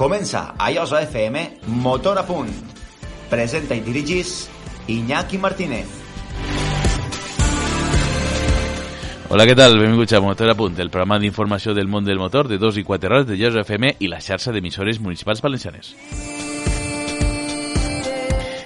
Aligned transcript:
Comença 0.00 0.54
a 0.56 0.72
Iosa 0.72 1.02
FM 1.02 1.60
Motor 1.66 2.16
a 2.16 2.22
punt. 2.24 2.48
Presenta 3.28 3.76
i 3.76 3.82
dirigís 3.84 4.48
Iñaki 4.88 5.36
Martínez. 5.36 5.90
Hola, 9.28 9.44
què 9.44 9.52
tal? 9.52 9.76
Benvinguts 9.76 10.16
a 10.16 10.22
Motor 10.24 10.54
a 10.54 10.54
Punt, 10.56 10.80
el 10.80 10.88
programa 10.88 11.18
d'informació 11.20 11.74
del 11.76 11.92
món 11.92 12.08
del 12.08 12.16
motor 12.16 12.48
de 12.48 12.56
dos 12.56 12.78
i 12.80 12.84
quatre 12.88 13.12
hores 13.12 13.26
de 13.28 13.36
Iosa 13.36 13.60
FM 13.60 13.90
i 14.00 14.08
la 14.08 14.22
xarxa 14.24 14.54
d'emissores 14.56 15.02
municipals 15.04 15.44
valencianes. 15.44 15.92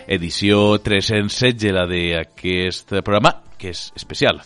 Edició 0.06 0.78
316, 0.86 1.74
la 1.74 1.88
d'aquest 1.90 2.94
programa, 3.02 3.40
que 3.58 3.74
és 3.74 3.88
especial. 3.98 4.38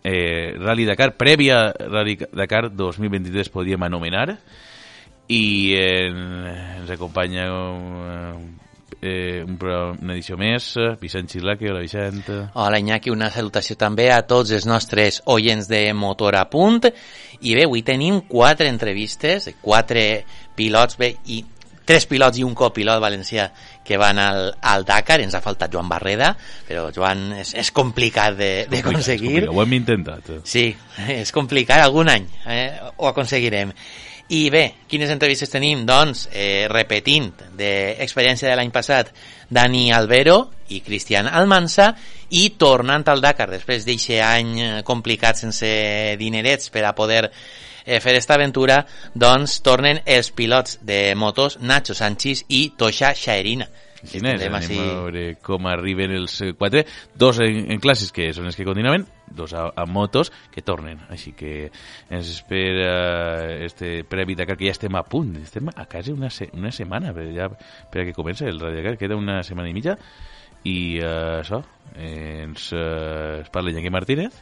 Eh, 0.00 0.56
Rally 0.56 0.88
Dakar, 0.88 1.12
prèvia 1.20 1.66
Rally 1.76 2.16
Dakar 2.32 2.70
2023 2.72 3.52
podíem 3.52 3.84
anomenar, 3.84 4.38
i 5.30 5.74
eh, 5.78 6.08
ens 6.80 6.90
acompanya 6.90 7.46
eh, 9.00 9.44
un 9.46 9.56
programa, 9.56 9.94
una 10.02 10.16
edició 10.16 10.36
més, 10.36 10.72
Vicent 11.00 11.30
Xirlaque, 11.30 11.70
hola 11.70 11.84
Vicent. 11.84 12.26
Hola 12.58 12.80
Iñaki, 12.82 13.12
una 13.14 13.30
salutació 13.32 13.78
també 13.78 14.10
a 14.12 14.24
tots 14.26 14.50
els 14.56 14.66
nostres 14.68 15.22
oients 15.30 15.70
de 15.70 15.84
Motor 15.94 16.36
a 16.40 16.44
Punt. 16.50 16.90
I 17.40 17.54
bé, 17.56 17.64
avui 17.68 17.84
tenim 17.86 18.20
quatre 18.28 18.68
entrevistes, 18.68 19.48
quatre 19.62 20.04
pilots, 20.58 20.98
bé, 21.00 21.14
i 21.30 21.40
tres 21.90 22.04
pilots 22.10 22.38
i 22.38 22.44
un 22.46 22.52
copilot 22.54 23.00
valencià 23.02 23.48
que 23.86 23.96
van 23.98 24.18
al, 24.22 24.52
al 24.60 24.84
Dakar, 24.86 25.22
ens 25.24 25.34
ha 25.34 25.40
faltat 25.42 25.72
Joan 25.72 25.88
Barreda, 25.90 26.34
però 26.68 26.90
Joan 26.94 27.30
és, 27.40 27.54
és 27.58 27.72
complicat 27.74 28.36
d'aconseguir. 28.70 29.48
Ho 29.50 29.62
hem 29.62 29.78
intentat. 29.80 30.36
Sí, 30.42 30.68
és 31.22 31.32
complicat, 31.34 31.82
algun 31.86 32.12
any 32.12 32.28
eh, 32.46 32.70
ho 32.98 33.10
aconseguirem. 33.10 33.74
I 34.30 34.44
bé, 34.54 34.62
quines 34.86 35.10
entrevistes 35.10 35.50
tenim? 35.50 35.82
Doncs, 35.86 36.28
eh, 36.30 36.68
repetint 36.70 37.32
d'experiència 37.58 38.46
de 38.46 38.54
l'any 38.54 38.70
passat, 38.70 39.10
Dani 39.50 39.88
Albero 39.90 40.36
i 40.70 40.78
Cristian 40.86 41.26
Almansa, 41.26 41.88
i 42.38 42.44
tornant 42.54 43.08
al 43.10 43.24
Dakar, 43.24 43.48
després 43.50 43.82
d'aquest 43.88 44.22
any 44.22 44.82
complicat 44.86 45.40
sense 45.42 45.66
dinerets 46.20 46.70
per 46.70 46.84
a 46.86 46.94
poder 46.94 47.24
eh, 47.26 47.98
fer 47.98 48.14
esta 48.14 48.38
aventura, 48.38 48.84
doncs 49.14 49.58
tornen 49.66 49.98
els 50.06 50.30
pilots 50.30 50.78
de 50.86 51.16
motos 51.18 51.58
Nacho 51.58 51.98
Sánchez 51.98 52.44
i 52.54 52.68
Tosha 52.78 53.16
Shaerina. 53.18 53.66
Quin 54.00 54.26
és? 54.30 54.40
Anem 54.40 54.56
a 54.56 54.60
veure 54.70 55.24
com 55.44 55.66
arriben 55.68 56.14
els 56.16 56.38
quatre. 56.58 56.84
Dos 57.18 57.40
en, 57.44 57.66
en 57.72 57.82
classes, 57.82 58.12
que 58.16 58.30
són 58.36 58.48
els 58.48 58.56
que 58.56 58.66
continuaven, 58.66 59.04
dos 59.36 59.52
a, 59.52 59.66
a 59.76 59.86
motos, 59.86 60.32
que 60.52 60.64
tornen. 60.64 61.02
Així 61.12 61.34
que 61.36 61.70
ens 62.08 62.32
espera 62.32 62.90
este 63.66 64.00
previ 64.08 64.38
Dakar, 64.38 64.56
que 64.60 64.70
ja 64.70 64.76
estem 64.76 64.96
a 64.96 65.04
punt. 65.04 65.36
Estem 65.42 65.70
a 65.74 65.86
quasi 65.90 66.14
una, 66.16 66.32
se 66.32 66.48
una 66.56 66.72
setmana 66.72 67.14
per, 67.16 67.28
ja, 67.36 67.50
per 67.92 68.04
a 68.04 68.08
que 68.08 68.16
comenci 68.16 68.48
el 68.48 68.60
Radio 68.60 68.80
Dakar. 68.80 68.96
Queda 69.00 69.20
una 69.20 69.42
setmana 69.46 69.70
i 69.70 69.76
mitja. 69.76 69.98
I 70.60 71.00
uh, 71.00 71.40
això, 71.40 71.62
eh, 71.94 72.42
ens, 72.44 72.66
uh, 72.76 73.38
ens 73.40 73.48
parla 73.52 73.72
Iñaki 73.72 73.88
Martínez, 73.92 74.34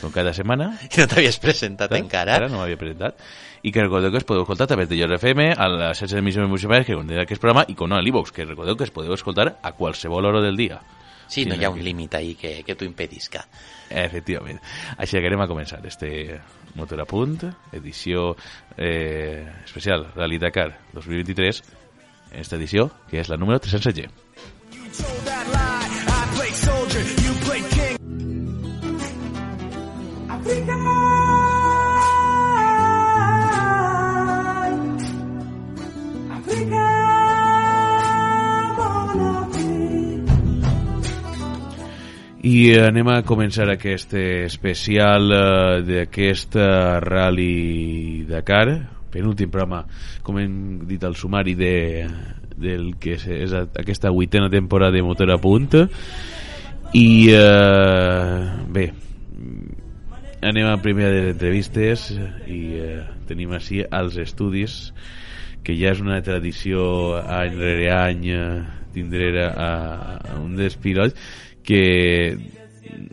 com 0.00 0.10
cada 0.10 0.32
setmana. 0.34 0.72
Que 0.90 1.04
no 1.04 1.10
t'havies 1.10 1.38
presentat 1.42 1.92
Saps? 1.92 2.02
encara. 2.02 2.34
Encara 2.38 2.50
no 2.50 2.58
m'havia 2.62 2.80
presentat. 2.80 3.22
I 3.62 3.70
que 3.70 3.82
recordeu 3.84 4.10
que 4.10 4.18
es 4.18 4.26
podeu 4.26 4.42
escoltar 4.42 4.66
a 4.66 4.72
través 4.72 4.88
de 4.90 4.96
Llor 4.98 5.14
FM, 5.14 5.52
a 5.54 5.68
les 5.70 6.00
16 6.00 6.18
emissions 6.18 6.50
municipals 6.50 6.86
que 6.86 6.96
contenen 6.98 7.22
aquest 7.22 7.40
programa, 7.40 7.62
i 7.70 7.76
com 7.78 7.90
no, 7.90 7.94
a 7.96 8.02
l'e-box, 8.02 8.34
que 8.34 8.46
recordeu 8.48 8.76
que 8.76 8.88
es 8.88 8.94
podeu 8.94 9.14
escoltar 9.14 9.52
a 9.62 9.72
qualsevol 9.78 10.26
hora 10.26 10.42
del 10.42 10.58
dia. 10.58 10.80
Sí, 11.32 11.46
no 11.46 11.56
hi 11.56 11.64
ha 11.64 11.70
un 11.72 11.80
límit 11.80 12.14
ahí 12.18 12.34
que, 12.34 12.58
que 12.66 12.74
t'ho 12.76 12.84
impedisca. 12.84 13.46
Efectivament. 13.88 14.58
Així 14.98 15.16
que 15.16 15.30
anem 15.30 15.46
a 15.46 15.48
començar 15.48 15.80
este 15.88 16.10
Motor 16.74 17.04
a 17.04 17.06
punt, 17.08 17.38
edició 17.72 18.32
eh, 18.76 19.46
especial 19.64 20.08
Rally 20.16 20.38
Dakar 20.42 20.70
2023, 20.92 21.62
esta 22.42 22.56
edició, 22.56 22.90
que 23.08 23.20
és 23.22 23.32
la 23.32 23.40
número 23.40 23.60
300G. 23.60 24.08
I 42.42 42.72
anem 42.74 43.06
a 43.06 43.20
començar 43.22 43.68
aquest 43.70 44.16
especial 44.18 45.28
uh, 45.30 45.76
d'aquest 45.86 46.56
uh, 46.58 46.98
Rally 46.98 48.24
Dakar, 48.26 48.66
penúltim 49.14 49.46
programa, 49.52 49.84
com 50.26 50.40
hem 50.42 50.56
dit 50.88 51.04
al 51.06 51.14
sumari 51.14 51.54
de, 51.54 51.76
del 52.58 52.96
que 52.98 53.14
és, 53.14 53.28
és 53.46 53.54
aquesta 53.54 54.10
vuitena 54.10 54.50
temporada 54.50 54.96
de 54.96 55.04
Motor 55.06 55.30
a 55.30 55.38
Punt. 55.38 55.76
I 56.98 57.06
uh, 57.30 58.50
bé 58.74 58.88
anem 60.42 60.66
a 60.66 60.74
primera 60.82 61.14
de 61.14 61.22
les 61.22 61.36
entrevistes 61.36 62.08
i 62.50 62.60
uh, 62.82 63.06
tenim 63.30 63.54
així 63.54 63.84
als 63.86 64.18
estudis 64.18 64.90
que 65.62 65.78
ja 65.78 65.94
és 65.94 66.02
una 66.02 66.18
tradició 66.26 67.14
any 67.22 67.54
rere 67.54 67.88
any 67.94 68.26
uh, 68.34 68.66
tindre 68.92 69.30
a, 69.46 69.70
a 70.18 70.42
un 70.42 70.58
dels 70.58 70.74
pilots 70.82 71.14
que 71.66 71.82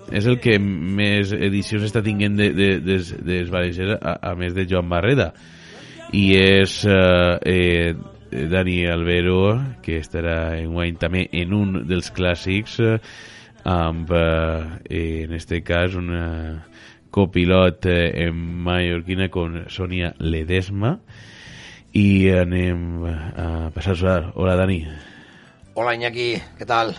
és 0.10 0.28
el 0.28 0.40
que 0.42 0.58
més 0.60 1.32
edicions 1.34 1.86
està 1.86 2.02
tinguent 2.06 2.38
de, 2.40 2.50
de, 2.56 2.70
des, 2.84 3.12
des 3.26 3.50
valencians 3.52 3.98
a, 4.00 4.16
a 4.32 4.36
més 4.38 4.56
de 4.58 4.66
Joan 4.70 4.90
Barreda 4.92 5.32
i 6.18 6.24
és 6.38 6.80
eh, 6.90 7.36
eh, 7.46 7.94
Dani 8.50 8.80
Albero 8.90 9.42
que 9.86 10.00
estarà 10.02 10.58
en 10.58 10.74
guany 10.74 10.98
també 11.02 11.28
en 11.42 11.54
un 11.54 11.84
dels 11.90 12.10
clàssics 12.16 12.80
eh, 12.82 12.98
amb 13.70 14.10
eh, 14.16 15.24
en 15.26 15.34
este 15.38 15.62
cas 15.66 15.96
una 16.00 16.66
copilot 17.14 17.86
eh, 17.90 18.26
en 18.26 18.42
mallorquina 18.66 19.30
con 19.30 19.66
Sonia 19.70 20.14
Ledesma 20.20 20.98
i 21.94 22.30
anem 22.30 23.02
a 23.06 23.72
passar 23.74 23.96
a 23.96 23.98
saludar. 23.98 24.34
Hola 24.36 24.56
Dani 24.60 24.84
Hola 25.74 25.96
Iñaki, 25.98 26.34
què 26.60 26.68
tal? 26.70 26.94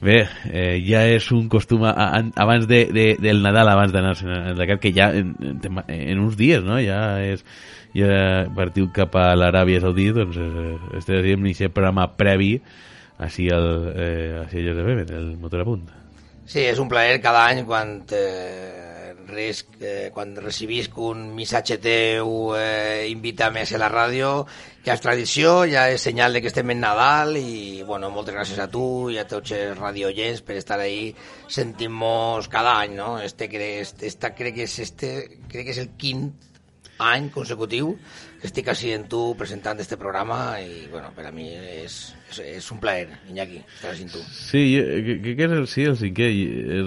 Bé, 0.00 0.22
eh, 0.48 0.78
ja 0.80 1.02
és 1.12 1.26
un 1.36 1.48
costum 1.52 1.82
a, 1.84 1.90
a, 1.92 2.22
abans 2.40 2.64
de, 2.68 2.86
de, 2.88 3.04
del 3.20 3.42
Nadal, 3.44 3.68
abans 3.68 3.92
d'anar 3.92 4.14
al 4.24 4.56
Dakar, 4.56 4.78
que 4.80 4.94
ja 4.96 5.10
en, 5.12 5.34
en, 5.44 5.82
en 5.84 6.22
uns 6.22 6.38
dies, 6.40 6.64
no? 6.64 6.78
Ja 6.80 7.18
és 7.20 7.44
ja 7.92 8.46
partiu 8.56 8.88
cap 8.96 9.16
a 9.18 9.30
l'Aràbia 9.36 9.82
Saudita, 9.82 10.22
doncs 10.22 10.38
eh, 10.40 10.76
estem 11.00 11.20
dient 11.26 11.48
aquest 11.50 11.74
programa 11.76 12.08
previ 12.16 12.54
així 13.20 13.50
al, 13.52 13.66
eh, 13.92 14.40
així 14.46 14.62
al 14.62 14.70
JFM, 14.72 15.04
el 15.18 15.32
motor 15.40 15.64
a 15.64 15.68
punt. 15.68 15.88
Sí, 16.50 16.64
és 16.64 16.80
un 16.82 16.88
plaer 16.90 17.20
cada 17.22 17.44
any 17.50 17.60
quan 17.68 17.98
eh, 18.16 19.12
res, 19.30 19.62
eh, 19.80 20.08
quan 20.14 20.32
recibisc 20.40 20.96
un 20.98 21.28
missatge 21.36 21.78
teu 21.82 22.54
eh, 22.58 22.89
invita-me 23.30 23.62
a 23.62 23.78
la 23.78 23.88
ràdio 23.88 24.30
ja 24.84 24.94
és 24.96 25.02
tradició, 25.04 25.64
ja 25.68 25.86
és 25.92 26.02
senyal 26.02 26.34
de 26.34 26.40
que 26.42 26.50
estem 26.50 26.70
en 26.72 26.80
Nadal 26.82 27.36
i 27.38 27.82
bueno, 27.86 28.10
moltes 28.10 28.34
gràcies 28.34 28.58
a 28.58 28.68
tu 28.70 29.10
i 29.12 29.18
a 29.20 29.26
tots 29.28 29.52
els 29.52 29.78
radiollents 29.78 30.42
per 30.42 30.56
estar 30.58 30.80
ahí 30.80 31.14
sentint-nos 31.48 32.48
cada 32.48 32.78
any, 32.80 32.96
no? 32.96 33.18
Este, 33.20 33.48
este, 33.80 34.06
esta, 34.06 34.34
crec 34.34 34.56
que 34.56 34.66
és 34.66 34.78
este, 34.80 35.12
crec 35.48 35.68
que 35.68 35.76
és 35.76 35.82
el 35.84 35.92
quint 36.00 36.30
any 37.00 37.30
consecutiu 37.32 37.94
que 38.40 38.48
estic 38.48 38.68
així 38.72 38.90
en 38.92 39.06
tu 39.08 39.34
presentant 39.36 39.78
este 39.80 39.96
programa 40.00 40.58
i 40.60 40.86
bueno, 40.90 41.12
per 41.16 41.26
a 41.28 41.32
mi 41.32 41.46
és, 41.52 41.96
és, 42.32 42.42
és 42.58 42.68
un 42.72 42.80
plaer, 42.80 43.08
Iñaki, 43.30 43.62
estar 43.76 43.92
així 43.92 44.08
en 44.08 44.12
tu. 44.12 44.24
Sí, 44.32 44.64
crec 45.22 45.36
que 45.36 45.48
és 45.48 45.56
el, 45.56 45.66
sí, 45.68 45.86
el 45.88 45.96
cinquè. 46.00 46.30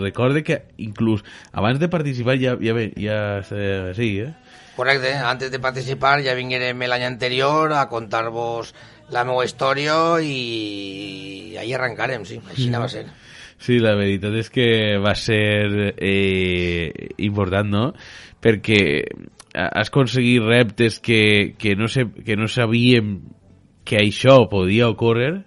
Recorde 0.02 0.44
que 0.46 0.64
inclús 0.82 1.26
abans 1.52 1.82
de 1.82 1.90
participar 1.94 2.38
ja, 2.42 2.58
ja, 2.62 2.78
ja, 2.98 3.20
ja 3.46 3.94
sí, 3.98 4.16
eh? 4.26 4.34
Correcte, 4.76 5.14
antes 5.14 5.52
de 5.54 5.60
participar 5.62 6.20
ja 6.26 6.34
vinguérem 6.34 6.80
l'any 6.90 7.06
anterior 7.06 7.76
a 7.78 7.86
contar-vos 7.92 8.74
la 9.14 9.24
meva 9.28 9.44
història 9.46 9.96
i 10.24 11.54
ahí 11.62 11.76
arrencarem, 11.76 12.26
sí, 12.26 12.40
així 12.50 12.70
mm. 12.72 12.82
va 12.82 12.90
ser. 12.90 13.06
Sí, 13.64 13.78
la 13.80 13.94
veritat 13.96 14.34
és 14.36 14.50
que 14.52 14.68
va 15.00 15.14
ser 15.16 15.94
eh, 15.96 17.14
important, 17.24 17.70
no? 17.70 17.86
Perquè 18.44 18.82
has 19.54 19.88
aconseguit 19.88 20.44
reptes 20.44 21.00
que, 21.00 21.54
que, 21.60 21.78
no, 21.80 21.88
sé, 21.88 22.08
que 22.26 22.36
no 22.36 22.50
sabíem 22.50 23.20
que 23.86 24.02
això 24.02 24.42
podia 24.52 24.90
ocórrer 24.92 25.44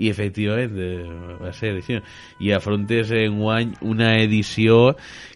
i 0.00 0.08
efectivament 0.08 0.76
eh, 0.80 1.36
va 1.40 1.52
ser 1.56 1.74
així. 1.76 1.98
I 2.40 2.52
afrontes 2.56 3.10
en 3.16 3.40
guany 3.40 3.74
una 3.82 4.14
edició 4.22 4.94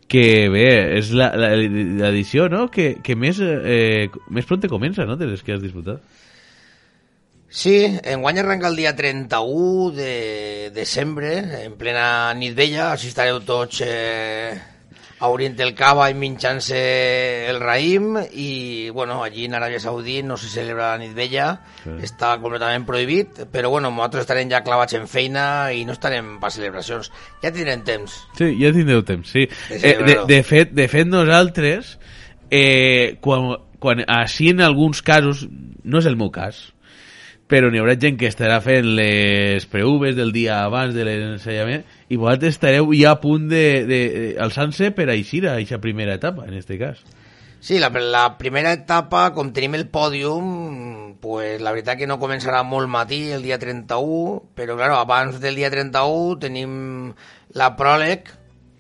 que 0.09 0.49
bé, 0.53 0.69
és 0.99 1.11
l'edició 1.15 2.49
no? 2.53 2.67
que, 2.73 2.99
que 3.05 3.17
més, 3.17 3.41
eh, 3.41 4.11
més 4.29 4.47
pronte 4.49 4.71
comença 4.71 5.07
no? 5.09 5.17
de 5.17 5.31
les 5.31 5.43
que 5.43 5.57
has 5.57 5.63
disputat. 5.65 6.03
Sí, 7.55 7.77
enguany 8.11 8.41
arrenca 8.43 8.67
el 8.67 8.77
dia 8.77 8.97
31 8.99 9.93
de 9.95 10.71
desembre, 10.75 11.37
en 11.63 11.77
plena 11.79 12.07
nit 12.35 12.57
vella, 12.59 12.89
així 12.91 13.13
estareu 13.13 13.39
tots 13.47 13.79
eh, 13.87 14.57
a 15.19 15.29
Orient 15.31 15.55
el 15.63 15.73
Cava 15.79 16.09
i 16.11 16.17
minxant-se 16.19 16.81
el 17.51 17.61
raïm 17.63 18.19
i, 18.33 18.91
bueno, 18.91 19.21
allí 19.23 19.47
en 19.47 19.55
Aràbia 19.55 19.81
Saudí 19.81 20.23
no 20.27 20.37
se 20.37 20.51
celebra 20.51 20.91
la 20.93 21.01
nit 21.01 21.15
vella, 21.17 21.49
sí. 21.85 21.95
està 22.05 22.35
completament 22.43 22.87
prohibit, 22.89 23.45
però, 23.53 23.71
bueno, 23.71 23.93
nosaltres 23.95 24.27
estarem 24.27 24.51
ja 24.51 24.65
clavats 24.67 24.99
en 24.99 25.07
feina 25.11 25.47
i 25.73 25.85
no 25.87 25.95
estarem 25.95 26.35
per 26.43 26.51
celebracions. 26.55 27.13
Ja 27.45 27.53
tindrem 27.55 27.87
temps. 27.87 28.19
Sí, 28.39 28.51
ja 28.61 28.75
tindreu 28.75 29.05
temps, 29.07 29.31
sí. 29.31 29.47
De 29.71 29.81
Eh, 29.85 29.97
de, 30.03 30.19
de, 30.27 30.43
fet, 30.43 30.73
de 30.75 30.89
fet, 30.89 31.07
nosaltres, 31.07 31.99
eh, 32.51 33.19
quan, 33.21 33.53
quan 33.79 34.05
així 34.09 34.51
en 34.51 34.63
alguns 34.65 35.03
casos, 35.05 35.47
no 35.85 36.01
és 36.01 36.09
el 36.11 36.17
meu 36.17 36.33
cas, 36.35 36.74
però 37.55 37.69
n'hi 37.71 37.79
haurà 37.79 37.95
gent 38.03 38.17
que 38.19 38.27
estarà 38.27 38.57
fent 38.65 38.89
les 38.99 39.65
preuves 39.71 40.17
del 40.19 40.33
dia 40.35 40.65
abans 40.65 40.91
de 40.97 41.05
l'ensenyament 41.07 41.85
i 42.11 42.19
vosaltres 42.19 42.57
estareu 42.57 42.91
ja 42.99 43.13
a 43.15 43.21
punt 43.23 43.47
de, 43.53 43.67
de, 43.87 44.01
de 44.11 44.25
alçant-se 44.43 44.91
per 44.97 45.07
eixir 45.15 45.45
a 45.47 45.55
aquesta 45.55 45.79
primera 45.79 46.17
etapa, 46.19 46.49
en 46.49 46.59
este 46.59 46.81
cas. 46.81 47.05
Sí, 47.65 47.79
la, 47.79 47.89
la 47.95 48.25
primera 48.37 48.75
etapa, 48.75 49.29
com 49.33 49.55
tenim 49.55 49.79
el 49.79 49.87
pòdium, 49.89 51.15
pues, 51.23 51.63
la 51.63 51.73
veritat 51.73 52.03
que 52.03 52.11
no 52.11 52.19
començarà 52.19 52.65
molt 52.67 52.91
matí, 52.91 53.23
el 53.33 53.47
dia 53.47 53.61
31, 53.63 54.51
però 54.59 54.75
claro, 54.77 54.99
abans 54.99 55.39
del 55.41 55.55
dia 55.63 55.71
31 55.73 56.41
tenim 56.43 56.75
la 57.55 57.71
pròleg 57.79 58.35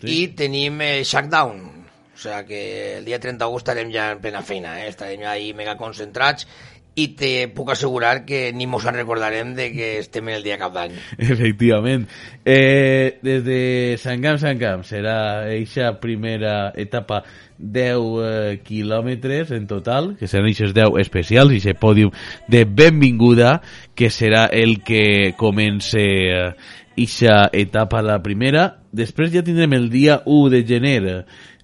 Sí. 0.04 0.10
i 0.10 0.28
tenim 0.36 0.82
el 0.84 1.04
shakedown. 1.04 1.86
O 2.14 2.18
sea 2.18 2.44
que 2.44 2.98
el 2.98 3.04
dia 3.04 3.18
31 3.18 3.58
estarem 3.58 3.90
ja 3.92 4.12
en 4.12 4.20
plena 4.22 4.42
feina, 4.42 4.76
eh? 4.84 4.88
estarem 4.88 5.24
ja 5.24 5.32
ahí 5.32 5.52
mega 5.52 5.76
concentrats 5.76 6.46
i 6.94 7.08
te 7.18 7.48
puc 7.54 7.72
assegurar 7.74 8.24
que 8.24 8.52
ni 8.54 8.68
mos 8.70 8.84
en 8.86 8.94
recordarem 8.94 9.54
de 9.56 9.70
que 9.74 9.88
estem 9.98 10.28
en 10.28 10.36
el 10.38 10.44
dia 10.46 10.58
cap 10.60 10.74
d'any. 10.74 10.94
Efectivament. 11.18 12.06
Eh, 12.44 13.18
des 13.24 13.42
de 13.46 13.58
Sant 14.02 14.22
Camp, 14.22 14.38
Sant 14.42 14.60
Camp, 14.60 14.84
serà 14.86 15.16
eixa 15.50 15.96
primera 16.02 16.70
etapa 16.78 17.24
10 17.58 17.98
eh, 17.98 18.60
quilòmetres 18.66 19.50
en 19.56 19.66
total, 19.70 20.14
que 20.20 20.30
seran 20.30 20.50
eixos 20.50 20.74
10 20.76 21.00
especials, 21.02 21.54
i 21.54 21.62
aquest 21.62 21.82
pòdium 21.82 22.14
de 22.50 22.64
benvinguda, 22.64 23.58
que 23.94 24.10
serà 24.10 24.46
el 24.52 24.78
que 24.86 25.34
comence 25.40 26.02
eh, 26.02 26.48
eixa 26.96 27.48
etapa 27.52 28.02
la 28.06 28.20
primera. 28.22 28.68
Després 28.94 29.32
ja 29.34 29.42
tindrem 29.42 29.74
el 29.74 29.90
dia 29.90 30.20
1 30.26 30.50
de 30.52 30.62
gener, 30.68 31.02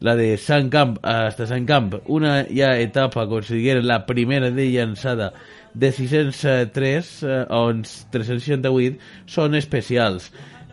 la 0.01 0.17
de 0.17 0.35
Sant 0.41 0.71
Camp 0.73 0.97
hasta 1.05 1.47
Sant 1.49 1.67
Camp, 1.69 1.93
una 2.09 2.41
ja 2.49 2.73
etapa, 2.81 3.27
considerem 3.29 3.85
la 3.87 4.01
primera 4.09 4.51
de 4.51 4.69
llançada 4.73 5.33
de 5.75 5.93
603 5.93 7.11
eh, 7.23 7.43
on 7.55 7.85
368 7.85 8.97
són 9.31 9.55
especials. 9.59 10.31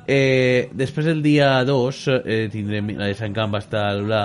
Eh, 0.07 0.69
després 0.71 1.09
el 1.11 1.19
dia 1.21 1.51
2 1.67 2.03
eh, 2.15 2.43
tindrem 2.51 2.95
la 2.95 3.11
de 3.11 3.17
Sant 3.19 3.35
Camp 3.35 3.57
hasta 3.59 3.89
Alulà 3.91 4.23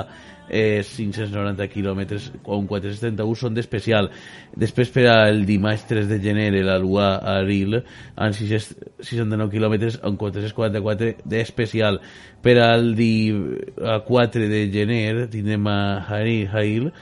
eh, 0.53 0.83
590 0.85 1.67
quilòmetres 1.73 2.29
on 2.45 2.69
471 2.69 3.39
són 3.41 3.57
d'especial. 3.57 4.11
Després 4.55 4.93
per 4.93 5.07
al 5.11 5.43
dimarts 5.49 5.87
3 5.89 6.11
de 6.11 6.21
gener 6.23 6.51
l'Aluà 6.53 7.15
a 7.17 7.39
Aril 7.41 7.81
6 8.17 8.69
69 9.01 9.49
quilòmetres 9.57 9.99
on 10.05 10.21
444 10.21 11.25
d'especial. 11.25 11.99
Per 12.45 12.59
al 12.61 12.93
dia 12.99 13.99
4 14.07 14.47
de 14.53 14.63
gener 14.75 15.27
tindrem 15.33 15.67
a 15.73 15.81
Haril, 16.07 16.47
Hail 16.53 16.93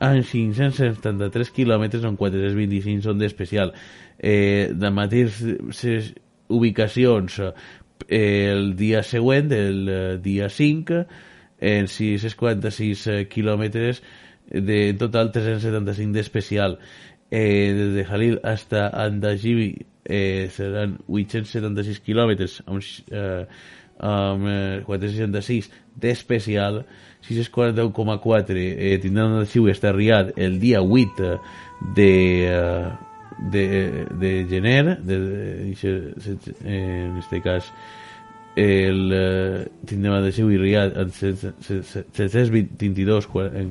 amb 0.00 0.24
573 0.24 1.52
quilòmetres 1.52 2.06
on 2.08 2.16
425 2.16 3.04
són 3.04 3.20
d'especial. 3.20 3.74
Eh, 4.16 4.70
de 4.76 4.90
mateixes 4.92 6.12
ubicacions 6.50 7.40
eh, 7.40 7.50
el 8.52 8.74
dia 8.76 9.02
següent 9.06 9.52
el 9.54 9.88
eh, 9.88 10.16
dia 10.20 10.48
5 10.52 11.04
en 11.60 11.88
646 11.88 13.06
eh, 13.06 13.20
quilòmetres 13.30 14.02
de 14.50 14.80
total 14.98 15.30
375 15.32 16.12
d'especial 16.16 16.78
eh, 17.30 17.72
des 17.76 17.92
de 17.94 18.04
Jalil 18.04 18.40
hasta 18.42 18.88
Andajibi 18.88 19.74
eh, 20.04 20.48
seran 20.50 20.98
876 21.06 22.00
quilòmetres 22.02 22.62
amb, 22.66 22.82
eh, 23.12 23.44
amb 24.00 24.48
eh, 24.48 24.80
466 24.86 25.70
d'especial 26.00 26.82
641,4 27.28 28.56
eh, 28.56 28.98
tindran 29.02 29.38
el 29.38 29.46
xiu 29.46 29.68
està 29.70 29.92
Riad 29.94 30.32
el 30.40 30.58
dia 30.58 30.82
8 30.82 31.36
de, 31.94 32.10
eh, 32.48 32.90
de, 33.52 33.64
de 34.18 34.34
gener 34.48 34.96
de, 34.98 35.18
de, 35.18 35.46
de, 35.76 36.54
eh, 36.64 37.04
en 37.10 37.18
este 37.18 37.40
cas 37.44 37.70
el 38.60 39.12
eh, 39.16 39.64
tindrem 39.88 40.26
xiu 40.34 40.50
i 40.52 40.58
Riad 40.60 40.92
en 41.00 41.08
722 41.10 43.26
quan- 43.30 43.54
en, 43.56 43.68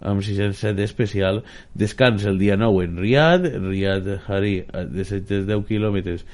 amb 0.00 0.22
607 0.22 0.82
especial 0.84 1.42
descans 1.74 2.24
el 2.24 2.38
dia 2.38 2.56
9 2.56 2.84
en 2.84 2.96
Riad 3.02 3.42
Riad 3.64 4.06
Hari 4.28 4.58
eh, 4.64 4.86
de 4.90 5.04
710 5.04 5.66
quilòmetres. 5.66 6.24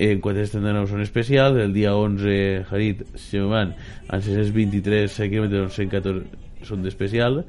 En 0.00 0.20
439 0.24 0.86
són 0.88 1.02
especials, 1.04 1.58
el 1.60 1.74
dia 1.76 1.90
11 1.92 2.64
Harit 2.70 3.02
Sheman 3.20 3.74
amb 4.08 4.22
623 4.24 5.18
quilòmetres 5.28 5.74
114 5.76 6.24
són 6.64 6.80
d'especial. 6.84 7.42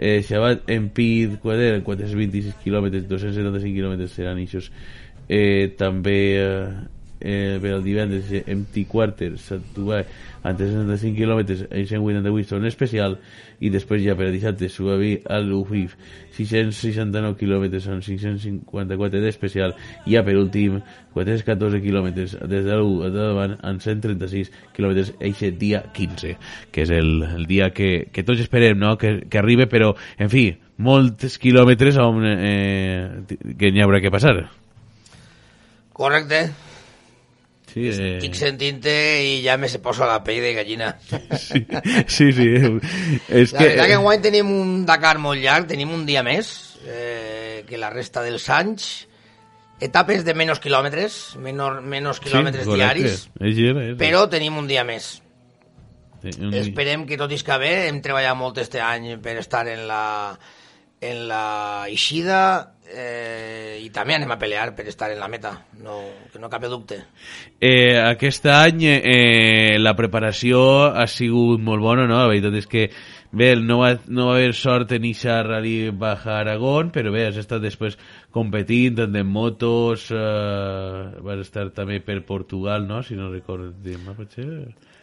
Eh, 0.00 0.22
Xabat 0.24 0.64
en 0.72 0.86
Pid 0.96 1.34
Quader 1.42 1.74
en 1.76 1.82
426 1.84 2.54
quilòmetres 2.64 3.04
275 3.08 3.74
quilòmetres 3.76 4.14
seran 4.16 4.38
eixos 4.40 4.70
eh, 5.28 5.74
també 5.76 6.16
eh, 6.40 6.72
eh, 7.20 7.58
per 7.60 7.74
al 7.76 7.84
divendres 7.84 8.32
eh, 8.32 8.42
Empty 8.46 8.84
Quarter 8.88 9.34
Sant 9.38 9.64
Dubai 9.76 10.04
amb 10.40 10.56
365 10.56 11.16
quilòmetres 11.18 11.66
en 11.68 11.84
188 11.84 12.48
són 12.48 12.66
especial 12.68 13.18
i 13.60 13.68
després 13.72 14.00
ja 14.06 14.14
per 14.16 14.30
a 14.30 14.32
dissabte 14.32 14.70
Suavi 14.72 15.18
al 15.28 15.50
Ufif 15.52 15.96
669 16.38 17.36
quilòmetres 17.40 17.84
són 17.84 18.00
554 18.04 19.20
d'especial 19.20 19.74
i 20.06 20.16
ja 20.16 20.24
per 20.24 20.38
últim 20.40 20.78
414 21.12 21.82
quilòmetres 21.84 22.38
des 22.48 22.64
de 22.64 22.78
l'1 22.78 23.04
a 23.04 23.12
davant 23.12 23.58
amb 23.60 23.84
136 23.84 24.52
quilòmetres 24.76 25.12
eixe 25.20 25.52
dia 25.60 25.82
15 25.92 26.36
que 26.72 26.86
és 26.86 26.94
el, 26.96 27.20
el 27.36 27.44
dia 27.50 27.68
que, 27.76 28.08
que 28.12 28.24
tots 28.24 28.40
esperem 28.40 28.80
no? 28.80 28.96
que, 28.96 29.26
que 29.28 29.42
arribi 29.42 29.68
però 29.68 29.92
en 30.16 30.32
fi 30.32 30.48
molts 30.80 31.36
quilòmetres 31.36 32.00
on, 32.00 32.24
eh, 32.24 33.26
que 33.28 33.68
n'hi 33.68 33.84
haurà 33.84 34.00
que 34.00 34.12
passar 34.14 34.38
Correcte. 36.00 36.69
Sí, 37.72 37.86
eh, 37.88 38.16
Estic 38.18 38.34
sentint-te 38.38 38.94
i 39.26 39.36
ja 39.44 39.56
me 39.60 39.68
se 39.68 39.78
posa 39.82 40.06
la 40.08 40.18
pell 40.24 40.40
de 40.42 40.54
gallina. 40.56 40.90
sí, 41.40 41.64
sí, 42.06 42.32
sí 42.32 42.48
és 43.28 43.52
La 43.52 43.58
que, 43.58 43.64
veritat 43.66 43.86
que 43.86 43.98
enguany 43.98 44.22
tenim 44.24 44.50
un 44.54 44.74
Dakar 44.88 45.18
molt 45.22 45.40
llarg, 45.42 45.68
tenim 45.70 45.92
un 45.94 46.04
dia 46.08 46.22
més 46.26 46.50
eh, 46.86 47.64
que 47.68 47.78
la 47.78 47.90
resta 47.94 48.22
dels 48.26 48.48
anys. 48.50 48.90
Etapes 49.80 50.26
de 50.26 50.34
menys 50.36 50.58
quilòmetres, 50.60 51.14
menor, 51.40 51.78
menys 51.80 52.18
quilòmetres 52.20 52.66
correcte. 52.68 53.00
diaris, 53.00 53.12
és, 53.40 53.56
és, 53.56 53.76
és, 53.86 53.94
però 54.00 54.26
tenim 54.28 54.58
un 54.60 54.66
dia 54.68 54.82
més. 54.84 55.14
Sí, 56.20 56.34
un- 56.36 56.52
Esperem 56.52 57.06
que 57.08 57.16
tot 57.16 57.32
isca 57.32 57.56
bé, 57.56 57.86
hem 57.88 58.02
treballat 58.04 58.36
molt 58.36 58.58
este 58.60 58.82
any 58.84 59.14
per 59.24 59.38
estar 59.40 59.62
en 59.72 59.86
la, 59.88 60.02
en 61.00 61.22
la 61.30 61.86
eixida 61.88 62.74
eh, 62.90 63.78
i 63.82 63.88
també 63.94 64.16
anem 64.16 64.30
a 64.34 64.38
pelear 64.38 64.70
per 64.76 64.86
estar 64.90 65.10
en 65.12 65.20
la 65.20 65.28
meta, 65.30 65.52
no, 65.84 66.00
que 66.32 66.40
no 66.42 66.50
cap 66.50 66.66
dubte. 66.68 66.98
Eh, 67.60 67.96
aquest 68.00 68.46
any 68.50 68.84
eh, 68.90 69.78
la 69.78 69.94
preparació 69.96 70.60
ha 70.90 71.06
sigut 71.10 71.62
molt 71.64 71.82
bona, 71.84 72.06
no? 72.10 72.18
La 72.20 72.28
veritat 72.30 72.58
és 72.60 72.68
que 72.70 72.88
bé, 73.32 73.54
no 73.56 73.80
va, 73.80 73.94
no 74.08 74.28
va 74.28 74.36
haver 74.38 74.52
sort 74.58 74.92
en 74.96 75.06
eixa 75.08 75.40
Rally 75.46 75.90
Baja 75.90 76.40
Aragón, 76.40 76.90
però 76.94 77.14
bé, 77.14 77.28
has 77.30 77.40
estat 77.40 77.62
després 77.62 77.98
competint 78.34 78.98
tant 79.00 79.16
en 79.16 79.26
motos, 79.26 80.10
eh, 80.10 81.02
vas 81.24 81.42
estar 81.46 81.70
també 81.76 82.00
per 82.04 82.20
Portugal, 82.26 82.86
no? 82.86 83.02
Si 83.02 83.18
no 83.18 83.32
recordo, 83.32 83.72
potser... 84.16 84.50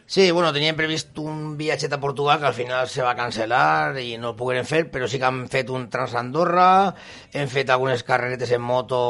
Sí, 0.10 0.32
bueno, 0.32 0.54
teníem 0.56 0.78
previst 0.80 1.18
un 1.20 1.58
viatget 1.60 1.92
a 1.92 2.00
Portugal 2.00 2.40
que 2.40 2.46
al 2.48 2.54
final 2.56 2.88
se 2.88 3.04
va 3.04 3.12
cancel·lar 3.18 4.00
i 4.00 4.14
no 4.16 4.30
el 4.32 4.38
pogueren 4.40 4.64
fer, 4.64 4.86
però 4.88 5.04
sí 5.12 5.20
que 5.20 5.28
hem 5.28 5.42
fet 5.52 5.68
un 5.68 5.90
Transandorra, 5.92 6.94
hem 7.36 7.52
fet 7.52 7.74
algunes 7.76 8.06
carreretes 8.08 8.54
en 8.56 8.64
moto 8.64 9.02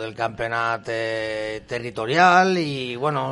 del 0.00 0.14
campionat 0.16 0.88
eh, 0.88 1.60
territorial 1.68 2.56
i, 2.56 2.96
bueno, 2.96 3.26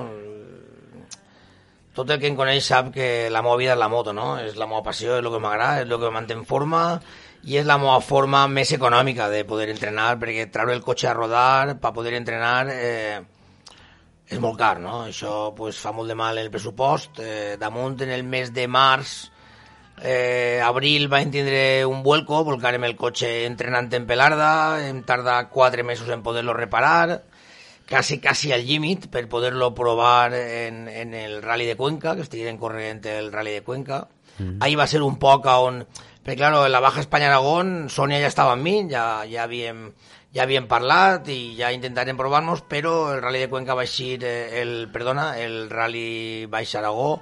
tot 1.96 2.12
el 2.12 2.20
que 2.20 2.28
em 2.28 2.36
coneix 2.36 2.68
sap 2.68 2.92
que 2.92 3.30
la 3.32 3.40
meva 3.40 3.56
vida 3.56 3.72
és 3.72 3.80
la 3.80 3.88
moto, 3.88 4.12
no? 4.12 4.34
És 4.44 4.60
la 4.60 4.68
meva 4.68 4.84
passió, 4.84 5.16
és 5.16 5.24
el 5.24 5.32
que 5.32 5.40
m'agrada, 5.40 5.86
és 5.86 5.88
el 5.88 5.96
que 5.96 6.10
em 6.12 6.18
manté 6.20 6.36
en 6.36 6.44
forma 6.44 6.84
i 7.48 7.56
és 7.60 7.64
la 7.64 7.78
meva 7.80 7.96
forma 8.04 8.44
més 8.52 8.76
econòmica 8.76 9.30
de 9.32 9.46
poder 9.48 9.70
entrenar, 9.72 10.18
perquè 10.20 10.50
treure 10.52 10.76
el 10.76 10.84
cotxe 10.84 11.08
a 11.08 11.16
rodar 11.16 11.78
per 11.80 11.96
poder 11.96 12.12
entrenar 12.20 12.68
eh, 12.76 13.22
és 14.28 14.40
molt 14.40 14.58
car, 14.58 14.78
no? 14.80 15.02
Això 15.08 15.52
pues, 15.56 15.78
fa 15.80 15.92
molt 15.92 16.08
de 16.08 16.16
mal 16.16 16.38
el 16.40 16.50
pressupost. 16.50 17.20
Eh, 17.20 17.56
damunt, 17.60 18.00
en 18.02 18.10
el 18.14 18.24
mes 18.24 18.52
de 18.54 18.66
març, 18.68 19.14
eh, 20.02 20.60
abril 20.64 21.10
va 21.12 21.20
tindre 21.24 21.84
un 21.86 22.02
vuelco, 22.02 22.42
volcarem 22.44 22.84
el 22.88 22.96
cotxe 22.96 23.44
entrenant 23.44 23.92
en 23.92 24.06
Pelarda, 24.06 24.80
hem 24.86 25.02
tardat 25.04 25.50
quatre 25.52 25.84
mesos 25.84 26.08
en 26.08 26.22
poder-lo 26.22 26.54
reparar, 26.54 27.22
quasi, 27.88 28.18
quasi 28.20 28.52
al 28.52 28.64
límit 28.66 29.10
per 29.12 29.28
poder-lo 29.28 29.74
provar 29.74 30.32
en, 30.34 30.88
en 30.88 31.14
el 31.14 31.42
Rally 31.42 31.66
de 31.66 31.76
Cuenca, 31.76 32.16
que 32.16 32.22
estiguin 32.22 32.58
corrent 32.58 33.04
el 33.06 33.30
Rally 33.32 33.60
de 33.60 33.62
Cuenca. 33.62 34.08
Mm. 34.38 34.56
Ahí 34.60 34.74
va 34.74 34.84
a 34.84 34.90
ser 34.90 35.02
un 35.02 35.18
poc 35.18 35.46
on... 35.46 35.84
Perquè, 36.24 36.38
claro, 36.40 36.62
en 36.64 36.72
la 36.72 36.80
Baja 36.80 37.02
Espanya-Aragón, 37.02 37.90
Sònia 37.92 38.16
ja 38.22 38.30
estava 38.30 38.54
amb 38.56 38.64
mi, 38.64 38.78
ja, 38.88 39.26
ja, 39.28 39.42
havíem, 39.44 39.90
ja 40.34 40.42
havíem 40.42 40.66
parlat 40.66 41.28
i 41.30 41.54
ja 41.54 41.70
intentarem 41.72 42.18
provar-nos, 42.18 42.64
però 42.66 43.14
el 43.14 43.22
Rally 43.22 43.44
de 43.44 43.50
Cuenca 43.52 43.76
va 43.78 43.86
eixir, 43.86 44.18
eh, 44.26 44.60
el, 44.62 44.88
perdona, 44.90 45.38
el 45.38 45.70
Rally 45.70 46.46
Baix 46.50 46.74
Aragó 46.74 47.20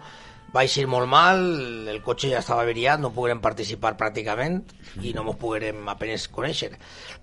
va 0.52 0.64
eixir 0.64 0.87
molt 0.88 1.09
mal, 1.09 1.40
el 1.88 2.00
cotxe 2.04 2.31
ja 2.33 2.40
estava 2.40 2.64
averiat, 2.64 3.00
no 3.00 3.12
poguérem 3.12 3.40
participar 3.45 3.95
pràcticament 4.00 4.59
i 5.00 5.12
no 5.16 5.25
ens 5.25 5.38
poguérem 5.40 5.87
apenes 5.92 6.26
conèixer. 6.33 6.73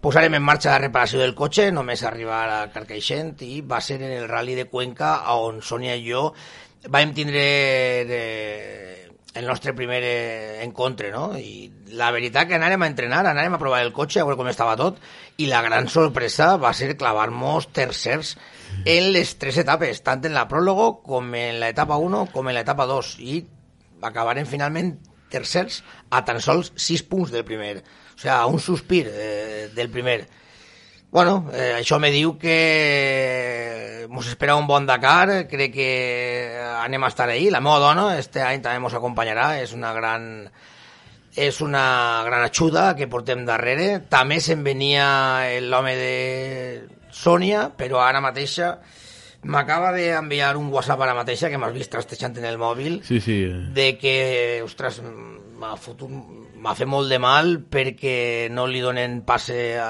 Posarem 0.01 0.37
en 0.37 0.45
marxa 0.45 0.73
la 0.73 0.81
reparació 0.85 1.21
del 1.21 1.35
cotxe, 1.37 1.69
només 1.73 2.05
arribar 2.05 2.41
a 2.53 2.63
Carcaixent 2.73 3.35
i 3.45 3.61
va 3.61 3.81
ser 3.81 3.99
en 4.01 4.13
el 4.13 4.27
Rally 4.29 4.57
de 4.57 4.69
Cuenca 4.69 5.13
on 5.37 5.61
Sònia 5.61 5.97
i 5.97 6.05
jo 6.09 6.29
vam 6.89 7.13
tindre 7.13 7.43
eh, 8.05 8.98
el 9.35 9.45
nostre 9.45 9.73
primer 9.77 10.01
eh, 10.03 10.63
encontre, 10.63 11.11
no? 11.11 11.37
I 11.37 11.69
la 11.93 12.09
veritat 12.11 12.49
que 12.49 12.57
anàrem 12.57 12.81
a 12.81 12.89
entrenar, 12.89 13.21
anàrem 13.27 13.55
a 13.55 13.61
provar 13.61 13.81
el 13.85 13.93
cotxe, 13.93 14.21
a 14.21 14.25
veure 14.25 14.39
com 14.39 14.49
estava 14.49 14.77
tot, 14.79 14.97
i 15.37 15.49
la 15.49 15.61
gran 15.65 15.87
sorpresa 15.91 16.55
va 16.57 16.73
ser 16.73 16.95
clavar-nos 16.97 17.69
tercers 17.75 18.35
en 18.85 19.11
les 19.13 19.35
tres 19.41 19.59
etapes, 19.61 20.01
tant 20.05 20.25
en 20.25 20.35
la 20.35 20.47
pròlogo 20.49 20.91
com 21.05 21.29
en 21.37 21.61
l'etapa 21.61 21.99
1 22.01 22.25
com 22.33 22.49
en 22.49 22.57
l'etapa 22.57 22.89
2, 22.89 23.13
i 23.21 23.39
acabarem 24.01 24.49
finalment 24.49 24.95
tercers 25.29 25.83
a 26.09 26.23
tan 26.25 26.41
sols 26.41 26.73
6 26.75 27.05
punts 27.09 27.33
del 27.33 27.45
primer. 27.45 27.79
O 27.79 28.19
sigui, 28.19 28.35
un 28.49 28.59
sospir 28.59 29.05
eh, 29.07 29.69
del 29.75 29.91
primer. 29.93 30.23
Bueno, 31.11 31.49
eh, 31.53 31.73
això 31.79 31.97
me 31.97 32.11
diu 32.13 32.35
que 32.37 34.05
mos 34.09 34.27
espera 34.29 34.55
un 34.55 34.67
bon 34.69 34.85
Dakar, 34.85 35.47
crec 35.49 35.73
que 35.73 35.91
anem 36.83 37.03
a 37.03 37.09
estar 37.09 37.29
ahí. 37.29 37.49
La 37.49 37.61
meva 37.65 37.79
dona 37.81 38.11
este 38.19 38.43
any 38.45 38.61
també 38.61 38.83
mos 38.83 38.93
acompanyarà, 38.93 39.55
és 39.63 39.73
una 39.73 39.93
gran 39.93 40.45
és 41.39 41.61
una 41.61 42.21
gran 42.25 42.43
ajuda 42.45 42.93
que 42.95 43.09
portem 43.09 43.45
darrere. 43.45 44.03
També 44.09 44.39
se'n 44.41 44.63
venia 44.65 45.49
l'home 45.65 45.95
de 45.97 46.15
Sònia, 47.09 47.69
però 47.77 48.03
ara 48.05 48.21
mateixa 48.21 48.75
m'acaba 49.43 49.93
d'enviar 49.95 50.57
un 50.59 50.67
WhatsApp 50.73 51.01
ara 51.01 51.15
mateixa 51.15 51.49
que 51.49 51.57
m'has 51.57 51.73
vist 51.73 51.91
trastejant 51.93 52.35
en 52.37 52.45
el 52.45 52.57
mòbil 52.59 52.99
sí, 53.07 53.21
sí. 53.23 53.37
de 53.73 53.93
que, 53.97 54.15
ostres, 54.65 54.99
m'ha 55.59 55.75
fotut 55.79 56.09
m'ha 56.09 56.75
fet 56.77 56.87
molt 56.87 57.11
de 57.11 57.19
mal 57.19 57.57
perquè 57.71 58.47
no 58.53 58.65
li 58.67 58.81
donen 58.83 59.21
passe 59.27 59.59
a, 59.79 59.89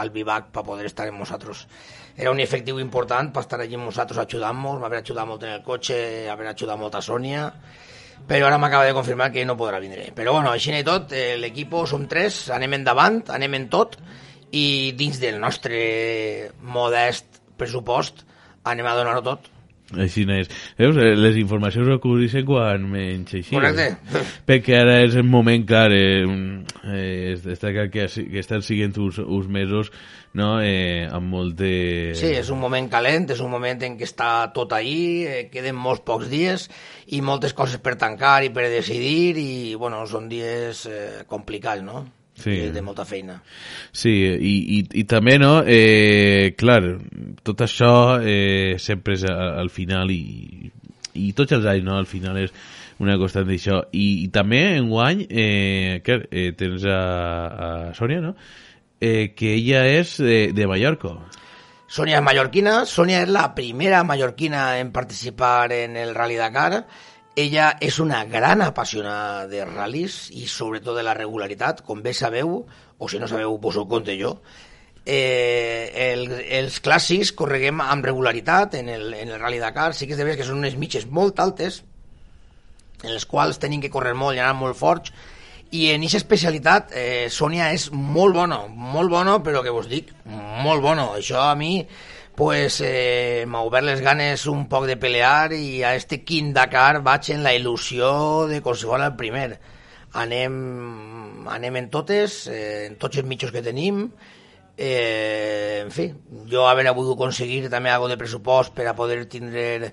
al 0.00 0.12
vivac 0.14 0.52
per 0.52 0.64
poder 0.66 0.86
estar 0.88 1.08
amb 1.08 1.22
nosaltres. 1.24 1.64
Era 2.18 2.32
un 2.34 2.40
efectiu 2.42 2.80
important 2.82 3.30
per 3.32 3.44
estar 3.44 3.60
allí 3.62 3.78
amb 3.78 3.88
nosaltres 3.88 4.24
ajudant-nos, 4.24 4.80
m'haver 4.82 5.02
ajudat 5.02 5.28
molt 5.28 5.44
en 5.46 5.56
el 5.56 5.66
cotxe, 5.66 5.98
haver 6.30 6.48
ajudat 6.50 6.80
molt 6.80 6.96
a 6.98 7.02
Sònia, 7.04 7.44
però 8.28 8.48
ara 8.48 8.58
m'acaba 8.58 8.88
de 8.88 8.96
confirmar 8.96 9.30
que 9.32 9.44
no 9.46 9.56
podrà 9.56 9.78
vindre. 9.80 10.10
Però 10.14 10.34
bueno, 10.34 10.50
així 10.50 10.74
i 10.74 10.84
tot, 10.84 11.12
eh, 11.12 11.36
l'equip 11.38 11.76
som 11.86 12.08
tres, 12.10 12.48
anem 12.50 12.80
endavant, 12.80 13.22
anem 13.30 13.54
en 13.54 13.68
tot, 13.70 13.96
i 14.50 14.92
dins 14.96 15.20
del 15.20 15.38
nostre 15.40 16.50
modest 16.60 17.42
pressupost 17.58 18.24
anem 18.64 18.86
a 18.86 18.96
donar-ho 18.96 19.22
tot. 19.22 19.48
Així 19.96 20.26
és. 20.28 20.50
Veus? 20.76 20.98
Eh, 21.00 21.14
les 21.16 21.38
informacions 21.40 21.88
acudixen 21.94 22.44
quan 22.44 22.84
menys 22.92 23.32
així. 23.38 23.54
Correcte. 23.54 23.86
Eh? 23.88 24.24
Perquè 24.48 24.76
ara 24.82 24.98
és 25.06 25.16
el 25.16 25.24
moment, 25.24 25.64
clar, 25.64 25.88
eh, 25.96 26.26
eh, 26.84 27.36
està 27.54 27.72
clar 27.72 27.88
que, 27.92 28.04
que 28.04 28.42
estan 28.42 28.60
siguent 28.64 28.98
uns, 29.00 29.22
uns 29.24 29.48
mesos 29.48 29.88
no? 30.36 30.58
eh, 30.60 31.08
amb 31.08 31.32
molt 31.32 31.56
de... 31.62 32.12
Sí, 32.18 32.34
és 32.36 32.52
un 32.52 32.60
moment 32.60 32.90
calent, 32.92 33.30
és 33.32 33.40
un 33.40 33.50
moment 33.52 33.80
en 33.88 33.96
què 33.96 34.04
està 34.04 34.30
tot 34.52 34.76
ahí, 34.76 35.24
eh, 35.24 35.40
queden 35.52 35.80
molts 35.80 36.04
pocs 36.04 36.28
dies 36.28 36.68
i 37.16 37.22
moltes 37.24 37.56
coses 37.56 37.80
per 37.80 37.96
tancar 37.96 38.42
i 38.44 38.52
per 38.52 38.68
decidir 38.68 39.40
i, 39.40 39.50
bueno, 39.80 40.04
són 40.10 40.28
dies 40.28 40.84
eh, 40.90 41.24
complicats, 41.32 41.84
no? 41.84 42.04
Sí. 42.38 42.54
de, 42.56 42.72
de 42.72 42.82
molta 42.84 43.04
feina. 43.08 43.40
Sí, 43.92 44.14
i, 44.14 44.54
i, 44.78 44.80
i 45.02 45.04
també, 45.10 45.36
no, 45.42 45.58
eh, 45.66 46.54
clar, 46.58 46.80
tot 47.46 47.66
això 47.66 47.92
eh, 48.22 48.76
sempre 48.82 49.18
és 49.18 49.26
al 49.28 49.70
final 49.74 50.12
i, 50.14 50.70
i 51.18 51.32
tots 51.36 51.58
els 51.58 51.68
anys, 51.68 51.86
no, 51.86 51.98
al 51.98 52.08
final 52.10 52.38
és 52.44 52.54
una 53.02 53.18
constant 53.18 53.46
d'això. 53.48 53.82
I, 53.92 54.06
I 54.24 54.30
també, 54.34 54.62
en 54.78 54.88
guany, 54.90 55.26
eh, 55.28 56.00
que, 56.06 56.22
eh, 56.30 56.50
tens 56.58 56.86
a, 56.86 57.02
a 57.48 57.68
Sònia, 57.98 58.22
no?, 58.24 58.34
eh, 59.00 59.34
que 59.36 59.54
ella 59.54 59.84
és 59.86 60.16
de, 60.22 60.48
de 60.54 60.66
Mallorca. 60.66 61.14
Sònia 61.88 62.18
és 62.18 62.24
mallorquina, 62.24 62.82
Sònia 62.84 63.22
és 63.24 63.30
la 63.32 63.46
primera 63.56 64.02
mallorquina 64.04 64.74
en 64.80 64.90
participar 64.92 65.70
en 65.72 65.96
el 65.96 66.14
Rally 66.16 66.36
Dakar, 66.36 66.82
ella 67.38 67.68
és 67.84 67.98
una 68.02 68.24
gran 68.26 68.62
apassionada 68.64 69.46
de 69.50 69.64
ral·lis 69.66 70.28
i 70.34 70.48
sobretot 70.50 70.96
de 70.98 71.04
la 71.06 71.14
regularitat, 71.14 71.84
com 71.86 72.02
bé 72.02 72.14
sabeu, 72.16 72.64
o 72.98 73.08
si 73.08 73.20
no 73.22 73.28
sabeu, 73.30 73.58
vos 73.62 73.78
ho 73.78 73.86
conte 73.90 74.16
jo. 74.18 74.34
Eh, 75.08 75.88
el, 76.10 76.26
els 76.58 76.82
clàssics 76.84 77.32
correguem 77.38 77.80
amb 77.80 78.04
regularitat 78.04 78.74
en 78.82 78.90
el, 78.92 79.12
en 79.14 79.30
el 79.32 79.40
Rally 79.40 79.62
Dakar, 79.62 79.92
sí 79.94 80.06
que 80.06 80.16
és 80.16 80.20
de 80.20 80.26
veres 80.26 80.40
que 80.40 80.48
són 80.48 80.60
unes 80.60 80.76
mitges 80.76 81.06
molt 81.06 81.40
altes, 81.40 81.82
en 83.04 83.14
les 83.14 83.24
quals 83.30 83.62
tenim 83.62 83.80
que 83.80 83.92
córrer 83.94 84.16
molt 84.18 84.36
i 84.36 84.42
anar 84.42 84.58
molt 84.58 84.76
forts, 84.76 85.14
i 85.70 85.90
en 85.92 86.00
aquesta 86.00 86.22
especialitat 86.22 86.92
eh, 86.96 87.26
Sònia 87.30 87.70
és 87.76 87.90
molt 87.92 88.34
bona, 88.36 88.62
molt 88.68 89.12
bona, 89.12 89.36
però 89.44 89.62
que 89.64 89.72
vos 89.72 89.88
dic, 89.88 90.14
molt 90.64 90.80
bona. 90.80 91.10
Això 91.18 91.42
a 91.44 91.54
mi 91.60 91.82
pues 92.38 92.80
eh, 92.86 93.44
m'ha 93.50 93.64
obert 93.66 93.82
les 93.82 93.98
ganes 93.98 94.44
un 94.46 94.68
poc 94.70 94.84
de 94.86 94.94
pelear 94.94 95.50
i 95.56 95.82
a 95.82 95.96
este 95.98 96.20
quin 96.22 96.52
Dakar 96.54 97.00
vaig 97.02 97.32
en 97.34 97.42
la 97.42 97.50
il·lusió 97.50 98.46
de 98.46 98.60
qualsevol 98.62 99.02
el 99.02 99.16
primer. 99.18 99.56
Anem, 100.22 100.54
anem 101.50 101.78
en 101.80 101.88
totes, 101.90 102.44
eh, 102.46 102.84
en 102.86 102.94
tots 103.02 103.18
els 103.18 103.26
mitjos 103.26 103.50
que 103.50 103.64
tenim, 103.66 104.04
eh, 104.76 105.80
en 105.82 105.90
fi, 105.90 106.12
jo 106.46 106.68
haver 106.68 106.86
hagut 106.86 107.10
aconseguir 107.16 107.66
també 107.72 107.90
algo 107.90 108.06
de 108.06 108.20
pressupost 108.20 108.70
per 108.70 108.86
a 108.86 108.94
poder 108.94 109.24
tindre 109.26 109.90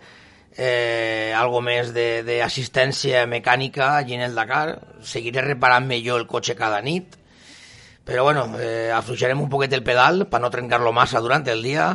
eh, 0.56 1.34
algo 1.34 1.64
més 1.66 1.96
d'assistència 1.98 3.25
mecànica 3.25 3.96
allí 3.96 4.20
en 4.20 4.28
el 4.30 4.38
Dakar. 4.38 5.02
Seguiré 5.02 5.42
reparant-me 5.42 5.98
jo 6.06 6.22
el 6.22 6.30
cotxe 6.30 6.54
cada 6.54 6.78
nit, 6.86 7.18
però 8.06 8.22
bueno, 8.22 8.52
eh, 8.62 8.94
afluixarem 8.94 9.42
un 9.42 9.50
poquet 9.50 9.74
el 9.74 9.82
pedal 9.82 10.28
per 10.30 10.40
no 10.46 10.54
trencar-lo 10.54 10.94
massa 10.94 11.25
durant 11.25 11.50
el 11.50 11.66
dia 11.66 11.90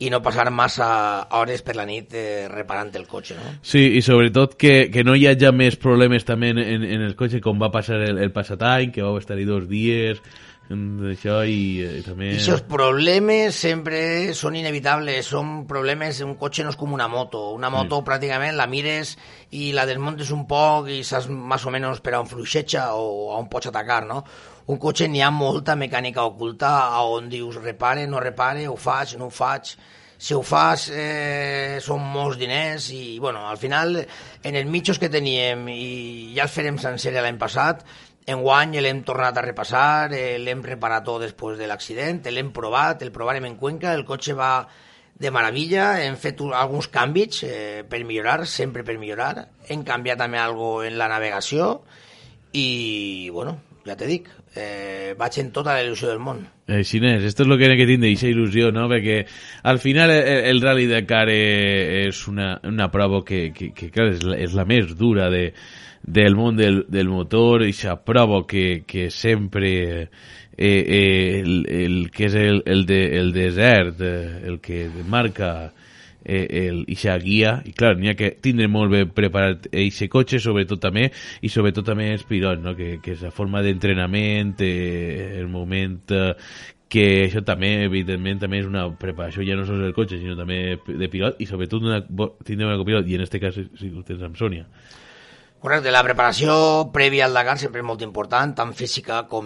i 0.00 0.08
no 0.08 0.22
passar 0.24 0.48
massa 0.50 0.90
hores 1.36 1.60
per 1.62 1.74
la 1.76 1.84
nit 1.88 2.14
eh, 2.16 2.48
reparant 2.48 2.92
el 2.96 3.06
cotxe, 3.08 3.36
no? 3.36 3.54
Sí, 3.60 3.82
i 3.98 4.02
sobretot 4.04 4.56
que, 4.60 4.88
que 4.92 5.04
no 5.04 5.16
hi 5.16 5.26
hagi 5.28 5.50
més 5.52 5.76
problemes 5.80 6.24
també 6.28 6.54
en, 6.54 6.60
en, 6.60 7.02
el 7.04 7.16
cotxe 7.18 7.42
com 7.44 7.60
va 7.60 7.68
passar 7.72 8.00
el, 8.06 8.18
el 8.18 8.32
passat 8.32 8.64
any, 8.64 8.94
que 8.94 9.04
vau 9.04 9.18
estar-hi 9.20 9.44
dos 9.48 9.68
dies, 9.68 10.22
això 10.70 11.40
i, 11.42 11.82
i 11.98 12.02
també... 12.06 12.30
I 12.30 12.38
aquests 12.38 12.66
problemes 12.70 13.58
sempre 13.58 14.00
són 14.38 14.54
inevitables, 14.60 15.26
són 15.26 15.64
problemes, 15.70 16.20
un 16.22 16.36
cotxe 16.38 16.62
no 16.64 16.70
és 16.70 16.78
com 16.78 16.94
una 16.94 17.08
moto, 17.10 17.48
una 17.56 17.72
moto 17.74 17.98
sí. 17.98 18.06
pràcticament 18.06 18.54
la 18.58 18.68
mires 18.70 19.16
i 19.50 19.72
la 19.74 19.86
desmontes 19.90 20.30
un 20.36 20.46
poc 20.50 20.90
i 20.94 21.02
saps 21.06 21.26
més 21.30 21.66
o 21.66 21.74
menys 21.74 22.02
per 22.04 22.14
on 22.20 22.30
fluixetxa 22.30 22.92
o 22.94 23.32
on 23.38 23.50
pots 23.50 23.72
atacar, 23.72 24.04
no? 24.06 24.22
un 24.70 24.78
cotxe 24.78 25.08
n'hi 25.10 25.22
ha 25.24 25.32
molta 25.34 25.74
mecànica 25.74 26.22
oculta 26.28 26.70
on 27.02 27.26
dius 27.32 27.58
repare, 27.58 28.06
no 28.06 28.20
repare, 28.22 28.68
ho 28.70 28.76
faig, 28.78 29.16
no 29.18 29.26
ho 29.26 29.34
faig 29.34 29.74
si 30.20 30.34
ho 30.36 30.42
fas 30.44 30.90
eh, 30.92 31.78
són 31.80 32.02
molts 32.12 32.36
diners 32.36 32.90
i 32.92 33.16
bueno, 33.18 33.46
al 33.48 33.56
final 33.56 33.96
en 33.96 34.58
els 34.60 34.68
mitjos 34.68 35.00
que 35.00 35.08
teníem 35.08 35.64
i 35.72 36.34
ja 36.36 36.44
els 36.44 36.52
farem 36.52 36.76
sencer 36.78 37.14
l'any 37.16 37.38
passat 37.40 37.80
en 38.26 38.42
guany 38.44 38.76
l'hem 38.80 39.02
tornat 39.06 39.38
a 39.38 39.44
repassar 39.44 40.12
eh, 40.12 40.38
l'hem 40.38 40.62
reparat 40.66 41.06
tot 41.06 41.22
després 41.24 41.58
de 41.58 41.66
l'accident 41.70 42.22
l'hem 42.28 42.52
provat, 42.52 43.02
el 43.02 43.12
provarem 43.12 43.48
en 43.48 43.56
Cuenca 43.56 43.94
el 43.94 44.04
cotxe 44.04 44.36
va 44.36 44.68
de 45.20 45.30
meravella 45.30 46.00
hem 46.04 46.16
fet 46.16 46.40
alguns 46.40 46.88
canvis 46.88 47.42
eh, 47.44 47.82
per 47.88 48.04
millorar, 48.04 48.46
sempre 48.46 48.84
per 48.84 48.98
millorar 48.98 49.48
hem 49.68 49.84
canviat 49.84 50.20
també 50.20 50.40
alguna 50.40 50.88
en 50.88 50.98
la 51.00 51.08
navegació 51.12 51.80
i 52.52 53.30
bueno, 53.32 53.58
ja 53.86 53.96
te 53.96 54.06
dic, 54.08 54.28
eh, 54.56 55.14
vaig 55.18 55.38
en 55.40 55.50
tota 55.54 55.74
la 55.76 55.84
il·lusió 55.84 56.10
del 56.10 56.20
món. 56.22 56.42
Eh, 56.66 56.82
Xinès, 56.84 57.22
esto 57.24 57.44
es 57.44 57.48
lo 57.48 57.56
que 57.58 57.66
hay 57.66 57.76
que 57.76 57.86
tindre, 57.86 58.10
aquesta 58.10 58.28
il·lusió, 58.28 58.70
no? 58.72 58.88
Perquè 58.90 59.24
al 59.62 59.78
final 59.78 60.10
el, 60.10 60.44
el 60.50 60.62
Rally 60.62 60.86
Dakar 60.90 61.28
és 61.30 62.26
una, 62.28 62.52
una 62.66 62.90
prova 62.90 63.22
que, 63.24 63.50
que, 63.54 63.72
que 63.74 63.90
clar, 63.90 64.10
és 64.14 64.26
la, 64.26 64.36
és 64.38 64.56
la 64.56 64.66
més 64.68 64.94
dura 64.98 65.30
de, 65.30 65.50
del 66.02 66.36
món 66.36 66.56
del, 66.56 66.84
del 66.88 67.08
motor, 67.08 67.62
aquesta 67.62 67.98
prova 68.04 68.46
que, 68.46 68.84
que 68.86 69.10
sempre 69.10 69.72
eh, 70.02 70.08
eh, 70.56 71.42
el, 71.44 71.66
el, 71.68 72.10
que 72.10 72.26
és 72.26 72.34
el, 72.34 72.62
el, 72.66 72.86
de, 72.86 73.02
el 73.20 73.32
desert, 73.32 74.00
eh, 74.00 74.40
el 74.46 74.60
que 74.60 74.88
marca 75.08 75.72
eh, 76.24 76.46
el, 76.66 76.82
ixa 76.92 77.16
guia 77.20 77.58
i 77.64 77.72
clar, 77.76 77.94
n'hi 77.98 78.12
ha 78.12 78.16
que 78.18 78.34
tindre 78.42 78.68
molt 78.68 78.92
bé 78.92 79.04
preparat 79.06 79.70
eixe 79.72 80.10
cotxe, 80.12 80.40
sobretot 80.42 80.82
també 80.82 81.08
i 81.40 81.52
sobretot 81.52 81.86
també 81.86 82.10
els 82.14 82.26
pilots, 82.28 82.62
no? 82.64 82.74
que, 82.76 82.98
que 83.04 83.16
és 83.16 83.24
la 83.24 83.32
forma 83.34 83.64
d'entrenament 83.64 84.60
eh, 84.64 85.40
el 85.40 85.48
moment 85.48 86.12
eh, 86.16 86.34
que 86.90 87.06
això 87.28 87.44
també, 87.46 87.84
evidentment, 87.86 88.40
també 88.42 88.58
és 88.60 88.66
una 88.66 88.88
preparació 88.98 89.44
ja 89.46 89.54
no 89.56 89.64
sols 89.64 89.84
del 89.84 89.94
cotxe, 89.94 90.18
sinó 90.18 90.34
també 90.36 90.74
de 90.88 91.08
pilot 91.08 91.38
i 91.38 91.46
sobretot 91.46 91.86
una, 91.86 92.00
tindre 92.42 92.66
una 92.66 92.80
copilot, 92.80 93.06
i 93.06 93.14
en 93.14 93.22
aquest 93.22 93.38
cas 93.44 93.60
si 93.78 93.92
ho 93.94 94.02
tens 94.06 94.24
amb 94.26 94.36
Sònia. 94.40 94.66
Correcte, 95.60 95.90
la 95.92 96.00
preparació 96.00 96.52
prèvia 96.88 97.26
al 97.26 97.34
Dakar 97.36 97.58
sempre 97.60 97.82
és 97.82 97.84
molt 97.84 98.00
important, 98.00 98.54
tant 98.56 98.70
física 98.72 99.18
com 99.28 99.44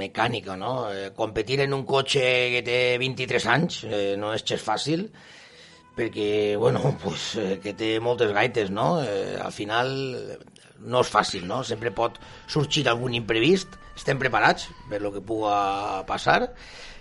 mecànica, 0.00 0.54
no? 0.56 0.86
Eh, 0.88 1.10
competir 1.12 1.58
en 1.60 1.74
un 1.76 1.82
cotxe 1.84 2.22
que 2.54 2.62
té 2.64 2.78
23 3.02 3.46
anys 3.54 3.82
eh, 3.84 4.14
no 4.16 4.30
és 4.32 4.46
gens 4.48 4.64
fàcil, 4.64 5.04
perquè, 5.98 6.56
bueno, 6.56 6.94
pues, 7.04 7.34
eh, 7.36 7.58
que 7.60 7.74
té 7.76 7.90
moltes 8.00 8.32
gaites, 8.32 8.72
no? 8.72 9.02
Eh, 9.04 9.36
al 9.36 9.52
final 9.52 9.92
no 10.80 11.04
és 11.04 11.12
fàcil, 11.12 11.44
no? 11.44 11.60
Sempre 11.68 11.92
pot 11.92 12.16
sorgir 12.48 12.86
algun 12.88 13.20
imprevist, 13.20 13.76
estem 14.00 14.16
preparats 14.22 14.70
per 14.88 15.02
lo 15.04 15.12
que 15.12 15.20
puga 15.20 16.06
passar. 16.08 16.54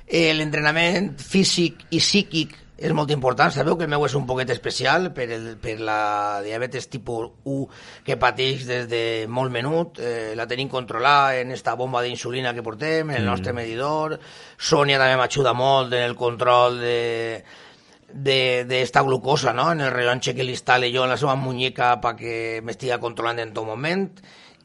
Eh, 0.04 0.34
L'entrenament 0.36 1.14
físic 1.16 1.88
i 1.96 2.04
psíquic 2.04 2.60
és 2.80 2.94
molt 2.96 3.12
important. 3.12 3.52
Sabeu 3.52 3.76
que 3.78 3.86
el 3.86 3.92
meu 3.92 4.06
és 4.08 4.16
un 4.16 4.26
poquet 4.28 4.50
especial 4.54 5.10
per, 5.16 5.28
el, 5.36 5.48
per 5.62 5.76
la 5.84 6.40
diabetes 6.46 6.88
tipus 6.88 7.30
1 7.44 8.04
que 8.08 8.18
pateix 8.20 8.66
des 8.70 8.88
de 8.92 9.04
molt 9.28 9.52
menut. 9.52 10.00
Eh, 10.00 10.34
la 10.40 10.48
tenim 10.48 10.72
controlada 10.72 11.38
en 11.42 11.52
esta 11.52 11.76
bomba 11.76 12.02
d'insulina 12.06 12.54
que 12.56 12.64
portem, 12.64 13.12
en 13.12 13.22
el 13.22 13.28
nostre 13.28 13.54
medidor. 13.54 14.20
Sònia 14.58 15.00
també 15.02 15.18
m'ajuda 15.20 15.54
molt 15.54 15.94
en 15.94 16.08
el 16.08 16.16
control 16.20 16.80
de 16.80 17.00
de, 18.12 18.66
de 18.66 18.82
esta 18.82 19.02
glucosa, 19.02 19.54
¿no? 19.54 19.72
En 19.72 19.82
el 19.82 19.92
rellotge 19.92 20.34
que 20.34 20.44
li 20.44 20.56
instal·le 20.56 20.90
jo 20.90 21.04
en 21.06 21.12
la 21.14 21.18
seva 21.22 21.36
muñeca 21.38 21.92
perquè 22.02 22.62
m'estiga 22.66 22.98
controlant 22.98 23.38
en 23.44 23.54
tot 23.54 23.68
moment 23.68 24.08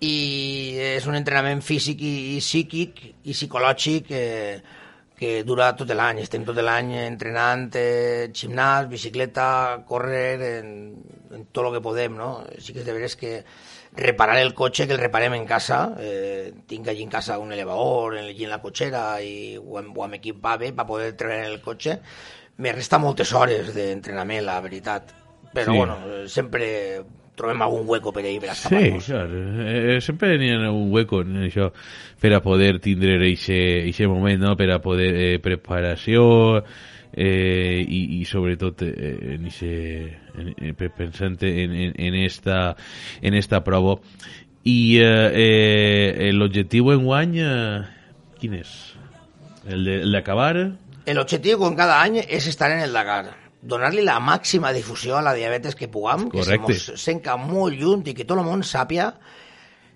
i 0.00 0.76
és 0.96 1.04
un 1.06 1.16
entrenament 1.18 1.60
físic 1.62 2.00
i, 2.02 2.14
i 2.36 2.38
psíquic 2.40 3.02
i 3.24 3.36
psicològic 3.36 4.10
eh, 4.10 4.62
que 5.16 5.44
dura 5.46 5.68
tot 5.78 5.90
l'any. 5.94 6.18
Estem 6.24 6.44
tot 6.44 6.58
l'any 6.58 6.92
entrenant 7.04 7.68
eh, 7.78 8.30
gimnàs, 8.34 8.88
bicicleta, 8.90 9.84
córrer, 9.86 10.58
en, 10.60 10.68
en 11.32 11.46
tot 11.54 11.68
el 11.68 11.76
que 11.76 11.84
podem, 11.84 12.16
no? 12.18 12.44
Sí 12.58 12.74
que 12.74 12.82
és 12.82 12.86
de 12.88 12.92
veres 12.96 13.14
que 13.16 13.32
reparar 13.94 14.40
el 14.42 14.54
cotxe, 14.58 14.88
que 14.88 14.96
el 14.96 14.98
reparem 14.98 15.36
en 15.38 15.44
casa, 15.46 15.94
eh, 16.02 16.52
tinc 16.66 16.88
allí 16.90 17.04
en 17.06 17.10
casa 17.12 17.38
un 17.38 17.52
elevador, 17.54 18.16
allí 18.18 18.42
en 18.44 18.50
la 18.50 18.58
cotxera, 18.62 19.20
i 19.22 19.54
ho 19.56 19.78
hem, 19.78 19.92
ho 19.94 20.04
hem 20.08 20.16
equipat 20.18 20.58
bé 20.64 20.72
per 20.74 20.86
poder 20.88 21.12
treure 21.14 21.46
el 21.46 21.60
cotxe, 21.62 22.00
me 22.58 22.72
resta 22.74 22.98
moltes 22.98 23.30
hores 23.34 23.70
d'entrenament, 23.74 24.42
la 24.46 24.60
veritat. 24.60 25.14
Però, 25.54 25.70
Sí. 25.70 25.78
bueno, 25.78 25.98
eh, 26.10 26.28
sempre 26.28 27.04
trobem 27.34 27.62
algun 27.62 27.86
hueco 27.88 28.12
per 28.14 28.24
ahir 28.24 28.40
per 28.42 28.54
Sí, 28.54 28.74
escapar-nos. 28.76 29.06
clar. 29.06 29.28
Eh, 29.66 30.00
sempre 30.00 30.36
n'hi 30.38 30.50
ha 30.54 30.70
un 30.70 30.90
hueco 30.92 31.22
en 31.22 31.44
això 31.48 31.70
per 32.20 32.32
a 32.34 32.40
poder 32.42 32.78
tindre 32.80 33.18
eixe 33.26 34.06
moment, 34.06 34.40
no? 34.40 34.56
per 34.56 34.70
a 34.70 34.80
poder 34.82 35.10
eh, 35.14 35.38
preparació 35.42 36.62
eh, 37.12 37.84
i, 37.86 38.20
i 38.20 38.24
sobretot 38.24 38.82
eh, 38.86 39.34
en 39.34 39.46
ixe, 39.46 39.74
en, 40.38 40.54
en, 40.54 40.74
pensant 40.96 41.42
en, 41.42 41.74
en, 41.74 41.92
en, 41.94 42.14
esta, 42.24 42.76
en 43.22 43.34
esta 43.34 43.62
prova. 43.64 43.98
I 44.64 44.96
eh, 44.96 46.26
eh, 46.28 46.32
l'objectiu 46.32 46.90
en 46.94 47.04
guany, 47.04 47.38
eh, 47.44 47.82
quin 48.40 48.54
és? 48.62 48.72
El 49.68 50.12
d'acabar? 50.12 50.54
El 51.04 51.18
objectiu 51.20 51.58
con 51.60 51.76
cada 51.76 52.00
any 52.00 52.22
és 52.24 52.46
estar 52.48 52.70
en 52.72 52.80
el 52.80 52.92
Dakar. 52.96 53.43
Donar-li 53.64 54.04
la 54.04 54.18
màxima 54.20 54.74
difusió 54.76 55.16
a 55.16 55.24
la 55.24 55.32
diabetes 55.36 55.76
que 55.78 55.88
puguem, 55.88 56.28
que 56.30 56.44
se 56.44 56.58
Correcte. 56.60 56.98
senca 57.00 57.38
molt 57.40 57.78
lluny 57.78 58.04
i 58.12 58.14
que 58.14 58.26
tot 58.28 58.38
el 58.38 58.44
món 58.44 58.62
sàpia 58.66 59.12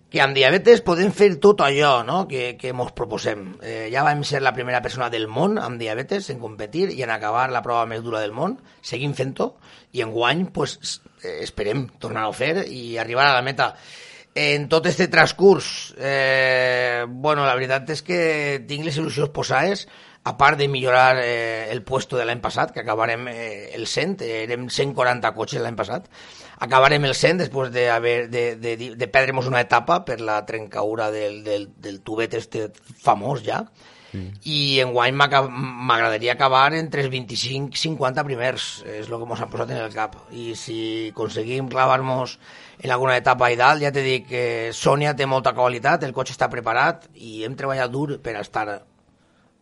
que 0.09 0.23
amb 0.25 0.33
diabetes 0.33 0.81
podem 0.81 1.11
fer 1.13 1.35
tot 1.37 1.61
allò 1.61 1.99
no? 2.07 2.23
que, 2.29 2.55
que 2.57 2.73
mos 2.73 2.95
proposem. 2.97 3.45
Eh, 3.61 3.89
ja 3.93 4.05
vam 4.07 4.23
ser 4.25 4.41
la 4.41 4.55
primera 4.57 4.81
persona 4.85 5.11
del 5.13 5.29
món 5.29 5.59
amb 5.61 5.81
diabetes 5.81 6.31
en 6.33 6.41
competir 6.41 6.89
i 6.95 7.03
en 7.05 7.13
acabar 7.13 7.51
la 7.53 7.63
prova 7.65 7.85
més 7.91 8.01
dura 8.05 8.23
del 8.25 8.33
món. 8.33 8.57
Seguim 8.81 9.13
fent-ho 9.13 9.53
i 9.93 10.05
en 10.05 10.13
guany 10.15 10.47
pues, 10.55 11.03
eh, 11.21 11.43
esperem 11.45 11.87
tornar-ho 12.01 12.33
a 12.33 12.39
fer 12.39 12.65
i 12.73 12.97
arribar 12.97 13.29
a 13.29 13.37
la 13.37 13.45
meta. 13.45 13.75
En 14.39 14.69
tot 14.71 14.87
este 14.87 15.09
transcurs, 15.13 15.95
eh, 15.99 17.05
bueno, 17.09 17.45
la 17.45 17.57
veritat 17.59 17.91
és 17.93 18.05
que 18.07 18.21
tinc 18.69 18.87
les 18.87 18.97
il·lusions 18.97 19.33
posades, 19.35 19.89
a 20.29 20.37
part 20.37 20.59
de 20.61 20.69
millorar 20.69 21.17
eh, 21.23 21.71
el 21.73 21.81
puesto 21.83 22.19
de 22.19 22.27
l'any 22.29 22.41
passat, 22.45 22.73
que 22.75 22.83
acabarem 22.83 23.29
eh, 23.33 23.71
el 23.75 23.87
100, 23.89 24.19
eh, 24.21 24.43
érem 24.45 24.67
140 24.69 25.31
cotxes 25.37 25.63
l'any 25.65 25.77
passat, 25.79 26.09
acabarem 26.61 27.07
el 27.09 27.15
100 27.17 27.45
després 27.47 27.71
de, 27.73 27.87
haver, 27.91 28.19
de, 28.29 28.43
de, 28.61 28.75
de, 28.77 29.09
perdre'ns 29.09 29.49
una 29.49 29.63
etapa 29.65 30.03
per 30.05 30.19
la 30.21 30.43
trencaura 30.45 31.09
del, 31.15 31.41
del, 31.47 31.71
del 31.81 32.03
tubet 32.05 32.37
este 32.37 32.67
famós 33.05 33.41
ja, 33.47 33.63
i 34.49 34.81
enguany 34.81 35.13
m'aca- 35.17 35.43
m'agradaria 35.49 36.33
acabar 36.33 36.73
entre 36.77 37.03
els 37.05 37.11
25 37.13 37.77
i 37.77 37.81
50 37.81 38.25
primers, 38.25 38.69
és 38.89 39.09
el 39.09 39.17
que 39.17 39.29
ens 39.29 39.43
han 39.45 39.51
posat 39.53 39.73
en 39.75 39.83
el 39.83 39.93
cap. 39.93 40.15
I 40.33 40.55
si 40.57 40.79
aconseguim 41.13 41.69
clavar-nos 41.69 42.39
en 42.81 42.91
alguna 42.95 43.17
etapa 43.21 43.51
i 43.53 43.57
dalt, 43.61 43.85
ja 43.85 43.93
t'he 43.93 44.05
dit 44.05 44.29
que 44.29 44.45
Sònia 44.73 45.13
té 45.17 45.27
molta 45.29 45.53
qualitat, 45.57 46.05
el 46.09 46.17
cotxe 46.17 46.37
està 46.37 46.49
preparat 46.53 47.05
i 47.17 47.45
hem 47.45 47.57
treballat 47.57 47.93
dur 47.93 48.17
per 48.25 48.39
estar 48.41 48.67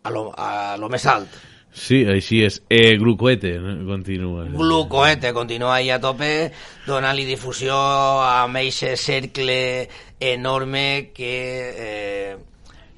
a 0.06 0.14
lo, 0.14 0.30
a 0.32 0.76
lo 0.80 0.90
més 0.92 1.06
alt. 1.10 1.36
Sí, 1.76 2.00
així 2.08 2.40
és. 2.46 2.62
Eh, 2.72 2.96
Glucoete, 2.96 3.58
no? 3.60 3.74
continua. 3.84 4.46
Glucoete 4.48 5.34
continua 5.36 5.74
ahí 5.76 5.90
a 5.92 6.00
tope, 6.00 6.50
donant-li 6.86 7.26
difusió 7.28 7.76
amb 8.24 8.62
aquest 8.62 8.96
cercle 8.96 9.58
enorme 10.18 11.12
que 11.12 11.34
eh, 11.76 12.36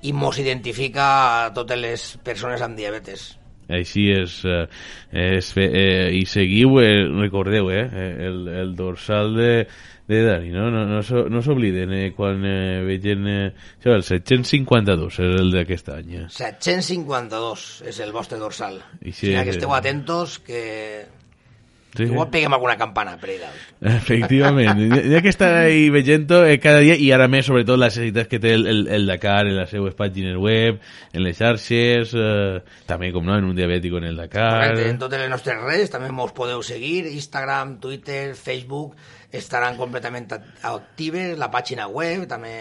i 0.07 0.14
mos 0.14 0.38
identifica 0.38 1.09
a 1.09 1.51
totes 1.57 1.83
les 1.83 2.07
persones 2.23 2.62
amb 2.62 2.79
diabetes. 2.79 3.33
Així 3.68 4.07
és, 4.14 4.38
eh, 4.47 4.64
és 5.11 5.51
eh, 5.59 6.14
i 6.14 6.23
seguiu, 6.31 6.79
eh, 6.81 7.03
recordeu, 7.18 7.73
eh, 7.75 7.85
el, 8.31 8.47
el 8.62 8.77
dorsal 8.79 9.35
de, 9.37 9.53
de 10.09 10.23
Dani, 10.25 10.49
no? 10.51 10.71
No, 10.73 10.87
no, 10.88 11.03
s'o- 11.05 11.27
no 11.29 11.42
s'obliden 11.44 11.92
eh, 11.92 12.07
quan 12.16 12.40
eh, 12.49 12.81
vegin... 12.87 13.27
Eh, 13.29 13.53
això, 13.79 13.92
el 13.92 14.03
752 14.07 15.18
és 15.21 15.37
el 15.42 15.53
d'aquest 15.53 15.92
any. 15.92 16.14
eh. 16.23 16.27
752 16.33 17.68
és 17.92 18.01
el 18.01 18.12
vostre 18.16 18.38
dorsal. 18.40 18.81
I 19.03 19.11
I 19.11 19.12
sí, 19.12 19.27
si 19.29 19.33
que 19.37 19.44
eh, 19.44 19.57
esteu 19.57 19.75
atentos, 19.75 20.38
que 20.40 21.07
Sí, 21.97 22.05
igual 22.05 22.29
peguem 22.29 22.53
alguna 22.53 22.77
campana 22.77 23.14
per 23.18 23.31
ahí 23.31 23.38
dalt. 23.40 23.62
Efectivament, 23.97 24.92
ha 25.16 25.23
que 25.25 25.31
estar 25.33 25.49
ahí 25.57 25.88
veient-ho 25.90 26.42
eh, 26.47 26.59
cada 26.61 26.83
dia 26.85 26.94
i 27.01 27.09
ara 27.16 27.27
més 27.33 27.49
sobretot 27.49 27.81
les 27.81 27.97
necessitats 27.97 28.29
que 28.29 28.38
té 28.42 28.53
el, 28.55 28.66
el, 28.68 28.83
el 28.92 29.07
Dakar 29.09 29.47
en 29.49 29.57
les 29.57 29.71
seues 29.73 29.97
pàgines 29.97 30.37
web, 30.37 30.83
en 31.16 31.25
les 31.25 31.38
xarxes, 31.40 32.12
eh, 32.12 32.61
també 32.87 33.09
com 33.12 33.25
no, 33.27 33.38
en 33.40 33.49
un 33.49 33.57
diabètic 33.57 33.97
en 33.99 34.05
el 34.12 34.21
Dakar... 34.21 34.51
Correcte, 34.68 34.90
en 34.92 35.01
totes 35.01 35.25
les 35.25 35.33
nostres 35.33 35.62
redes 35.64 35.90
també 35.90 36.12
mos 36.12 36.37
podeu 36.37 36.61
seguir, 36.62 37.07
Instagram, 37.09 37.79
Twitter, 37.81 38.35
Facebook, 38.37 38.94
estaran 39.33 39.77
completament 39.77 40.31
act- 40.33 40.64
actives, 40.64 41.37
la 41.38 41.51
pàgina 41.53 41.88
web, 41.88 42.25
també, 42.31 42.55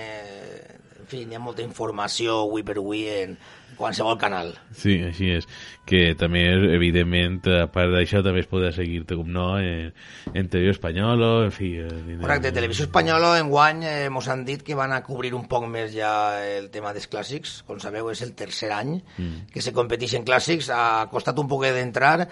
en 1.00 1.08
fi, 1.08 1.24
hi 1.24 1.36
ha 1.38 1.40
molta 1.40 1.64
informació 1.64 2.42
avui 2.48 2.64
per 2.68 2.76
avui 2.82 3.06
en 3.08 3.38
qualsevol 3.78 4.18
canal. 4.18 4.56
Sí, 4.74 4.96
així 5.06 5.28
és. 5.36 5.46
Que 5.88 6.16
també, 6.18 6.42
evidentment, 6.74 7.38
a 7.54 7.68
part 7.72 7.92
d'això, 7.94 8.24
també 8.26 8.42
es 8.42 8.50
podrà 8.50 8.72
seguir-te, 8.74 9.16
com 9.16 9.30
no, 9.32 9.46
en, 9.62 9.92
en 10.34 10.50
TV 10.50 10.72
Espanyol, 10.74 11.22
o, 11.22 11.30
en 11.46 11.54
fi... 11.54 11.70
eh, 11.84 11.86
tindrem- 11.88 12.24
Correcte, 12.26 12.52
Televisió 12.58 12.88
Espanyola 12.90 13.36
enguany 13.40 13.84
eh, 13.86 14.10
mos 14.10 14.28
han 14.34 14.44
dit 14.50 14.66
que 14.66 14.76
van 14.76 14.92
a 14.98 15.04
cobrir 15.06 15.36
un 15.38 15.46
poc 15.48 15.68
més 15.70 15.94
ja 15.94 16.12
el 16.58 16.72
tema 16.74 16.92
dels 16.98 17.08
clàssics, 17.08 17.60
com 17.70 17.80
sabeu 17.80 18.10
és 18.12 18.26
el 18.26 18.34
tercer 18.36 18.74
any 18.76 18.98
mm. 18.98 19.46
que 19.54 19.62
se 19.64 19.72
competeix 19.78 20.18
en 20.18 20.26
clàssics, 20.28 20.72
ha 20.74 21.06
costat 21.14 21.38
un 21.40 21.48
poc 21.48 21.70
d'entrar, 21.70 22.28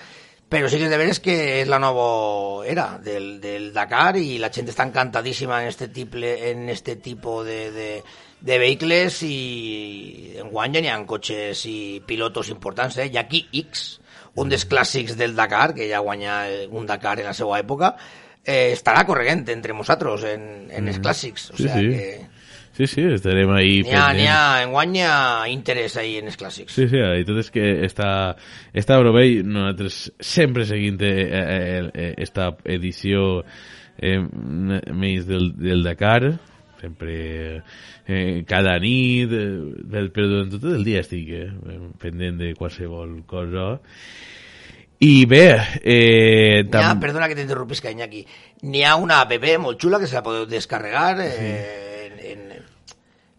però 0.50 0.70
sí 0.70 0.78
que 0.78 0.86
és 0.86 0.94
de 0.94 1.00
veres 1.02 1.20
que 1.24 1.36
és 1.62 1.70
la 1.70 1.80
nova 1.82 2.66
era 2.70 3.00
del, 3.02 3.40
del 3.42 3.72
Dakar 3.74 4.16
i 4.20 4.38
la 4.42 4.52
gent 4.54 4.70
està 4.70 4.86
encantadíssima 4.86 5.64
en 5.64 5.72
este, 5.72 5.88
tiple, 5.90 6.36
en 6.52 6.70
este 6.70 6.96
tipus 7.02 7.46
de, 7.48 7.72
de, 7.74 7.90
de 8.46 8.60
vehicles 8.62 9.24
i 9.26 10.36
enguany 10.44 10.78
ja 10.78 10.84
n'hi 10.84 10.92
ha 10.94 11.00
cotxes 11.10 11.66
i 11.72 11.78
pilotos 12.06 12.52
importants, 12.54 13.00
eh? 13.02 13.10
Ha 13.10 13.26
aquí 13.26 13.48
X, 13.66 13.88
un 14.36 14.54
dels 14.54 14.68
clàssics 14.70 15.18
del 15.18 15.36
Dakar, 15.36 15.74
que 15.74 15.90
ja 15.90 16.04
guanya 16.06 16.44
un 16.70 16.86
Dakar 16.86 17.18
en 17.20 17.32
la 17.32 17.34
seva 17.34 17.58
època, 17.60 17.96
eh, 18.44 18.72
estarà 18.76 19.06
corregent 19.08 19.48
entre 19.50 19.74
nosaltres 19.74 20.28
en, 20.30 20.70
en 20.70 20.94
els 20.94 21.02
clàssics. 21.02 21.50
O 21.56 21.58
Sí, 21.58 21.70
sí. 21.70 21.90
que 21.90 22.35
Sí, 22.76 22.88
sí, 22.92 23.06
estarem 23.08 23.54
ahí 23.56 23.78
n'hi 23.86 23.94
ha, 23.96 24.08
n'hi 24.12 24.26
ha, 24.28 24.40
enguany 24.66 24.90
n'hi 24.92 25.04
ha 25.08 25.20
interès 25.48 25.94
ahí 26.02 26.18
en 26.20 26.28
els 26.28 26.36
clàssics. 26.36 26.76
Sí, 26.76 26.90
sí, 26.92 27.00
i 27.00 27.24
tot 27.24 27.40
és 27.40 27.48
que 27.56 27.64
està, 27.88 28.10
està 28.76 28.98
i 29.00 29.38
nosaltres 29.48 30.00
sempre 30.20 30.66
seguint 30.68 31.00
eh, 31.08 31.14
eh, 31.24 31.80
eh, 31.94 32.10
esta 32.26 32.50
edició 32.66 33.46
eh, 33.96 34.20
més 34.20 35.24
del, 35.24 35.54
del 35.56 35.88
Dakar, 35.88 36.34
sempre 36.82 37.16
eh, 38.08 38.44
cada 38.44 38.76
nit, 38.84 39.32
eh, 39.32 40.12
però 40.12 40.28
durant 40.28 40.52
tot 40.58 40.68
el 40.76 40.84
dia 40.84 41.00
estic 41.06 41.32
eh, 41.32 41.48
pendent 42.04 42.44
de 42.44 42.52
qualsevol 42.60 43.22
cosa. 43.24 43.78
I 45.00 45.26
bé, 45.32 45.48
eh, 45.80 46.60
N'hi 46.60 46.76
ha, 46.76 46.92
tam... 46.92 47.00
perdona 47.00 47.32
que 47.32 47.40
t'interrompis, 47.40 47.80
Iñaki, 47.88 48.26
n'hi 48.68 48.84
ha 48.84 48.98
una 49.00 49.24
app 49.24 49.40
molt 49.64 49.80
xula 49.80 50.04
que 50.04 50.12
se 50.12 50.20
la 50.20 50.24
podeu 50.28 50.44
descarregar 50.44 51.22
eh, 51.24 51.34
en, 51.40 51.85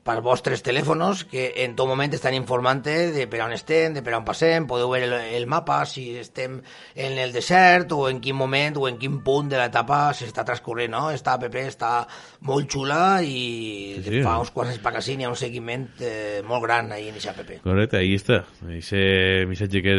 per 0.06 0.20
vostres 0.22 0.62
telèfons 0.62 1.24
que 1.26 1.48
en 1.64 1.74
tot 1.76 1.88
moment 1.90 2.12
estan 2.14 2.34
informant 2.38 2.84
de 2.86 3.24
per 3.26 3.40
on 3.42 3.52
estem, 3.56 3.92
de 3.96 4.02
per 4.06 4.14
on 4.14 4.24
passem, 4.24 4.64
podeu 4.70 4.88
veure 4.92 5.08
el, 5.08 5.14
el 5.40 5.46
mapa 5.50 5.80
si 5.90 6.12
estem 6.20 6.60
en 6.94 7.18
el 7.18 7.32
desert 7.34 7.90
o 7.96 8.04
en 8.08 8.20
quin 8.22 8.36
moment 8.38 8.78
o 8.78 8.86
en 8.88 8.96
quin 9.02 9.18
punt 9.26 9.50
de 9.50 9.58
l'etapa 9.58 10.12
s'està 10.14 10.44
transcorrent, 10.46 10.92
no? 10.94 11.10
Esta 11.10 11.34
app 11.34 11.44
està 11.58 12.06
molt 12.46 12.70
xula 12.70 13.18
i 13.26 13.96
Sí, 13.96 14.02
sí, 14.04 14.10
sí. 14.18 14.22
fa 14.22 14.38
uns 14.38 14.50
quants 14.54 14.78
anys 14.78 15.08
hi 15.08 15.24
ha 15.24 15.30
un 15.32 15.36
seguiment 15.40 15.88
eh, 16.00 16.40
molt 16.46 16.62
gran 16.64 16.92
ahí 16.92 17.08
en 17.08 17.16
aquesta 17.18 17.34
app. 17.34 17.50
Correcte, 17.64 17.98
ahí 17.98 18.14
està. 18.14 18.44
Ese 18.70 19.44
missatge 19.50 19.82
que 19.82 19.94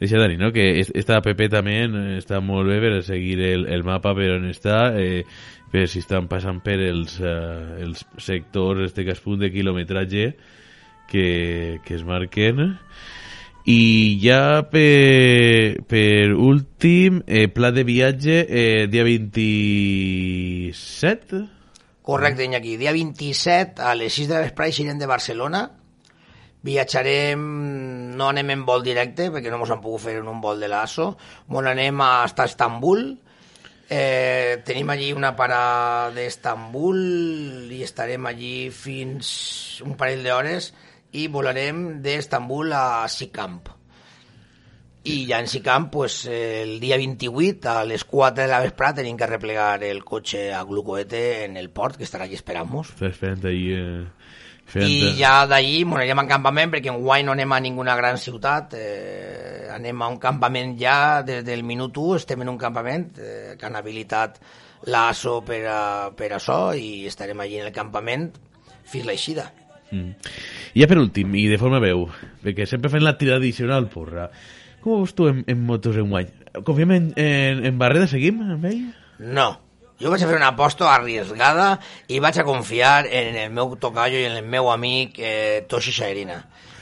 deixa 0.00 0.18
Dani, 0.18 0.36
no? 0.40 0.52
Que 0.52 0.80
es- 0.80 0.92
esta 0.94 1.18
app 1.18 1.26
també 1.50 1.84
està 2.18 2.40
molt 2.40 2.68
bé 2.68 2.80
per 2.80 3.02
seguir 3.04 3.38
el, 3.40 3.66
el 3.68 3.84
mapa 3.84 4.14
per 4.14 4.30
on 4.38 4.48
està, 4.50 4.94
eh, 4.96 5.24
per 5.70 5.88
si 5.88 5.98
estan 6.02 6.28
passant 6.30 6.60
per 6.64 6.78
els, 6.82 7.20
eh, 7.22 7.82
els 7.84 7.98
sectors, 8.18 8.80
este 8.88 9.04
cas 9.06 9.20
punt 9.22 9.40
de 9.42 9.52
quilometratge 9.54 10.34
que, 11.10 11.26
que 11.84 11.94
es 11.94 12.04
marquen. 12.06 12.56
I 13.70 14.18
ja 14.22 14.62
per, 14.72 15.84
per 15.86 16.32
últim, 16.32 17.22
eh, 17.26 17.48
pla 17.52 17.70
de 17.76 17.84
viatge 17.84 18.46
eh, 18.48 18.86
dia 18.90 19.04
27 19.04 21.60
Correcte, 22.10 22.44
Iñaki. 22.44 22.76
Dia 22.76 22.92
27, 22.92 23.82
a 23.82 23.94
les 23.94 24.12
6 24.12 24.28
de 24.28 24.34
la 24.34 24.42
vesprada, 24.42 24.72
eixirem 24.72 24.98
de 24.98 25.06
Barcelona. 25.06 25.60
Viatjarem, 26.66 27.44
no 28.18 28.30
anem 28.32 28.50
en 28.56 28.64
vol 28.66 28.82
directe, 28.82 29.28
perquè 29.30 29.52
no 29.52 29.60
ens 29.60 29.70
han 29.70 29.82
pogut 29.84 30.02
fer 30.08 30.16
en 30.18 30.30
un 30.32 30.40
vol 30.42 30.58
de 30.58 30.66
l'ASO. 30.72 31.12
Bueno, 31.46 31.70
anem 31.70 32.02
a 32.02 32.26
Estambul. 32.26 33.04
Eh, 33.92 34.62
tenim 34.62 34.86
allí 34.92 35.08
una 35.12 35.32
parada 35.34 36.12
d'Estambul 36.14 37.00
i 37.74 37.80
estarem 37.82 38.28
allí 38.30 38.70
fins 38.70 39.80
un 39.82 39.96
parell 39.98 40.22
d'hores 40.22 40.68
i 41.18 41.26
volarem 41.26 41.98
d'Estambul 42.04 42.70
a 42.70 43.08
Sicamp. 43.10 43.66
I 45.10 45.16
ja 45.26 45.40
en 45.42 45.48
Sicamp, 45.50 45.88
pues, 45.90 46.20
el 46.30 46.78
dia 46.78 47.00
28, 47.00 47.66
a 47.66 47.84
les 47.88 48.04
4 48.04 48.44
de 48.44 48.48
la 48.52 48.60
vesprada, 48.62 49.00
tenim 49.00 49.18
que 49.18 49.26
replegar 49.26 49.82
el 49.82 50.04
cotxe 50.04 50.52
a 50.54 50.62
Glucoete 50.62 51.46
en 51.46 51.56
el 51.56 51.70
port, 51.70 51.96
que 51.96 52.06
estarà 52.06 52.28
allí 52.28 52.38
esperant-nos. 52.38 52.94
esperant 53.02 53.42
ahí 53.48 53.72
eh. 53.74 54.04
I 54.78 55.14
ja 55.18 55.46
d'allí 55.50 55.82
bueno, 55.84 56.00
anirem 56.02 56.22
a 56.22 56.26
campament, 56.30 56.70
perquè 56.74 56.92
en 56.92 57.00
guany 57.02 57.24
no 57.26 57.34
anem 57.34 57.52
a 57.52 57.60
ninguna 57.62 57.96
gran 57.98 58.18
ciutat, 58.22 58.74
eh, 58.78 59.68
anem 59.74 60.02
a 60.02 60.10
un 60.12 60.18
campament 60.22 60.76
ja 60.78 61.22
des 61.26 61.44
del 61.46 61.64
minut 61.66 61.96
1, 61.98 62.20
estem 62.20 62.44
en 62.44 62.52
un 62.52 62.58
campament 62.58 63.08
eh, 63.18 63.56
que 63.58 63.66
han 63.66 63.78
habilitat 63.78 64.38
l'ASO 64.90 65.40
per, 65.46 65.62
a, 65.68 65.80
per 66.16 66.30
això 66.36 66.60
i 66.76 67.06
estarem 67.08 67.40
allí 67.42 67.58
en 67.60 67.68
el 67.68 67.74
campament 67.74 68.30
fins 68.90 69.08
l'eixida. 69.08 69.50
Mm. 69.90 70.14
I 70.74 70.84
ja 70.84 70.88
per 70.90 71.00
últim, 71.02 71.34
i 71.34 71.48
de 71.50 71.58
forma 71.58 71.82
veu, 71.82 72.06
perquè 72.44 72.66
sempre 72.68 72.92
fem 72.92 73.02
la 73.02 73.16
tirada 73.18 73.42
addicional, 73.42 73.90
porra. 73.90 74.28
Com 74.80 74.94
ho 74.94 75.00
veus 75.02 75.16
tu 75.16 75.26
en, 75.28 75.42
en 75.50 75.66
motos 75.66 75.98
en 76.00 76.08
guany? 76.12 76.30
Confiem 76.66 76.94
en, 76.94 77.10
en, 77.20 77.66
en 77.68 77.82
Barreda, 77.82 78.06
seguim 78.10 78.40
amb 78.46 78.70
ell? 78.70 78.86
No. 79.18 79.50
Jo 80.00 80.10
vaig 80.10 80.22
a 80.24 80.28
fer 80.30 80.36
una 80.38 80.48
aposta 80.54 80.88
arriesgada 80.94 81.74
i 82.08 82.18
vaig 82.24 82.38
a 82.40 82.44
confiar 82.44 83.04
en 83.06 83.36
el 83.36 83.50
meu 83.52 83.76
tocayo 83.76 84.18
i 84.18 84.24
en 84.30 84.38
el 84.38 84.46
meu 84.48 84.70
amic 84.72 85.18
eh, 85.20 85.66
Toshi 85.68 85.92
Shairina. 85.92 86.38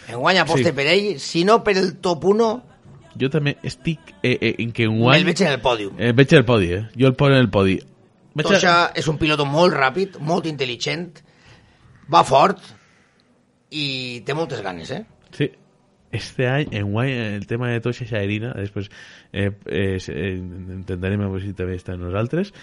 En 0.09 0.21
guany 0.23 0.39
aposte 0.39 0.71
Sí. 0.71 0.73
per 0.73 0.87
ell, 0.87 1.19
si 1.21 1.45
no 1.45 1.63
per 1.65 1.77
el 1.77 1.97
top 2.01 2.25
1, 2.25 2.49
Jo 3.19 3.27
també 3.31 3.57
estic 3.67 4.13
eh, 4.23 4.37
eh, 4.41 4.55
en 4.63 4.71
que 4.71 4.85
en 4.85 5.01
el 5.03 5.25
veig 5.27 5.41
en 5.43 5.49
el 5.51 5.61
pòdium. 5.61 5.97
Eh, 5.99 6.13
veig 6.15 6.33
el 6.39 6.45
podi, 6.45 6.73
eh? 6.73 6.85
Jo 6.95 7.09
el 7.09 7.17
poso 7.19 7.33
en 7.33 7.41
el 7.41 7.51
podi. 7.51 7.81
Veig 8.39 8.47
Tosha 8.47 8.93
és 8.95 9.09
un 9.11 9.19
piloto 9.19 9.45
molt 9.45 9.75
ràpid, 9.75 10.21
molt 10.23 10.47
intel·ligent, 10.47 11.09
va 12.13 12.23
fort 12.23 12.61
i 13.75 14.23
té 14.25 14.37
moltes 14.39 14.63
ganes, 14.63 14.93
eh? 14.95 15.03
Sí. 15.35 15.51
Este 16.13 16.47
any, 16.49 16.69
en 16.73 16.93
guany, 16.93 17.11
el 17.35 17.47
tema 17.47 17.69
de 17.69 17.81
Tosha 17.85 18.07
Shairina, 18.07 18.55
després 18.57 18.87
eh, 19.33 19.51
eh, 19.67 19.99
eh, 19.99 20.31
intentarem 20.79 21.21
a 21.21 21.29
veure 21.29 21.43
si 21.45 21.53
també 21.59 21.75
està 21.77 21.93
amb 21.97 22.07
nosaltres, 22.07 22.55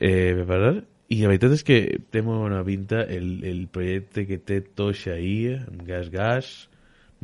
eh, 0.00 0.34
per 0.38 0.46
parlar, 0.46 0.74
i 1.08 1.22
la 1.22 1.28
veritat 1.30 1.54
és 1.56 1.62
que 1.64 1.78
té 2.12 2.20
molt 2.22 2.42
bona 2.44 2.62
pinta 2.66 3.02
el, 3.02 3.38
el 3.48 3.62
projecte 3.72 4.26
que 4.28 4.38
té 4.38 4.60
Tosha 4.60 5.14
ahí, 5.16 5.54
amb 5.56 5.86
Gas 5.88 6.10
Gas, 6.12 6.50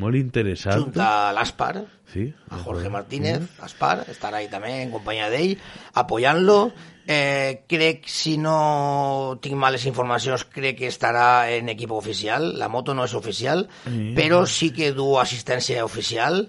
molt 0.01 0.17
interessant. 0.19 0.81
Junt 0.89 0.99
a 1.05 1.33
l'Aspar, 1.37 1.85
Sí. 2.15 2.29
a 2.51 2.59
Jorge 2.63 2.91
Martínez, 2.93 3.43
Aspar, 3.65 4.05
estarà 4.13 4.39
ahí 4.39 4.49
també 4.53 4.71
en 4.83 4.91
companyia 4.93 5.31
d'ell, 5.33 5.57
apoyant-lo. 5.99 6.73
Eh, 7.07 7.65
crec, 7.69 8.07
si 8.09 8.37
no 8.41 9.37
tinc 9.43 9.57
males 9.61 9.85
informacions, 9.87 10.47
crec 10.49 10.79
que 10.79 10.89
estarà 10.89 11.51
en 11.53 11.69
equip 11.69 11.91
oficial. 11.93 12.53
La 12.59 12.69
moto 12.73 12.95
no 12.95 13.05
és 13.05 13.15
oficial, 13.15 13.67
Sí. 13.85 14.13
però 14.17 14.47
sí 14.47 14.71
que 14.73 14.93
du 14.93 15.19
assistència 15.21 15.85
oficial 15.85 16.49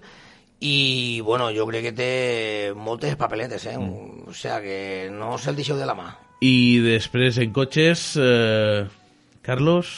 i, 0.59 1.21
bueno, 1.21 1.49
jo 1.51 1.65
crec 1.67 1.89
que 1.89 1.95
té 1.95 2.11
moltes 2.75 3.15
papeletes, 3.19 3.65
eh? 3.67 3.77
O 3.77 4.33
sea, 4.33 4.61
que 4.61 5.09
no 5.11 5.37
se'l 5.37 5.57
deixeu 5.57 5.77
de 5.77 5.87
la 5.87 5.95
mà. 5.97 6.11
I 6.45 6.79
després 6.83 7.37
en 7.43 7.51
cotxes, 7.55 8.13
eh, 8.21 8.85
Carlos, 9.45 9.89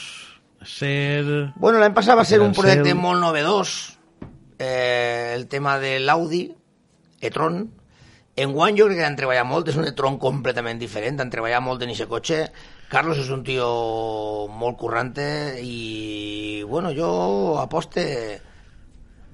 ser... 0.65 1.54
Bueno, 1.56 1.80
l'any 1.80 1.93
passat 1.96 2.17
va 2.17 2.26
ser 2.26 2.41
un 2.41 2.56
projecte 2.58 2.91
cel. 2.91 3.00
molt 3.00 3.22
novedós, 3.22 3.98
eh, 4.60 5.34
el 5.36 5.48
tema 5.48 5.78
de 5.80 6.00
l'Audi, 6.00 6.48
e-tron. 7.22 7.67
En 8.38 8.54
guany 8.54 8.78
jo 8.78 8.86
crec 8.86 9.00
que 9.00 9.06
han 9.06 9.17
treballat 9.17 9.48
molt, 9.50 9.70
és 9.70 9.78
un 9.78 9.88
e-tron 9.89 10.20
completament 10.22 10.78
diferent, 10.82 11.22
han 11.22 11.32
treballat 11.34 11.63
molt 11.65 11.82
en 11.82 11.93
aquest 11.93 12.10
cotxe. 12.10 12.41
Carlos 12.89 13.17
és 13.17 13.30
un 13.34 13.41
tio 13.43 13.70
molt 14.54 14.78
currante 14.78 15.58
i, 15.62 16.63
bueno, 16.70 16.93
jo 16.96 17.58
aposte 17.60 18.06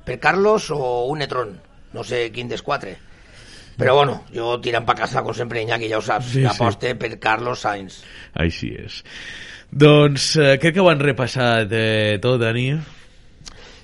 per 0.06 0.20
Carlos 0.20 0.70
o 0.72 1.06
un 1.12 1.22
e-tron, 1.26 1.54
no 1.94 2.04
sé 2.04 2.28
quin 2.34 2.48
dels 2.52 2.62
quatre. 2.66 2.98
Però 3.78 3.96
bueno, 3.98 4.20
jo 4.34 4.60
tirant 4.62 4.86
pa 4.86 4.94
casa, 4.94 5.24
com 5.26 5.34
sempre, 5.34 5.64
Iñaki, 5.64 5.88
ja 5.90 5.98
ho 5.98 6.02
saps, 6.06 6.28
Sí, 6.36 6.42
sí. 6.44 6.46
aposte 6.46 6.94
per 6.96 7.16
Carlos 7.20 7.64
Sainz. 7.66 8.04
Així 8.38 8.70
és. 8.78 9.00
Doncs 9.74 10.36
eh, 10.38 10.58
crec 10.62 10.76
que 10.76 10.84
ho 10.84 10.90
han 10.92 11.02
repassat 11.02 11.72
eh, 11.74 12.20
tot, 12.22 12.38
Dani. 12.44 12.68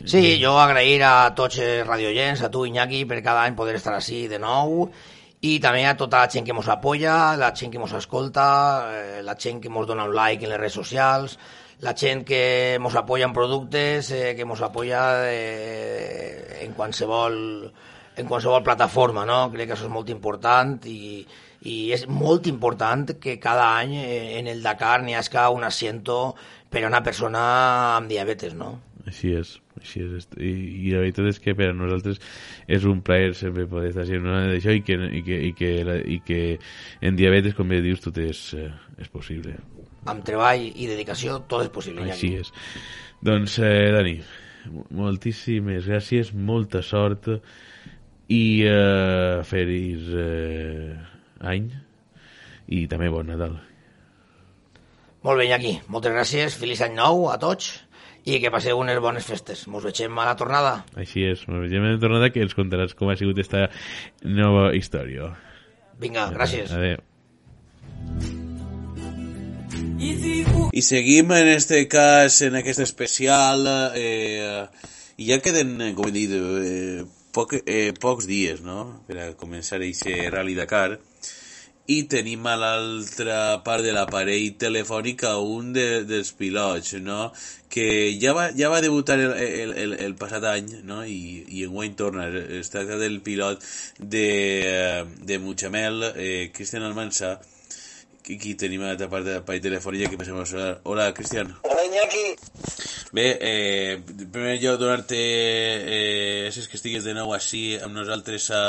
Sí, 0.06 0.38
jo 0.40 0.54
agrair 0.62 1.02
a 1.04 1.14
tots 1.36 1.58
els 1.60 1.88
radiollents, 1.88 2.44
a 2.46 2.52
tu, 2.54 2.68
Iñaki, 2.70 3.02
per 3.10 3.18
cada 3.26 3.42
any 3.44 3.56
poder 3.58 3.76
estar 3.80 3.96
així 3.98 4.28
de 4.32 4.38
nou, 4.40 4.86
i 5.42 5.58
també 5.64 5.82
a 5.88 5.96
tota 5.98 6.22
la 6.22 6.30
gent 6.32 6.46
que 6.46 6.54
ens 6.56 6.70
apoya, 6.72 7.36
la 7.40 7.50
gent 7.56 7.74
que 7.74 7.82
ens 7.82 7.96
escolta, 7.98 8.46
eh, 8.94 9.24
la 9.26 9.36
gent 9.40 9.60
que 9.64 9.72
ens 9.74 9.88
dona 9.90 10.06
un 10.06 10.14
like 10.16 10.46
en 10.46 10.54
les 10.54 10.60
redes 10.62 10.78
socials, 10.78 11.40
la 11.82 11.94
gent 11.96 12.26
que 12.28 12.76
ens 12.76 12.96
apoya 13.00 13.28
en 13.28 13.34
productes, 13.34 14.12
eh, 14.12 14.34
que 14.36 14.44
ens 14.48 14.62
apoya 14.62 15.04
eh, 15.32 16.66
en 16.66 16.74
qualsevol 16.74 17.72
en 18.20 18.28
qualsevol 18.28 18.64
plataforma, 18.64 19.24
no? 19.26 19.46
Crec 19.54 19.70
que 19.70 19.78
això 19.78 19.88
és 19.88 19.94
molt 19.94 20.10
important 20.12 20.76
i, 20.92 21.24
i 21.64 21.78
és 21.96 22.04
molt 22.12 22.50
important 22.52 23.16
que 23.24 23.38
cada 23.40 23.70
any 23.80 23.96
eh, 24.02 24.40
en 24.42 24.52
el 24.52 24.62
Dakar 24.64 25.00
n'hi 25.04 25.16
hagi 25.16 25.48
un 25.56 25.64
asiento 25.64 26.36
per 26.70 26.84
a 26.84 26.92
una 26.92 27.02
persona 27.02 27.96
amb 27.96 28.12
diabetes, 28.12 28.54
no? 28.54 28.74
Així 29.08 29.32
és, 29.34 29.56
així 29.80 30.04
és. 30.04 30.28
I, 30.36 30.52
I 30.52 30.94
la 30.94 31.06
veritat 31.06 31.32
és 31.32 31.40
que 31.40 31.56
per 31.58 31.72
a 31.72 31.78
nosaltres 31.78 32.20
és 32.68 32.86
un 32.86 33.00
plaer 33.02 33.34
sempre 33.40 33.66
poder 33.72 33.94
estar 33.94 34.06
sent 34.06 34.28
una 34.28 34.44
d'això 34.52 34.76
i 34.76 34.84
que, 34.84 35.00
i, 35.00 35.24
que, 35.24 35.40
i, 35.48 35.54
que, 35.56 35.74
i 36.18 36.20
que 36.28 36.42
en 37.02 37.16
diabetes, 37.16 37.56
com 37.58 37.72
bé 37.72 37.80
dius, 37.86 38.04
tot 38.04 38.20
és, 38.22 38.50
eh, 38.60 38.70
és 39.00 39.08
possible. 39.08 39.56
Amb 40.06 40.24
treball 40.24 40.62
i 40.70 40.88
dedicació 40.88 41.40
tot 41.48 41.64
és 41.66 41.70
possible. 41.74 42.06
Així 42.12 42.28
Iñaki. 42.28 42.40
és. 42.40 42.52
Doncs, 43.22 43.58
eh, 43.60 43.92
Dani, 43.92 44.22
mo- 44.72 44.86
moltíssimes 44.92 45.86
gràcies, 45.88 46.32
molta 46.34 46.82
sort 46.82 47.28
i 48.30 48.44
eh, 48.64 49.42
feliç 49.44 50.08
eh, 50.16 50.96
any 51.42 51.72
i 52.70 52.86
també 52.88 53.10
bon 53.10 53.28
Nadal. 53.28 53.58
Molt 55.24 55.38
bé, 55.42 55.46
Iñaki. 55.50 55.80
Moltes 55.92 56.14
gràcies. 56.16 56.56
Feliç 56.56 56.80
any 56.86 56.94
nou 56.96 57.26
a 57.30 57.38
tots 57.42 57.74
i 58.30 58.38
que 58.40 58.52
passeu 58.54 58.78
unes 58.80 59.00
bones 59.04 59.26
festes. 59.26 59.66
Mos 59.68 59.84
veiem 59.84 60.16
a 60.20 60.26
la 60.30 60.36
tornada. 60.40 60.86
Així 60.96 61.24
és, 61.28 61.44
ens 61.48 61.60
veiem 61.66 61.90
de 61.92 62.00
tornada 62.00 62.30
que 62.32 62.44
ens 62.46 62.56
contaràs 62.56 62.94
com 62.96 63.10
ha 63.10 63.18
sigut 63.20 63.40
esta 63.40 63.70
nova 64.24 64.70
història. 64.78 65.34
Vinga, 66.00 66.30
gràcies. 66.32 66.72
Adéu. 66.72 68.39
I 70.00 70.82
seguim 70.82 71.32
en 71.34 71.48
este 71.50 71.88
cas, 71.90 72.42
en 72.42 72.56
aquest 72.56 72.80
especial, 72.80 73.66
eh, 73.96 74.66
ja 75.18 75.40
queden, 75.44 75.82
eh, 75.82 75.94
com 75.94 76.08
he 76.08 76.14
dit, 76.16 76.32
eh, 76.32 77.04
poc, 77.36 77.58
eh, 77.66 77.92
pocs 78.00 78.30
dies, 78.30 78.62
no?, 78.64 79.04
per 79.10 79.18
a 79.20 79.28
començar 79.36 79.82
aquest 79.82 80.08
Rally 80.32 80.56
Dakar, 80.56 81.02
i 81.92 82.04
tenim 82.08 82.48
a 82.48 82.56
l'altra 82.56 83.60
part 83.66 83.84
de 83.84 83.92
l'aparell 83.92 84.56
telefònic 84.62 85.26
a 85.28 85.36
un 85.44 85.74
de, 85.76 86.06
dels 86.08 86.32
pilots, 86.32 86.96
no?, 87.04 87.34
que 87.68 88.16
ja 88.22 88.32
va, 88.34 88.50
ja 88.56 88.72
va 88.72 88.80
debutar 88.80 89.20
el, 89.20 89.36
el, 89.36 89.78
el, 89.84 90.00
el 90.08 90.16
passat 90.16 90.48
any, 90.56 90.78
no?, 90.88 91.04
i, 91.04 91.44
i 91.60 91.68
en 91.68 91.76
guany 91.76 92.00
torna. 92.00 92.32
Es 92.32 92.72
tracta 92.72 92.96
del 93.04 93.20
pilot 93.20 93.68
de, 94.00 94.28
eh, 94.64 95.06
de 95.28 95.44
Mutxamel, 95.44 96.14
eh, 96.16 96.52
Cristian 96.56 96.88
Almansa, 96.88 97.42
aquí 98.36 98.54
tenim 98.60 98.84
a 98.84 98.92
l'altra 98.92 99.10
part 99.10 99.26
de 99.26 99.38
la 99.40 99.46
part 99.46 99.64
telefònica 99.64 100.10
que 100.12 100.20
passem 100.20 100.38
a 100.38 100.46
saludar. 100.46 100.82
Hola, 100.84 101.08
Cristian. 101.18 101.56
Hola, 101.64 101.86
Iñaki. 101.88 102.26
Bé, 103.12 103.26
eh, 103.42 103.94
en 103.98 104.30
primer 104.30 104.60
lloc 104.62 104.78
donar-te 104.82 105.18
eh, 105.18 106.44
gràcies 106.46 106.70
que 106.70 106.78
estigues 106.78 107.08
de 107.08 107.16
nou 107.18 107.34
així 107.34 107.64
amb 107.82 107.98
nosaltres 107.98 108.52
a, 108.54 108.62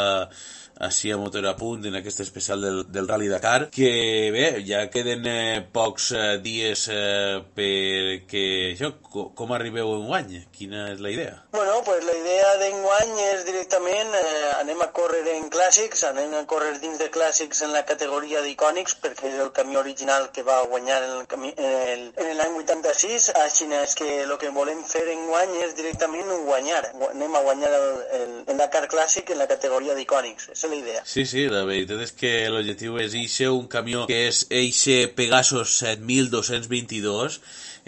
així 0.80 1.12
a 1.12 1.18
Motor 1.20 1.46
a 1.46 1.54
Punt 1.56 1.84
en 1.86 1.96
aquest 1.98 2.20
especial 2.24 2.62
del, 2.64 2.80
del 2.90 3.08
Rally 3.08 3.28
Dakar 3.28 3.68
que 3.70 4.30
bé, 4.32 4.46
ja 4.66 4.86
queden 4.92 5.26
eh, 5.28 5.60
pocs 5.72 6.10
eh, 6.16 6.38
dies 6.42 6.86
eh, 6.92 7.40
perquè 7.56 8.44
això, 8.72 8.94
co 9.04 9.28
com 9.36 9.52
arribeu 9.52 9.92
en 9.96 10.06
guany? 10.08 10.36
Quina 10.54 10.86
és 10.94 11.02
la 11.04 11.12
idea? 11.12 11.36
Bueno, 11.52 11.80
pues 11.84 12.04
la 12.04 12.14
idea 12.16 12.54
d'enguany 12.62 13.12
és 13.26 13.44
directament 13.48 14.14
eh, 14.16 14.50
anem 14.60 14.80
a 14.84 14.90
córrer 14.96 15.22
en 15.34 15.50
clàssics, 15.52 16.04
anem 16.08 16.34
a 16.38 16.44
córrer 16.50 16.72
dins 16.80 16.98
de 17.00 17.10
clàssics 17.12 17.62
en 17.66 17.74
la 17.76 17.84
categoria 17.88 18.42
d'icònics 18.44 18.96
perquè 19.04 19.28
és 19.34 19.38
el 19.44 19.52
camió 19.56 19.82
original 19.84 20.30
que 20.32 20.44
va 20.46 20.62
guanyar 20.70 21.02
en 21.04 21.16
el 21.18 21.26
camí, 21.30 21.52
en 21.56 22.36
l'any 22.40 22.56
86, 22.64 23.30
així 23.44 23.68
és 23.80 23.94
que 23.98 24.08
el 24.22 24.32
que 24.40 24.50
volem 24.54 24.80
fer 24.88 25.04
enguany 25.12 25.52
és 25.66 25.76
directament 25.76 26.30
guanyar, 26.46 26.82
anem 27.10 27.36
a 27.36 27.42
guanyar 27.44 27.70
el, 27.76 27.88
el, 28.18 28.32
el 28.48 28.60
Dakar 28.60 28.86
clàssic 28.88 29.30
en 29.34 29.40
la 29.42 29.48
categoria 29.50 29.94
d'icònics, 29.98 30.50
és 30.54 30.64
la 30.70 30.76
idea. 30.76 31.02
Sí, 31.04 31.26
sí, 31.26 31.48
la 31.52 31.64
veritat 31.68 32.00
és 32.06 32.12
que 32.16 32.48
l'objectiu 32.52 32.96
és 33.02 33.14
eixe 33.18 33.50
un 33.50 33.66
camió 33.72 34.06
que 34.10 34.28
és 34.28 34.36
eixe 34.48 34.96
Pegasus 35.16 35.68
7222 35.82 37.40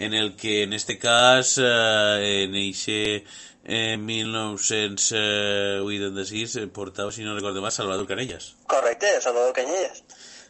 en 0.03 0.11
el 0.13 0.35
que 0.35 0.63
en 0.63 0.73
este 0.73 0.97
cas 0.99 1.57
eh, 1.57 2.43
en 2.43 2.55
eixe 2.59 3.23
en 3.63 4.05
1986 4.05 6.55
eh, 6.57 6.67
portava, 6.67 7.11
si 7.11 7.23
no 7.23 7.35
recordo 7.35 7.61
mal, 7.61 7.71
Salvador 7.71 8.07
Canellas. 8.07 8.55
Correcte, 8.67 9.21
Salvador 9.21 9.53
Canellas. 9.53 10.03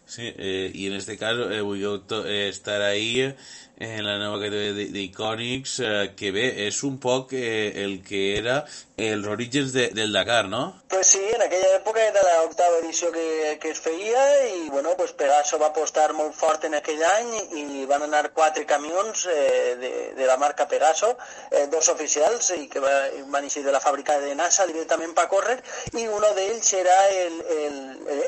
Sí, 0.05 0.33
eh, 0.35 0.71
i 0.73 0.87
en 0.87 0.93
este 0.93 1.17
cas 1.17 1.37
eh, 1.37 1.61
vull 1.61 2.03
eh, 2.25 2.49
estar 2.49 2.81
ahí 2.81 3.33
en 3.77 4.05
la 4.05 4.17
nova 4.21 4.39
categoria 4.41 4.87
d'Icònics, 4.93 5.79
eh, 5.79 6.11
que 6.15 6.31
bé, 6.31 6.45
és 6.67 6.83
un 6.83 6.99
poc 7.01 7.33
eh, 7.33 7.73
el 7.83 8.01
que 8.05 8.37
era 8.37 8.63
els 8.95 9.25
orígens 9.27 9.73
de, 9.73 9.87
del 9.89 10.13
Dakar, 10.13 10.45
no? 10.45 10.81
Pues 10.87 11.07
sí, 11.07 11.21
en 11.33 11.41
aquella 11.41 11.71
època 11.79 12.03
era 12.05 12.21
l'octava 12.43 12.77
edició 12.77 13.09
que, 13.11 13.57
que 13.59 13.71
es 13.73 13.79
feia 13.81 14.21
i 14.45 14.69
bueno, 14.69 14.93
pues 14.95 15.13
Pegaso 15.17 15.57
va 15.57 15.71
apostar 15.71 16.13
molt 16.13 16.35
fort 16.37 16.67
en 16.69 16.75
aquell 16.77 17.01
any 17.07 17.31
i 17.57 17.85
van 17.89 18.05
anar 18.05 18.29
quatre 18.37 18.67
camions 18.69 19.25
eh, 19.25 19.73
de, 19.81 19.91
de 20.13 20.27
la 20.29 20.37
marca 20.37 20.67
Pegaso, 20.69 21.15
eh, 21.49 21.65
dos 21.73 21.89
oficials 21.89 22.51
i 22.59 22.67
que 22.69 22.83
va, 22.83 22.93
van 23.33 23.49
eixir 23.49 23.65
de 23.65 23.73
la 23.73 23.81
fàbrica 23.81 24.19
de 24.21 24.35
NASA 24.37 24.67
directament 24.69 25.17
per 25.17 25.25
córrer 25.33 25.57
i 25.97 26.05
un 26.05 26.21
d'ells 26.37 26.69
era 26.77 26.95
el, 27.09 27.41
el, 27.57 27.75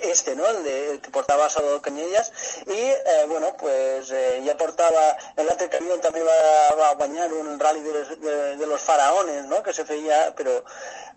este, 0.10 0.36
no? 0.36 0.49
el, 0.49 0.63
de, 0.65 0.75
el 0.95 0.99
que 1.01 1.13
portava 1.13 1.47
Salvador 1.53 1.84
Canyelles 1.86 2.34
i 2.65 2.81
eh, 2.89 3.23
bueno, 3.29 3.53
pues 3.62 4.10
eh, 4.10 4.41
ja 4.43 4.58
portava 4.58 5.05
l'altre 5.43 5.67
camió 5.69 5.97
també 5.99 6.21
va, 6.23 6.35
va 6.79 6.93
guanyar 6.99 7.27
un 7.33 7.59
rally 7.59 7.81
de, 7.83 8.03
de, 8.21 8.35
de 8.61 8.67
los 8.67 8.81
faraones 8.81 9.45
no? 9.51 9.61
que 9.63 9.73
se 9.73 9.83
feia 9.85 10.19
però 10.37 10.53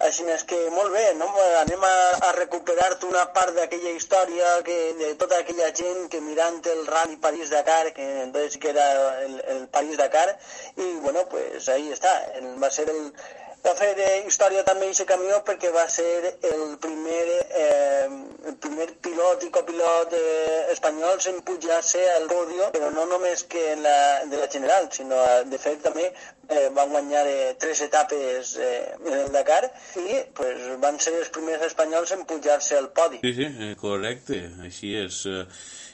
així 0.06 0.26
és 0.30 0.44
que 0.46 0.58
molt 0.70 0.92
bé, 0.94 1.04
no? 1.18 1.26
anem 1.60 1.84
a, 1.86 1.94
a 2.28 2.32
recuperar 2.36 2.90
una 3.08 3.24
part 3.34 3.54
d'aquella 3.56 3.94
història 3.96 4.52
que, 4.66 4.76
de 4.98 5.14
tota 5.22 5.40
aquella 5.42 5.70
gent 5.80 6.06
que 6.12 6.20
mirant 6.22 6.60
el 6.74 6.86
Rally 6.86 7.16
París-Dakar, 7.24 7.92
que 7.94 8.06
entonces 8.22 8.58
que 8.58 8.70
era 8.70 8.86
el, 9.24 9.40
el 9.54 9.66
París-Dakar, 9.68 10.28
i 10.76 10.86
bueno, 11.02 11.26
pues 11.30 11.68
ahí 11.68 11.90
està, 11.92 12.14
el, 12.38 12.54
va 12.62 12.70
ser 12.70 12.88
el, 12.94 13.12
va 13.64 13.74
fer 13.78 13.90
eh, 13.96 14.24
història 14.28 14.64
també 14.66 14.88
aquest 14.88 15.06
camió 15.08 15.40
perquè 15.46 15.70
va 15.74 15.84
ser 15.90 16.34
el 16.50 16.76
primer, 16.82 17.22
eh, 17.62 18.06
el 18.50 18.56
primer 18.62 18.88
pilot 19.04 19.44
i 19.46 19.50
copilot 19.54 20.14
eh, 20.18 20.72
espanyols 20.74 21.28
en 21.32 21.40
pujar-se 21.46 22.02
al 22.14 22.28
podio, 22.30 22.70
però 22.74 22.90
no 22.94 23.06
només 23.10 23.44
que 23.50 23.64
en 23.74 23.82
la, 23.86 23.96
de 24.30 24.40
la 24.40 24.50
general, 24.52 24.90
sinó 24.94 25.20
de 25.50 25.60
fet 25.62 25.82
també 25.84 26.06
eh, 26.08 26.68
van 26.76 26.92
guanyar 26.94 27.24
eh, 27.30 27.56
tres 27.60 27.82
etapes 27.88 28.54
eh, 28.56 28.94
en 29.04 29.18
el 29.22 29.32
Dakar 29.34 29.64
i 30.04 30.22
pues, 30.38 30.62
van 30.84 31.00
ser 31.02 31.16
els 31.18 31.32
primers 31.34 31.66
espanyols 31.68 32.14
en 32.16 32.24
pujar-se 32.28 32.78
al 32.78 32.92
podi. 32.94 33.20
Sí, 33.24 33.34
sí, 33.40 33.50
eh, 33.50 33.74
correcte, 33.80 34.44
així 34.64 34.94
és. 35.02 35.24
Eh, 35.26 35.44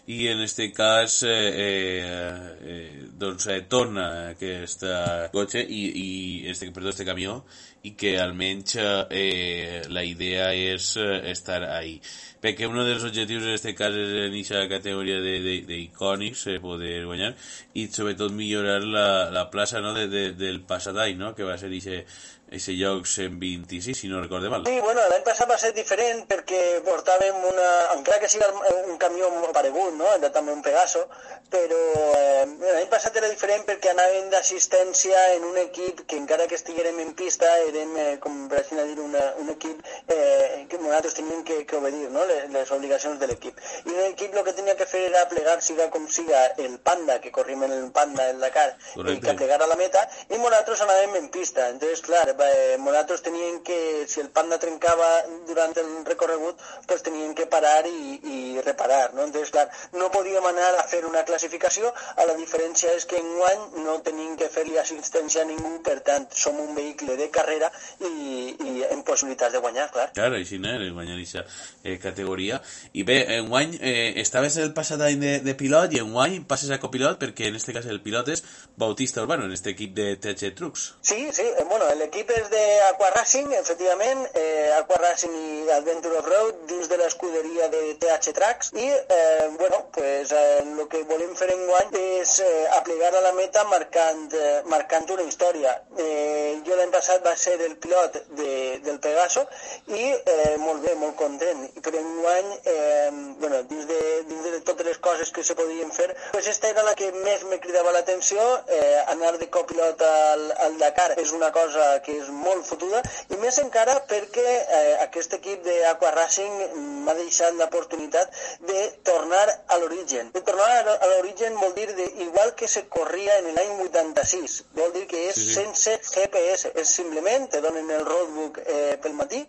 i 0.06 0.28
en 0.28 0.40
este 0.40 0.70
cas 0.72 1.22
eh, 1.22 1.28
eh, 1.30 2.56
eh, 2.60 3.06
doncs 3.16 3.46
eh, 3.46 3.62
torna 3.68 4.30
aquest 4.34 4.84
cotxe 5.32 5.62
i, 5.64 5.84
i 5.96 6.08
este, 6.50 6.70
perdó, 6.72 6.90
este 6.92 7.06
camió 7.08 7.38
i 7.84 7.94
que 7.96 8.18
almenys 8.20 8.76
eh, 8.76 9.82
la 9.88 10.04
idea 10.04 10.52
és 10.52 10.94
eh, 11.00 11.30
estar 11.32 11.62
ahí 11.68 11.96
perquè 12.44 12.68
un 12.68 12.76
dels 12.84 13.04
objectius 13.08 13.46
en 13.46 13.56
este 13.56 13.72
cas 13.76 13.96
és 13.96 14.12
en 14.12 14.28
aquesta 14.28 14.66
categoria 14.68 15.22
d'icònics 15.64 16.46
eh, 16.52 16.58
poder 16.60 17.06
guanyar 17.08 17.32
i 17.80 17.86
sobretot 17.88 18.32
millorar 18.36 18.82
la, 18.84 19.08
la 19.32 19.48
plaça 19.52 19.80
no, 19.80 19.94
de, 19.96 20.04
de, 20.12 20.24
del 20.36 20.60
passat 20.68 21.00
any 21.00 21.16
no? 21.16 21.32
que 21.36 21.48
va 21.48 21.56
ser 21.60 21.72
ixe, 21.72 22.02
ese 22.50 22.72
lloc 22.72 23.06
126, 23.06 23.98
si 23.98 24.08
no 24.08 24.20
recorde 24.20 24.48
mal. 24.48 24.64
Sí, 24.66 24.78
bueno, 24.80 25.00
l'any 25.10 25.24
passat 25.26 25.48
va 25.50 25.56
ser 25.58 25.72
diferent 25.74 26.24
perquè 26.30 26.60
portàvem 26.86 27.40
una... 27.50 27.70
encara 27.96 28.20
que 28.22 28.28
sigui 28.30 28.46
un 28.92 28.98
camió 28.98 29.30
paregut, 29.56 29.94
no? 29.98 30.10
Era 30.14 30.30
també 30.32 30.52
un 30.52 30.62
Pegaso, 30.62 31.06
però 31.50 31.80
eh, 32.18 32.44
l'any 32.46 32.88
passat 32.92 33.16
era 33.20 33.30
diferent 33.32 33.64
perquè 33.66 33.90
anàvem 33.92 34.30
d'assistència 34.32 35.24
en 35.34 35.48
un 35.48 35.58
equip 35.64 36.04
que 36.06 36.18
encara 36.20 36.46
que 36.50 36.58
estiguérem 36.58 37.00
en 37.02 37.14
pista 37.18 37.48
érem, 37.66 37.96
eh, 37.96 38.14
com 38.22 38.44
per 38.50 38.60
així 38.60 38.78
dir, 38.78 38.98
una, 39.02 39.24
un 39.42 39.50
equip 39.54 39.82
eh, 40.12 40.66
que 40.70 40.78
nosaltres 40.78 41.18
teníem 41.18 41.42
que, 41.48 41.62
que 41.66 41.80
obedir, 41.80 42.08
no? 42.14 42.24
Les, 42.30 42.46
les 42.54 42.74
obligacions 42.76 43.18
de 43.18 43.30
l'equip. 43.30 43.58
I 43.84 43.96
l'equip 43.96 44.34
el 44.34 44.46
que 44.46 44.56
tenia 44.56 44.76
que 44.78 44.88
fer 44.90 45.06
era 45.08 45.26
plegar, 45.32 45.58
siga 45.64 45.88
com 45.90 46.06
siga, 46.08 46.44
el 46.58 46.78
Panda, 46.78 47.18
que 47.20 47.32
corrim 47.34 47.64
en 47.66 47.72
el 47.72 47.90
Panda, 47.92 48.28
el 48.30 48.40
Dakar, 48.42 48.70
Correcte. 48.94 49.18
i 49.18 49.26
que 49.26 49.36
plegar 49.42 49.60
a 49.62 49.70
la 49.70 49.80
meta, 49.80 50.04
i 50.28 50.38
nosaltres 50.38 50.84
anàvem 50.86 51.18
en 51.22 51.30
pista. 51.34 51.68
Entonces, 51.72 52.02
clar, 52.04 52.26
eh, 52.40 52.76
nosaltres 52.80 53.22
tenien 53.22 53.60
que, 53.62 54.06
si 54.08 54.20
el 54.20 54.30
panda 54.34 54.58
trencava 54.58 55.08
durant 55.48 55.74
el 55.80 55.90
recorregut, 56.06 56.60
pues 56.86 57.02
tenien 57.02 57.34
que 57.34 57.46
parar 57.46 57.86
i, 57.86 58.18
i 58.22 58.60
reparar, 58.64 59.14
no? 59.14 59.24
Entonces, 59.24 59.52
clar, 59.54 59.68
no 59.92 60.10
podíem 60.14 60.44
anar 60.50 60.72
a 60.80 60.86
fer 60.90 61.04
una 61.06 61.24
classificació, 61.28 61.92
a 62.16 62.26
la 62.28 62.36
diferència 62.38 62.92
és 62.94 63.06
que 63.06 63.20
enguany 63.20 63.84
no 63.84 63.98
tenim 64.06 64.36
que 64.40 64.50
fer-li 64.52 64.78
assistència 64.80 65.42
a 65.44 65.48
ningú, 65.48 65.76
per 65.86 66.00
tant, 66.06 66.26
som 66.34 66.58
un 66.60 66.74
vehicle 66.74 67.16
de 67.20 67.30
carrera 67.34 67.70
i, 68.00 68.54
i 68.54 68.84
en 68.90 69.04
possibilitats 69.06 69.54
de 69.54 69.62
guanyar, 69.64 69.88
clar. 69.94 70.10
Clar, 70.16 70.32
així 70.38 70.58
no, 70.62 70.74
guanyar 70.94 71.16
aquesta 71.18 71.44
eh, 71.82 71.98
categoria. 72.02 72.60
I 72.92 73.04
bé, 73.06 73.20
enguany 73.38 73.76
eh, 73.80 74.14
estaves 74.22 74.56
el 74.62 74.72
passat 74.76 75.02
any 75.04 75.20
de, 75.20 75.34
de 75.44 75.54
pilot 75.58 75.94
i 75.94 76.02
enguany 76.02 76.40
passes 76.48 76.72
a 76.74 76.80
copilot 76.82 77.20
perquè 77.20 77.50
en 77.50 77.58
este 77.58 77.74
cas 77.76 77.86
el 77.90 78.00
pilot 78.04 78.30
és 78.34 78.44
Bautista 78.80 79.22
Urbano, 79.22 79.46
en 79.46 79.52
este 79.52 79.74
equip 79.74 79.94
de 79.94 80.16
TH 80.16 80.54
Trucks. 80.58 80.94
Sí, 81.00 81.28
sí, 81.32 81.42
eh, 81.42 81.66
bueno, 81.68 81.88
l'equip 81.98 82.23
és 82.30 82.48
de 82.50 82.62
Aqua 82.88 83.10
Racing, 83.10 83.52
efectivament, 83.58 84.24
eh, 84.34 84.70
Aqua 84.78 84.96
Racing 85.00 85.34
i 85.34 85.70
Adventure 85.76 86.18
of 86.18 86.28
Road 86.28 86.62
dins 86.70 86.88
de 86.88 86.96
l'escuderia 86.96 87.68
de 87.68 87.82
TH 88.00 88.32
Tracks 88.36 88.70
i, 88.72 88.88
eh, 88.88 89.48
bueno, 89.58 89.86
pues 89.92 90.32
eh, 90.32 90.62
el 90.62 90.88
que 90.88 91.02
volem 91.10 91.34
fer 91.36 91.50
enguany 91.54 91.92
és 92.20 92.38
eh, 92.40 92.66
aplicar 92.78 93.12
a 93.14 93.22
la 93.24 93.32
meta 93.36 93.64
marcant, 93.64 94.26
eh, 94.32 94.62
marcant 94.70 95.10
una 95.14 95.26
història. 95.28 95.74
Eh, 95.98 96.60
jo 96.66 96.78
l'any 96.78 96.92
passat 96.94 97.24
va 97.26 97.34
ser 97.36 97.58
el 97.60 97.76
pilot 97.76 98.20
de, 98.38 98.80
del 98.86 99.00
Pegaso 99.00 99.44
i 99.86 100.04
eh, 100.14 100.56
molt 100.62 100.82
bé, 100.86 100.94
molt 101.00 101.16
content. 101.20 101.66
Però 101.84 102.00
enguany, 102.00 102.50
eh, 102.64 103.10
bueno, 103.42 103.62
dins 103.70 103.86
de, 103.90 104.00
dins 104.30 104.50
de 104.50 104.60
totes 104.60 104.86
les 104.86 104.98
coses 104.98 105.30
que 105.30 105.44
se 105.44 105.54
podien 105.58 105.92
fer, 105.92 106.10
pues 106.32 106.48
esta 106.48 106.68
era 106.70 106.82
la 106.82 106.94
que 106.94 107.12
més 107.24 107.44
me 107.50 107.60
cridava 107.60 107.92
l'atenció, 107.92 108.40
eh, 108.68 109.02
anar 109.12 109.36
de 109.38 109.50
copilot 109.50 110.02
al, 110.08 110.48
al 110.66 110.78
Dakar 110.78 111.12
és 111.20 111.32
una 111.32 111.50
cosa 111.52 112.00
que 112.02 112.13
és 112.18 112.28
molt 112.44 112.66
fotuda 112.68 113.02
i 113.34 113.38
més 113.42 113.58
encara 113.62 113.96
perquè 114.10 114.46
eh, 114.78 114.94
aquest 115.06 115.36
equip 115.38 115.64
d'Aqua 115.66 116.12
Racing 116.16 116.56
m'ha 117.04 117.14
deixat 117.18 117.56
l'oportunitat 117.58 118.32
de 118.68 118.84
tornar 119.06 119.44
a 119.68 119.78
l'origen. 119.82 120.30
De 120.34 120.42
tornar 120.46 120.70
a 120.94 121.10
l'origen 121.12 121.56
vol 121.60 121.74
dir 121.76 121.88
de, 121.94 122.06
igual 122.26 122.54
que 122.54 122.68
se 122.68 122.84
corria 122.88 123.38
en 123.42 123.50
l'any 123.56 123.74
86, 123.88 124.60
vol 124.78 124.92
dir 124.94 125.06
que 125.10 125.26
és 125.28 125.34
Sí, 125.34 125.48
sí. 125.48 125.54
sense 125.54 125.96
GPS, 126.14 126.70
és 126.78 126.88
simplement 126.88 127.48
te 127.50 127.60
donen 127.64 127.90
el 127.90 128.04
roadbook 128.06 128.60
eh, 128.64 128.96
pel 129.02 129.16
matí, 129.18 129.40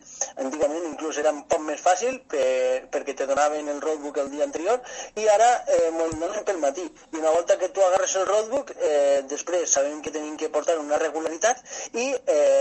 antigament 0.42 0.86
inclús 0.90 1.20
era 1.22 1.32
un 1.36 1.44
poc 1.50 1.62
més 1.66 1.82
fàcil 1.84 2.18
per, 2.32 2.88
perquè 2.92 3.16
te 3.18 3.28
donaven 3.30 3.70
el 3.72 3.82
roadbook 3.84 4.18
el 4.24 4.32
dia 4.34 4.46
anterior 4.48 4.82
i 5.22 5.28
ara 5.32 5.50
eh, 5.76 5.92
me'l 5.96 6.16
donen 6.20 6.46
pel 6.48 6.60
matí 6.64 6.86
i 6.86 7.20
una 7.22 7.34
volta 7.36 7.58
que 7.62 7.70
tu 7.76 7.84
agarres 7.86 8.16
el 8.20 8.26
roadbook 8.30 8.74
eh, 8.80 9.22
després 9.30 9.76
sabem 9.78 10.02
que 10.02 10.14
tenim 10.16 10.36
que 10.42 10.50
portar 10.54 10.78
una 10.82 11.00
regularitat 11.02 11.62
i 11.94 12.08
eh, 12.16 12.55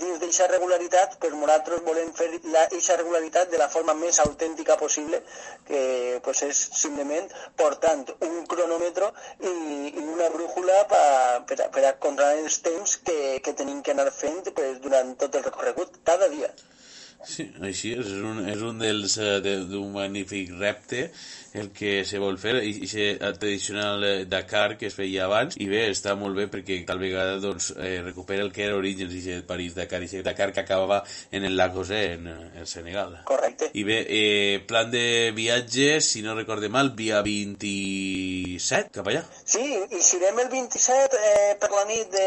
dins 0.00 0.18
d'aquesta 0.20 0.48
regularitat 0.50 1.16
pues, 1.22 1.34
nosaltres 1.34 1.82
volem 1.86 2.12
fer 2.18 2.28
aquesta 2.62 2.96
regularitat 3.00 3.50
de 3.52 3.60
la 3.62 3.68
forma 3.72 3.94
més 3.94 4.20
autèntica 4.24 4.76
possible 4.80 5.22
que 5.68 5.80
pues, 6.24 6.42
és 6.48 6.62
simplement 6.82 7.28
portant 7.62 8.04
un 8.28 8.38
cronòmetre 8.52 9.10
i, 9.40 9.52
i 9.92 10.06
una 10.06 10.30
brújula 10.34 10.82
pa, 10.92 11.02
per, 11.48 11.60
per 11.74 11.84
a 11.88 11.96
controlar 12.06 12.40
els 12.44 12.60
temps 12.66 12.96
que, 13.08 13.18
que 13.42 13.56
tenim 13.58 13.82
que 13.82 13.96
anar 13.96 14.10
fent 14.22 14.42
pues, 14.52 14.80
durant 14.84 15.14
tot 15.20 15.36
el 15.36 15.46
recorregut, 15.46 16.00
cada 16.04 16.30
dia. 16.32 16.50
Sí, 17.26 17.46
així 17.64 17.90
és, 17.96 18.06
és 18.12 18.24
un, 18.28 18.42
és 18.52 18.60
un 18.62 18.78
dels 18.78 19.16
eh, 19.18 19.38
d'un 19.70 19.88
magnífic 19.94 20.52
repte 20.60 21.06
el 21.56 21.70
que 21.76 22.04
se 22.04 22.20
vol 22.22 22.38
fer 22.38 22.58
i, 22.64 22.74
tradicional 22.86 24.04
eh, 24.04 24.24
Dakar 24.28 24.76
que 24.78 24.90
es 24.90 24.96
feia 24.96 25.24
abans 25.26 25.56
i 25.60 25.68
bé, 25.70 25.86
està 25.92 26.14
molt 26.18 26.36
bé 26.38 26.48
perquè 26.52 26.78
tal 26.88 27.00
vegada 27.02 27.38
doncs, 27.42 27.72
eh, 27.76 28.00
recupera 28.04 28.44
el 28.44 28.52
que 28.52 28.66
era 28.66 28.76
Orígens 28.76 29.14
i 29.16 29.40
París-Dakar 29.46 30.02
i 30.04 30.22
Dakar 30.26 30.52
que 30.52 30.64
acabava 30.64 31.02
en 31.30 31.44
el 31.44 31.56
Lagos 31.56 31.90
eh, 31.90 32.14
en, 32.14 32.28
el 32.28 32.66
Senegal 32.66 33.20
Correcte. 33.24 33.70
i 33.74 33.84
bé, 33.88 34.02
eh, 34.08 34.60
plan 34.66 34.90
de 34.90 35.32
viatge 35.36 36.00
si 36.00 36.22
no 36.22 36.36
recorde 36.36 36.68
mal, 36.68 36.92
via 36.96 37.22
27 37.22 38.92
cap 38.94 39.08
allà 39.08 39.24
Sí, 39.44 39.62
i 39.62 40.00
si 40.02 40.18
anem 40.20 40.40
el 40.44 40.48
27 40.50 41.18
eh, 41.20 41.54
per 41.60 41.70
la 41.72 41.84
nit, 41.88 42.10
de, 42.10 42.24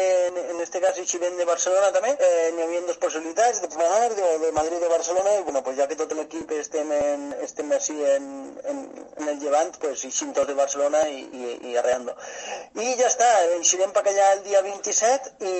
en 0.53 0.61
este 0.63 0.79
cas, 0.81 0.97
si 1.03 1.17
anem 1.19 1.37
de 1.39 1.47
Barcelona 1.49 1.91
també, 1.95 2.13
eh, 2.15 2.49
n'hi 2.55 2.63
havia 2.63 2.83
dues 2.87 2.99
possibilitats, 3.01 3.61
de 3.63 3.69
Mar, 3.75 4.09
de, 4.15 4.29
de 4.45 4.51
Madrid 4.55 4.79
de 4.79 4.91
Barcelona, 4.91 5.35
i 5.39 5.43
bueno, 5.43 5.63
pues 5.63 5.77
ja 5.77 5.87
que 5.89 5.97
tot 5.99 6.13
l'equip 6.15 6.51
estem, 6.55 6.91
en, 6.95 7.27
estem 7.43 7.71
així 7.75 7.97
en, 8.15 8.29
en, 8.71 8.81
en 9.19 9.29
el 9.29 9.39
llevant, 9.41 9.71
pues 9.81 10.03
eixim 10.07 10.31
tots 10.35 10.47
de 10.49 10.55
Barcelona 10.57 11.01
i, 11.11 11.21
i, 11.25 11.53
i 11.71 11.77
arreando. 11.79 12.15
I 12.79 12.93
ja 12.99 13.07
està, 13.09 13.27
eixirem 13.57 13.91
per 13.95 14.03
allà 14.05 14.27
el 14.35 14.43
dia 14.47 14.61
27 14.65 15.33
i, 15.45 15.53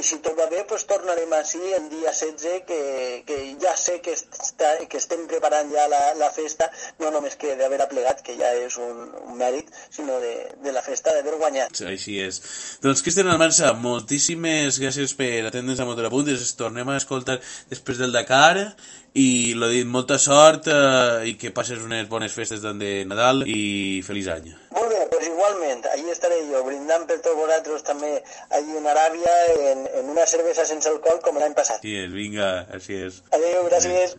i 0.00 0.06
si 0.06 0.20
tot 0.24 0.36
va 0.38 0.48
bé, 0.52 0.64
pues 0.68 0.86
tornarem 0.90 1.32
així 1.38 1.60
el 1.78 1.88
dia 1.92 2.12
16, 2.14 2.64
que, 2.68 2.80
que 3.28 3.38
ja 3.62 3.74
sé 3.78 4.00
que, 4.04 4.16
està, 4.16 4.74
que 4.90 5.00
estem 5.00 5.26
preparant 5.30 5.70
ja 5.72 5.86
la, 5.90 6.02
la 6.20 6.30
festa, 6.34 6.70
no 7.02 7.12
només 7.14 7.38
que 7.40 7.54
d'haver 7.58 7.80
aplegat, 7.84 8.22
que 8.26 8.36
ja 8.38 8.52
és 8.64 8.78
un, 8.82 9.06
un 9.24 9.38
mèrit, 9.40 9.70
sinó 9.94 10.18
de, 10.22 10.34
de 10.64 10.74
la 10.74 10.82
festa 10.84 11.14
d'haver 11.14 11.38
guanyat. 11.40 11.84
Així 11.90 12.18
és. 12.22 12.40
Doncs 12.84 13.04
Cristian 13.04 13.30
Almansa, 13.32 13.72
moltíssimes 13.78 14.80
gràcies 14.82 15.14
per 15.18 15.32
atendre'ns 15.48 15.82
a 15.82 15.88
Motor 15.88 16.10
a 16.10 16.12
Punt. 16.14 16.30
Ens 16.34 16.54
tornem 16.58 16.90
a 16.90 16.98
escoltar 17.00 17.40
després 17.70 18.00
del 18.00 18.14
Dakar 18.14 18.74
i 19.14 19.54
lo 19.54 19.68
dit, 19.70 19.86
molta 19.86 20.18
sort 20.18 20.66
eh, 20.66 21.30
i 21.30 21.34
que 21.38 21.52
passes 21.54 21.78
unes 21.86 22.08
bones 22.10 22.34
festes 22.34 22.62
de 22.64 22.94
Nadal 23.06 23.44
i 23.46 24.02
feliç 24.02 24.30
any. 24.32 24.50
Molt 24.74 24.90
bé, 24.90 25.04
pues 25.12 25.28
igualment, 25.28 25.86
allí 25.92 26.10
estaré 26.10 26.40
jo, 26.48 26.64
brindant 26.66 27.06
per 27.06 27.20
tots 27.22 27.38
vosaltres 27.38 27.86
també 27.86 28.10
allí 28.58 28.74
en 28.80 28.90
Aràbia 28.90 29.36
en, 29.70 29.86
en 30.02 30.10
una 30.10 30.26
cervesa 30.26 30.66
sense 30.66 30.90
alcohol 30.90 31.22
com 31.22 31.38
l'any 31.38 31.54
passat. 31.54 31.78
Així 31.78 31.94
és, 32.02 32.10
vinga, 32.10 32.52
així 32.74 32.98
és. 33.06 33.22
Adéu, 33.38 33.68
gràcies. 33.70 34.18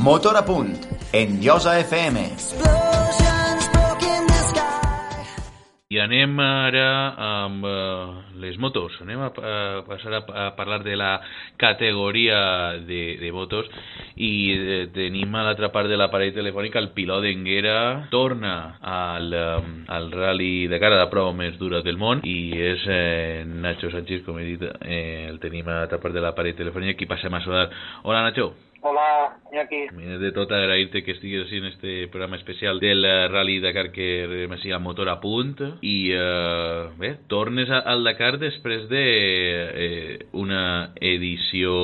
Motor 0.00 0.36
a 0.36 0.44
punt, 0.44 0.74
en 1.16 1.40
Llosa 1.40 1.78
FM. 1.80 2.99
I 5.90 5.98
anem 5.98 6.36
ara 6.38 6.90
amb 7.18 7.64
uh, 7.66 8.18
les 8.38 8.54
motos. 8.62 8.94
Anem 9.02 9.24
a, 9.26 9.30
passar 9.88 10.20
a, 10.20 10.44
parlar 10.54 10.84
de 10.84 10.94
la 10.94 11.16
categoria 11.58 12.78
de, 12.86 13.00
de 13.18 13.32
motos 13.34 13.66
i 14.14 14.30
eh, 14.54 14.78
tenim 14.94 15.34
a 15.34 15.42
l'altra 15.48 15.72
part 15.74 15.90
de 15.90 15.98
l'aparell 15.98 16.30
telefònic 16.38 16.78
el 16.78 16.92
pilot 16.94 17.26
d'Enguera 17.26 17.74
torna 18.14 18.54
al, 18.78 19.34
um, 19.34 19.74
al 19.90 20.08
rally 20.14 20.70
de 20.70 20.78
cara 20.78 21.02
la 21.02 21.10
prova 21.10 21.34
més 21.34 21.58
dura 21.58 21.82
del 21.82 21.98
món 21.98 22.22
i 22.22 22.38
és 22.70 22.86
eh, 22.86 23.42
Nacho 23.50 23.90
Sánchez, 23.90 24.22
com 24.22 24.38
he 24.38 24.46
dit, 24.52 24.66
eh, 24.86 25.26
el 25.26 25.42
tenim 25.42 25.66
a 25.66 25.82
l'altra 25.82 25.98
part 25.98 26.14
de 26.14 26.22
l'aparell 26.22 26.54
telefònic 26.62 27.02
i 27.02 27.10
passem 27.10 27.34
a 27.34 27.42
saludar. 27.42 27.66
Hola 28.06 28.28
Nacho. 28.30 28.52
Hola, 28.82 29.36
Iñaki. 29.52 29.80
De 30.20 30.30
tot, 30.32 30.48
agrair-te 30.56 31.02
que 31.04 31.12
estiguis 31.12 31.42
així 31.44 31.58
en 31.60 31.66
este 31.68 32.08
programa 32.08 32.36
especial 32.36 32.80
del 32.80 33.04
Rally 33.28 33.58
Dakar 33.60 33.90
que 33.92 34.06
rem 34.30 34.54
així 34.56 34.72
al 34.72 34.80
motor 34.80 35.10
a 35.12 35.18
punt 35.20 35.52
i 35.84 36.12
eh, 36.16 36.88
bé, 36.96 37.10
tornes 37.28 37.68
al 37.68 38.04
Dakar 38.08 38.38
després 38.40 38.86
de 38.88 39.02
eh, 39.04 40.18
una 40.32 40.92
edició 40.96 41.74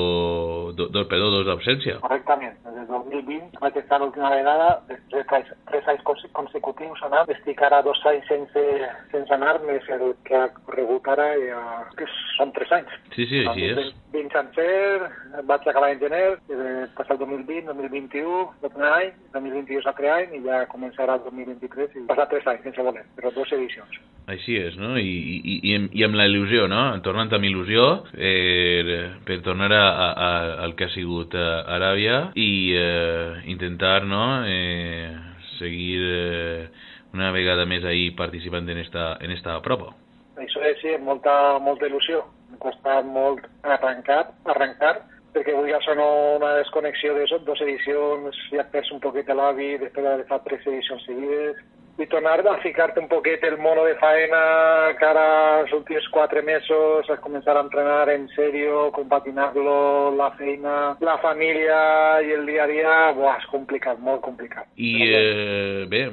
do, 0.73 0.87
do, 0.89 1.05
perdó, 1.11 1.29
dos 1.35 1.45
d'absència 1.45 1.99
Correctament, 2.01 2.57
des 2.65 2.87
del 2.89 3.03
2020 3.05 3.61
vaig 3.61 3.77
estar 3.77 3.99
l'última 4.01 4.31
vegada, 4.33 4.71
després 4.89 5.21
de 5.21 5.23
tres, 5.29 5.53
tres 5.69 5.87
anys 5.93 6.03
conse- 6.07 6.31
consecutius 6.33 7.03
anant, 7.05 7.29
estic 7.35 7.61
ara 7.67 7.83
dos 7.85 8.01
anys 8.09 8.25
sense, 8.31 8.65
sense 9.13 9.33
anar, 9.37 9.59
més 9.69 9.85
el 9.93 10.15
que 10.25 10.35
ha 10.37 10.49
corregut 10.65 11.07
ara, 11.13 11.29
ja, 11.45 11.61
que 11.97 12.09
són 12.37 12.51
tres 12.57 12.73
anys. 12.79 12.97
Sí, 13.15 13.25
sí, 13.29 13.45
així 13.45 13.69
és. 13.69 13.93
20 14.13 14.33
sencer, 14.33 15.09
vaig 15.45 15.65
acabar 15.67 15.91
en 15.93 15.99
gener, 16.01 16.25
eh, 16.49 16.86
passar 16.95 17.15
el 17.15 17.21
2020, 17.23 17.73
2021, 17.73 18.37
l'altre 18.63 18.87
any, 18.89 19.11
2021 19.33 19.81
és 19.81 19.87
l'altre 19.87 20.11
any, 20.13 20.35
i 20.37 20.41
ja 20.45 20.61
començarà 20.71 21.17
el 21.17 21.25
2023, 21.25 21.97
i 21.97 22.05
passar 22.09 22.27
tres 22.31 22.47
anys 22.47 22.63
sense 22.67 22.85
voler, 22.87 23.03
però 23.17 23.31
dues 23.35 23.51
edicions. 23.57 23.99
Així 24.31 24.57
és, 24.59 24.75
no? 24.79 24.95
I, 24.99 25.03
i, 25.07 25.59
i, 25.69 25.75
amb, 25.77 25.93
i 25.95 26.03
amb 26.07 26.19
la 26.19 26.27
il·lusió, 26.27 26.67
no? 26.71 26.81
Tornant 27.05 27.31
amb 27.35 27.47
il·lusió 27.47 27.85
eh, 28.13 28.97
per 29.27 29.39
tornar 29.45 29.71
a, 29.75 29.85
a, 29.87 30.09
a, 30.11 30.31
al 30.65 30.75
que 30.79 30.87
ha 30.87 30.95
sigut 30.95 31.35
eh, 31.35 31.47
Aràbia 31.77 32.19
i 32.35 32.51
eh, 32.75 33.47
intentar, 33.53 34.01
no?, 34.07 34.25
eh, 34.47 35.15
seguir 35.57 36.01
eh, 36.03 36.67
una 37.13 37.31
vegada 37.31 37.65
més 37.65 37.85
ahí 37.85 38.11
participant 38.11 38.67
en 38.69 38.77
esta, 38.83 39.15
en 39.21 39.31
esta 39.31 39.57
prova. 39.65 39.93
Això 40.37 40.61
és, 40.69 40.77
sí, 40.83 40.93
molta, 41.01 41.57
molta 41.63 41.87
il·lusió. 41.89 42.21
Em 42.51 42.59
costa 42.61 42.99
molt 43.03 43.47
arrencar, 43.65 44.21
arrencar 44.53 44.93
perquè 45.35 45.55
vull 45.55 45.71
ja 45.71 45.79
sona 45.85 46.05
una 46.37 46.53
desconnexió 46.59 47.15
de 47.15 47.25
dos 47.45 47.61
edicions, 47.61 48.37
ja 48.51 48.67
perds 48.71 48.91
un 48.91 49.01
poquet 49.03 49.27
l'avi 49.33 49.77
després 49.77 50.05
de 50.05 50.29
fa 50.29 50.39
tres 50.45 50.65
edicions 50.67 51.03
seguides, 51.05 51.59
i 51.97 52.05
tornar 52.05 52.45
a 52.45 52.57
ficar-te 52.61 52.99
un 52.99 53.07
poquet 53.07 53.43
el 53.43 53.57
mono 53.57 53.83
de 53.83 53.95
faena 53.97 54.93
que 54.99 55.05
ara 55.05 55.61
els 55.61 55.71
últims 55.73 56.05
quatre 56.13 56.43
mesos 56.45 57.09
a 57.09 57.17
començar 57.17 57.55
a 57.57 57.63
entrenar 57.65 58.09
en 58.13 58.27
sèrio, 58.35 58.91
compaginar-lo, 58.93 60.13
la 60.15 60.29
feina, 60.37 60.75
la 61.01 61.17
família 61.23 61.79
i 62.21 62.35
el 62.37 62.45
dia 62.45 62.67
a 62.67 62.69
dia, 62.69 62.97
buah, 63.17 63.39
és 63.41 63.49
complicat, 63.49 63.97
molt 63.97 64.21
complicat. 64.21 64.69
I 64.77 64.93
eh, 65.09 65.85
bé, 65.89 66.03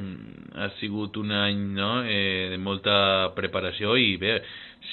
ha 0.57 0.71
sigut 0.81 1.19
un 1.21 1.35
any 1.37 1.61
no, 1.77 1.99
eh, 2.09 2.49
de 2.55 2.61
molta 2.63 3.35
preparació 3.37 3.99
i 4.01 4.15
bé, 4.17 4.39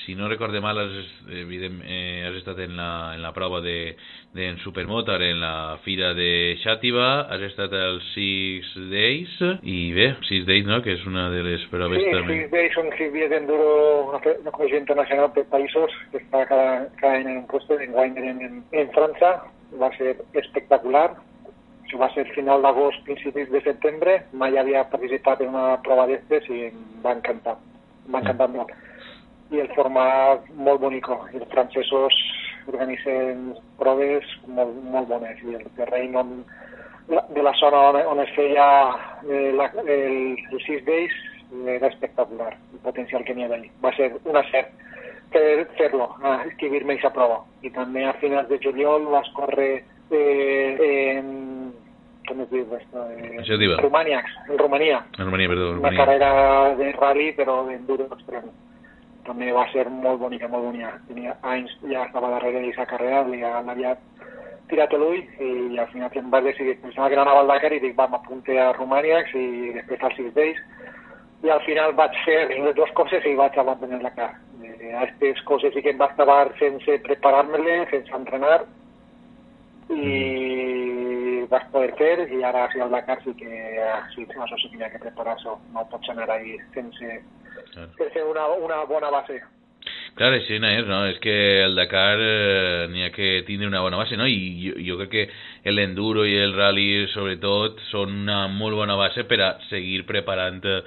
si 0.05 0.15
no 0.15 0.27
recorde 0.29 0.61
mal 0.61 0.77
has, 0.79 1.07
evident, 1.29 1.81
eh, 1.85 2.25
has 2.27 2.35
estat 2.39 2.59
en 2.59 2.75
la, 2.77 3.13
en 3.15 3.21
la 3.21 3.31
prova 3.33 3.61
de, 3.61 3.95
de 4.33 4.47
en 4.49 4.57
Supermotor 4.63 5.21
en 5.23 5.39
la 5.41 5.79
fira 5.85 6.13
de 6.17 6.57
Xàtiva, 6.63 7.27
has 7.31 7.45
estat 7.49 7.73
als 7.77 8.05
Six 8.15 8.73
Days 8.91 9.37
i 9.61 9.79
bé, 9.95 10.11
Six 10.29 10.45
Days, 10.49 10.67
no?, 10.67 10.81
que 10.85 10.95
és 10.97 11.07
una 11.09 11.29
de 11.33 11.43
les 11.45 11.65
proves 11.73 12.01
Sí, 12.01 12.11
també. 12.13 12.37
Six 12.41 12.53
Days 12.53 12.77
son 12.77 12.91
Six 12.97 13.15
Days 13.15 13.33
d'enduro, 13.33 13.71
una 14.09 14.21
una 14.31 14.53
comissió 14.55 14.79
internacional 14.79 15.31
per 15.35 15.47
països 15.51 15.97
que 16.11 16.21
està 16.23 16.45
cada, 16.49 16.87
cada 17.01 17.17
any 17.19 17.27
en 17.27 17.41
un 17.43 17.49
puesto, 17.51 17.79
en 17.79 17.91
Guanyeren 17.97 18.45
en, 18.47 18.63
en 18.71 18.95
França, 18.95 19.35
va 19.79 19.91
ser 19.97 20.15
espectacular, 20.39 21.09
Això 21.91 21.99
va 21.99 22.07
ser 22.13 22.23
final 22.31 22.61
d'agost, 22.63 23.01
principis 23.03 23.49
de 23.51 23.59
setembre, 23.65 24.13
mai 24.31 24.55
havia 24.55 24.85
participat 24.87 25.41
en 25.43 25.49
una 25.51 25.73
prova 25.83 26.05
d'estes 26.07 26.45
i 26.47 26.69
em 26.69 26.77
va 27.03 27.11
encantar, 27.17 27.57
em 28.05 28.15
va 28.15 28.21
encantar 28.21 28.47
molt. 28.53 28.71
I 29.51 29.59
el 29.59 29.67
format 29.75 30.45
molt 30.55 30.79
bonico, 30.79 31.17
i 31.33 31.37
els 31.41 31.49
francesos 31.51 32.15
organitzen 32.71 33.53
proves 33.79 34.23
molt, 34.47 34.77
molt 34.93 35.09
bones, 35.09 35.41
i 35.43 35.55
el 35.57 35.65
terreny 35.75 36.15
on, 36.15 36.37
de 37.09 37.43
la 37.43 37.51
zona 37.59 37.81
on, 37.89 37.97
on 38.13 38.21
es 38.23 38.31
feia 38.37 38.67
eh, 39.27 39.51
la, 39.57 39.67
el, 39.83 40.37
el 40.51 40.61
Six 40.65 40.85
Days 40.87 41.17
era 41.67 41.87
espectacular, 41.91 42.53
el 42.71 42.79
potencial 42.85 43.25
que 43.27 43.35
n'hi 43.35 43.43
havia. 43.43 43.67
Va 43.83 43.91
ser 43.97 44.11
un 44.23 44.37
acert 44.39 44.71
fer- 45.33 45.67
fer-lo, 45.75 46.07
a 46.23 46.37
aquesta 46.45 47.11
prova. 47.11 47.41
I 47.61 47.69
també 47.75 48.05
a 48.07 48.13
finals 48.23 48.47
de 48.47 48.59
juliol 48.63 49.09
vas 49.11 49.27
córrer 49.35 49.83
eh, 50.11 51.17
en... 51.17 51.73
Com 52.29 52.39
es 52.45 52.51
diu 52.53 52.63
esto? 52.77 53.03
Eh, 53.17 53.41
en 53.41 53.77
Romania. 53.81 54.21
En 54.47 54.57
Romania, 54.57 55.49
perdó, 55.49 55.71
Una 55.71 55.89
Romania. 55.89 56.05
carrera 56.05 56.75
de 56.77 56.91
rally, 56.93 57.31
però 57.35 57.65
d'enduro 57.67 58.05
extrem. 58.13 58.45
També 59.25 59.51
va 59.53 59.67
ser 59.71 59.85
molt 59.89 60.19
bonica, 60.21 60.47
molt 60.49 60.65
bonica. 60.69 60.95
Tenia 61.07 61.35
anys, 61.53 61.73
ja 61.91 62.05
estava 62.07 62.31
darrere 62.33 62.59
d'aquesta 62.59 62.87
carrera, 62.93 63.23
li 63.27 63.41
l'havia 63.41 63.95
tirat 64.71 64.93
l'ull 64.95 65.19
i 65.43 65.79
al 65.79 65.89
final 65.91 66.13
em 66.15 66.29
vaig 66.31 66.47
decidir, 66.47 66.77
pensava 66.81 67.09
que 67.09 67.17
era 67.17 67.25
una 67.27 67.43
Dakar 67.49 67.73
i 67.75 67.81
dic, 67.83 67.97
va, 67.97 68.07
m'apunte 68.07 68.55
a 68.57 68.71
Romània 68.77 69.19
i 69.35 69.73
després 69.75 70.03
als 70.07 70.15
Six 70.15 70.33
Days 70.37 70.61
i 71.43 71.49
al 71.49 71.61
final 71.65 71.95
vaig 71.97 72.15
fer 72.25 72.39
les 72.51 72.75
dues 72.77 72.93
coses 72.99 73.25
i 73.25 73.35
vaig 73.35 73.57
abandonar 73.57 74.01
la 74.05 74.13
cara. 74.15 74.37
Aquestes 75.01 75.41
coses 75.49 75.73
sí 75.73 75.81
que 75.81 75.91
em 75.93 75.99
va 75.99 76.07
acabar 76.11 76.53
sense 76.59 76.97
preparar-me-les, 77.07 77.89
sense 77.91 78.15
entrenar 78.15 78.61
i 79.91 81.43
vaig 81.51 81.67
poder 81.73 81.91
fer 81.99 82.27
i 82.31 82.43
ara 82.47 82.67
sí 82.71 82.79
al 82.79 82.93
Dakar 82.95 83.19
sí 83.25 83.33
que 83.39 83.51
sí, 84.15 84.27
això 84.29 84.57
sí 84.61 84.71
que 84.71 84.79
hi 84.79 84.85
ha 84.85 84.91
que 84.93 85.03
preparar-se, 85.03 85.57
no 85.75 85.87
pots 85.91 86.13
anar 86.13 86.29
ahí 86.31 86.55
sense, 86.75 87.19
Claro. 87.71 87.89
sense 87.97 88.23
una, 88.23 88.47
una 88.59 88.83
bona 88.85 89.09
base. 89.13 89.41
Clar, 90.15 90.33
així 90.35 90.57
no 90.59 90.67
és, 90.67 90.83
no? 90.89 91.05
És 91.07 91.17
que 91.23 91.35
el 91.63 91.77
Dakar 91.79 92.17
eh, 92.19 92.87
n'hi 92.91 93.05
ha 93.05 93.11
que 93.15 93.29
tindre 93.47 93.69
una 93.69 93.81
bona 93.81 94.01
base, 94.01 94.17
no? 94.19 94.27
I 94.27 94.51
jo, 94.59 94.73
jo 94.83 94.97
crec 94.99 95.13
que 95.13 95.71
l'enduro 95.71 96.25
i 96.27 96.35
el 96.41 96.53
rally, 96.57 97.07
sobretot, 97.13 97.79
són 97.89 98.19
una 98.25 98.43
molt 98.51 98.75
bona 98.77 98.97
base 98.99 99.23
per 99.29 99.39
a 99.41 99.53
seguir 99.69 100.03
preparant 100.09 100.59
eh, 100.67 100.81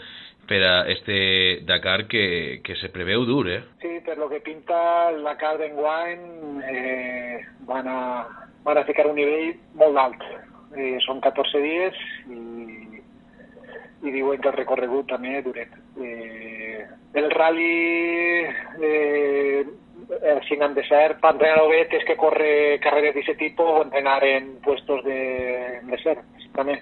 per 0.46 0.62
a 0.62 0.74
este 0.92 1.60
Dakar 1.64 2.06
que, 2.06 2.60
que 2.62 2.76
se 2.76 2.92
preveu 2.92 3.24
dur, 3.24 3.48
eh? 3.48 3.62
Sí, 3.80 3.96
per 4.04 4.18
lo 4.18 4.28
que 4.28 4.42
pinta 4.44 5.08
el 5.10 5.22
Dakar 5.24 5.56
d'enguany 5.58 6.26
eh, 6.68 7.38
va 7.64 7.80
van 7.80 7.88
a, 7.88 8.00
van 8.64 8.78
a 8.78 8.84
ficar 8.84 9.08
un 9.08 9.16
nivell 9.16 9.54
molt 9.80 9.98
alt. 9.98 10.26
Eh, 10.76 10.98
són 11.06 11.20
14 11.24 11.62
dies 11.64 11.98
i, 12.28 12.93
i 14.04 14.12
diuen 14.12 14.40
que 14.40 14.50
el 14.50 14.58
recorregut 14.58 15.08
també 15.08 15.40
duret. 15.42 15.72
Eh, 16.00 16.84
el 17.14 17.30
rally 17.32 17.70
eh, 18.82 19.64
el 20.22 20.42
Sinan 20.48 20.74
Desert 20.74 21.20
para 21.20 21.34
entrenar 21.34 21.62
obetes 21.62 22.04
que 22.04 22.16
corre 22.16 22.78
carreras 22.80 23.14
de 23.14 23.20
ese 23.20 23.34
tipo 23.34 23.62
o 23.62 23.82
entrenar 23.82 24.22
en 24.24 24.56
puestos 24.60 25.04
de 25.04 25.80
desert. 25.84 26.24
També 26.54 26.76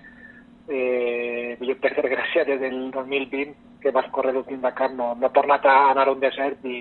eh, 0.68 1.56
jo 1.60 1.76
per 1.80 1.94
desgràcia 1.96 2.44
des 2.44 2.60
del 2.60 2.90
2020 2.90 3.54
que 3.82 3.90
vas 3.90 4.10
córrer 4.14 4.34
l'últim 4.34 4.60
Dakar 4.62 4.92
no, 4.94 5.14
no 5.14 5.26
he 5.26 5.34
tornat 5.34 5.64
a 5.66 5.90
anar 5.90 6.06
a 6.08 6.12
un 6.12 6.20
desert 6.20 6.64
i, 6.64 6.78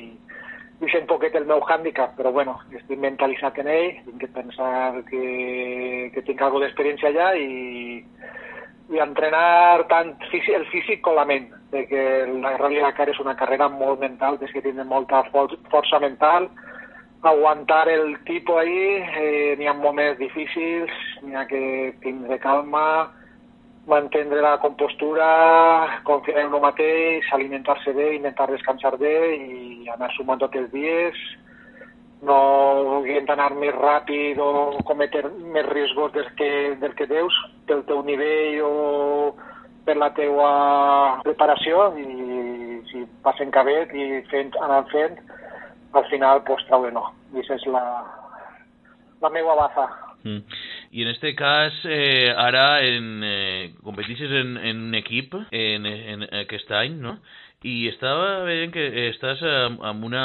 i 0.81 0.89
sé 0.89 1.01
un 1.01 1.09
poquet 1.09 1.35
el 1.37 1.47
meu 1.49 1.63
hàndicap, 1.65 2.13
però 2.17 2.31
bueno, 2.33 2.59
estic 2.77 2.99
mentalitzat 2.99 3.57
en 3.61 3.71
ell, 3.73 3.89
tinc 4.05 4.19
que 4.21 4.29
pensar 4.35 5.01
que, 5.09 6.11
que 6.13 6.23
tinc 6.27 6.41
alguna 6.41 6.67
d'experiència 6.67 7.09
allà 7.09 7.31
i, 7.37 8.03
i 8.91 8.99
entrenar 8.99 9.85
tant 9.87 10.11
físic, 10.31 10.51
el 10.55 10.65
físic 10.71 11.01
com 11.05 11.15
la 11.15 11.25
ment, 11.27 11.47
perquè 11.71 12.03
la 12.43 12.57
Rally 12.57 12.81
Dakar 12.83 13.07
és 13.11 13.21
una 13.23 13.37
carrera 13.39 13.69
molt 13.71 14.01
mental, 14.01 14.37
tens 14.39 14.51
que 14.51 14.63
tindre 14.65 14.83
molta 14.87 15.23
for 15.31 15.53
força 15.71 15.99
mental, 16.03 16.49
aguantar 17.21 17.87
el 17.89 18.17
tipus 18.27 18.59
ahí, 18.59 18.83
eh, 19.21 19.55
n'hi 19.57 19.69
ha 19.69 19.73
moments 19.77 20.19
difícils, 20.19 20.91
n'hi 21.23 21.37
ha 21.37 21.45
que 21.47 21.61
tindre 22.03 22.39
calma, 22.43 23.11
mantenir 23.87 24.41
la 24.41 24.57
compostura, 24.59 26.01
confiar 26.03 26.45
en 26.45 26.53
el 26.53 26.61
mateix, 26.61 27.25
alimentar-se 27.31 27.93
bé, 27.93 28.15
intentar 28.15 28.49
descansar 28.51 28.97
bé 28.97 29.15
i 29.37 29.87
anar 29.89 30.11
sumant 30.17 30.41
tots 30.41 30.59
els 30.59 30.71
dies, 30.73 31.23
no 32.21 32.37
volguent 32.85 33.29
anar 33.33 33.49
més 33.57 33.73
ràpid 33.75 34.39
o 34.41 34.81
cometre 34.85 35.29
més 35.53 35.65
riscos 35.69 36.13
del 36.13 36.29
que, 36.37 36.51
del 36.81 36.93
que 36.97 37.07
deus, 37.09 37.37
pel 37.67 37.81
teu 37.89 38.03
nivell 38.05 38.61
o 38.67 38.73
per 39.85 39.97
la 39.97 40.11
teua 40.13 40.51
preparació 41.25 41.89
i 41.97 42.05
si 42.91 43.05
passen 43.25 43.53
cabet 43.53 43.93
i 43.97 44.21
fent, 44.29 44.53
anant 44.61 44.89
fent, 44.93 45.17
al 45.97 46.05
final 46.11 46.43
pues, 46.47 46.63
trauen 46.69 46.93
no. 46.95 47.07
I 47.33 47.41
és 47.41 47.65
la, 47.71 47.83
la 49.23 49.33
meva 49.33 49.57
baza. 49.57 49.87
Mm. 50.21 50.43
I 50.91 51.03
en 51.03 51.07
este 51.07 51.33
cas, 51.35 51.73
eh, 51.85 52.33
ara 52.35 52.83
en, 52.85 53.23
eh, 53.23 53.73
competixes 53.81 54.29
en, 54.29 54.57
en 54.57 54.83
un 54.89 54.95
equip 54.99 55.33
en, 55.49 55.87
en 55.87 56.27
aquest 56.43 56.71
any, 56.77 56.99
no? 57.01 57.17
I 57.61 57.73
estava 57.91 58.41
veient 58.47 58.71
que 58.73 58.83
amb, 59.45 59.83
amb 59.85 60.05
una 60.07 60.21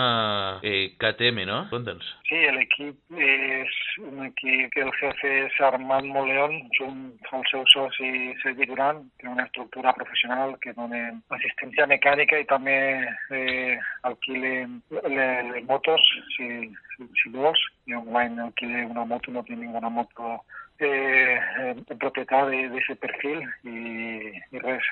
eh, 0.64 0.97
KTM, 0.97 1.45
no? 1.45 1.59
Conta'ns. 1.68 2.07
Sí, 2.24 2.39
l'equip 2.57 3.18
és 3.20 3.74
un 4.01 4.22
equip 4.24 4.72
que 4.72 4.80
el 4.87 4.93
jefe 4.97 5.32
és 5.43 5.59
Armand 5.68 6.09
Moleón, 6.14 6.57
junt 6.78 7.03
al 7.37 7.45
seu 7.51 7.66
soci 7.74 8.32
Sergi 8.41 8.70
Duran, 8.70 9.05
té 9.20 9.28
una 9.28 9.45
estructura 9.45 9.93
professional 9.99 10.57
que 10.64 10.72
donen 10.78 11.20
assistència 11.37 11.84
mecànica 11.93 12.41
i 12.41 12.49
també 12.49 12.78
eh, 13.05 13.76
alquilen 14.09 14.80
les, 15.05 15.53
motos, 15.68 16.09
si, 16.39 16.49
si, 16.95 17.11
si 17.20 17.37
vols. 17.37 17.61
Jo 17.87 18.01
enguany 18.01 18.41
alquilé 18.41 18.89
una 18.89 19.05
moto, 19.05 19.30
no 19.30 19.45
tinc 19.45 19.61
ninguna 19.61 19.93
moto 19.93 20.39
eh, 20.85 21.37
en 21.70 22.01
propietat 22.01 22.51
d'aquest 22.51 23.01
perfil 23.03 23.43
i, 23.68 24.33
i 24.53 24.62
res, 24.62 24.89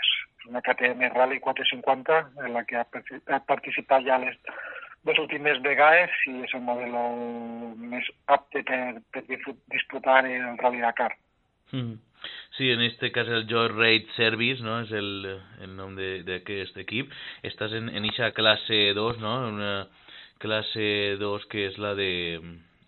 una 0.48 0.62
KTM 0.64 1.10
Rally 1.14 1.40
450 1.40 2.20
en 2.44 2.52
la 2.52 2.64
que 2.68 2.80
ha, 2.80 2.86
participat 3.48 4.04
ja 4.06 4.20
les 4.22 4.36
dues 5.04 5.20
últimes 5.20 5.60
vegades 5.64 6.12
i 6.30 6.38
és 6.46 6.56
el 6.56 6.64
model 6.64 6.96
més 7.92 8.08
apte 8.32 8.64
per, 8.64 8.80
per 9.12 9.24
disputar 9.28 10.24
el 10.24 10.58
Rally 10.60 10.82
Dakar. 10.84 11.12
Mm. 11.72 12.00
Sí, 12.56 12.70
en 12.70 12.80
este 12.80 13.10
cas 13.12 13.28
el 13.28 13.46
Joy 13.46 13.68
Raid 13.68 14.08
Service, 14.16 14.62
no? 14.62 14.78
És 14.84 14.92
el, 14.96 15.26
el 15.60 15.72
nom 15.76 15.96
d'aquest 15.98 16.78
equip. 16.80 17.12
Estàs 17.44 17.74
en, 17.76 17.90
en 17.90 18.06
eixa 18.08 18.30
classe 18.36 18.78
2, 18.96 19.18
no? 19.20 19.34
Una 19.50 19.72
classe 20.40 21.16
2 21.20 21.48
que 21.50 21.66
és 21.68 21.76
la 21.82 21.94
de, 21.98 22.38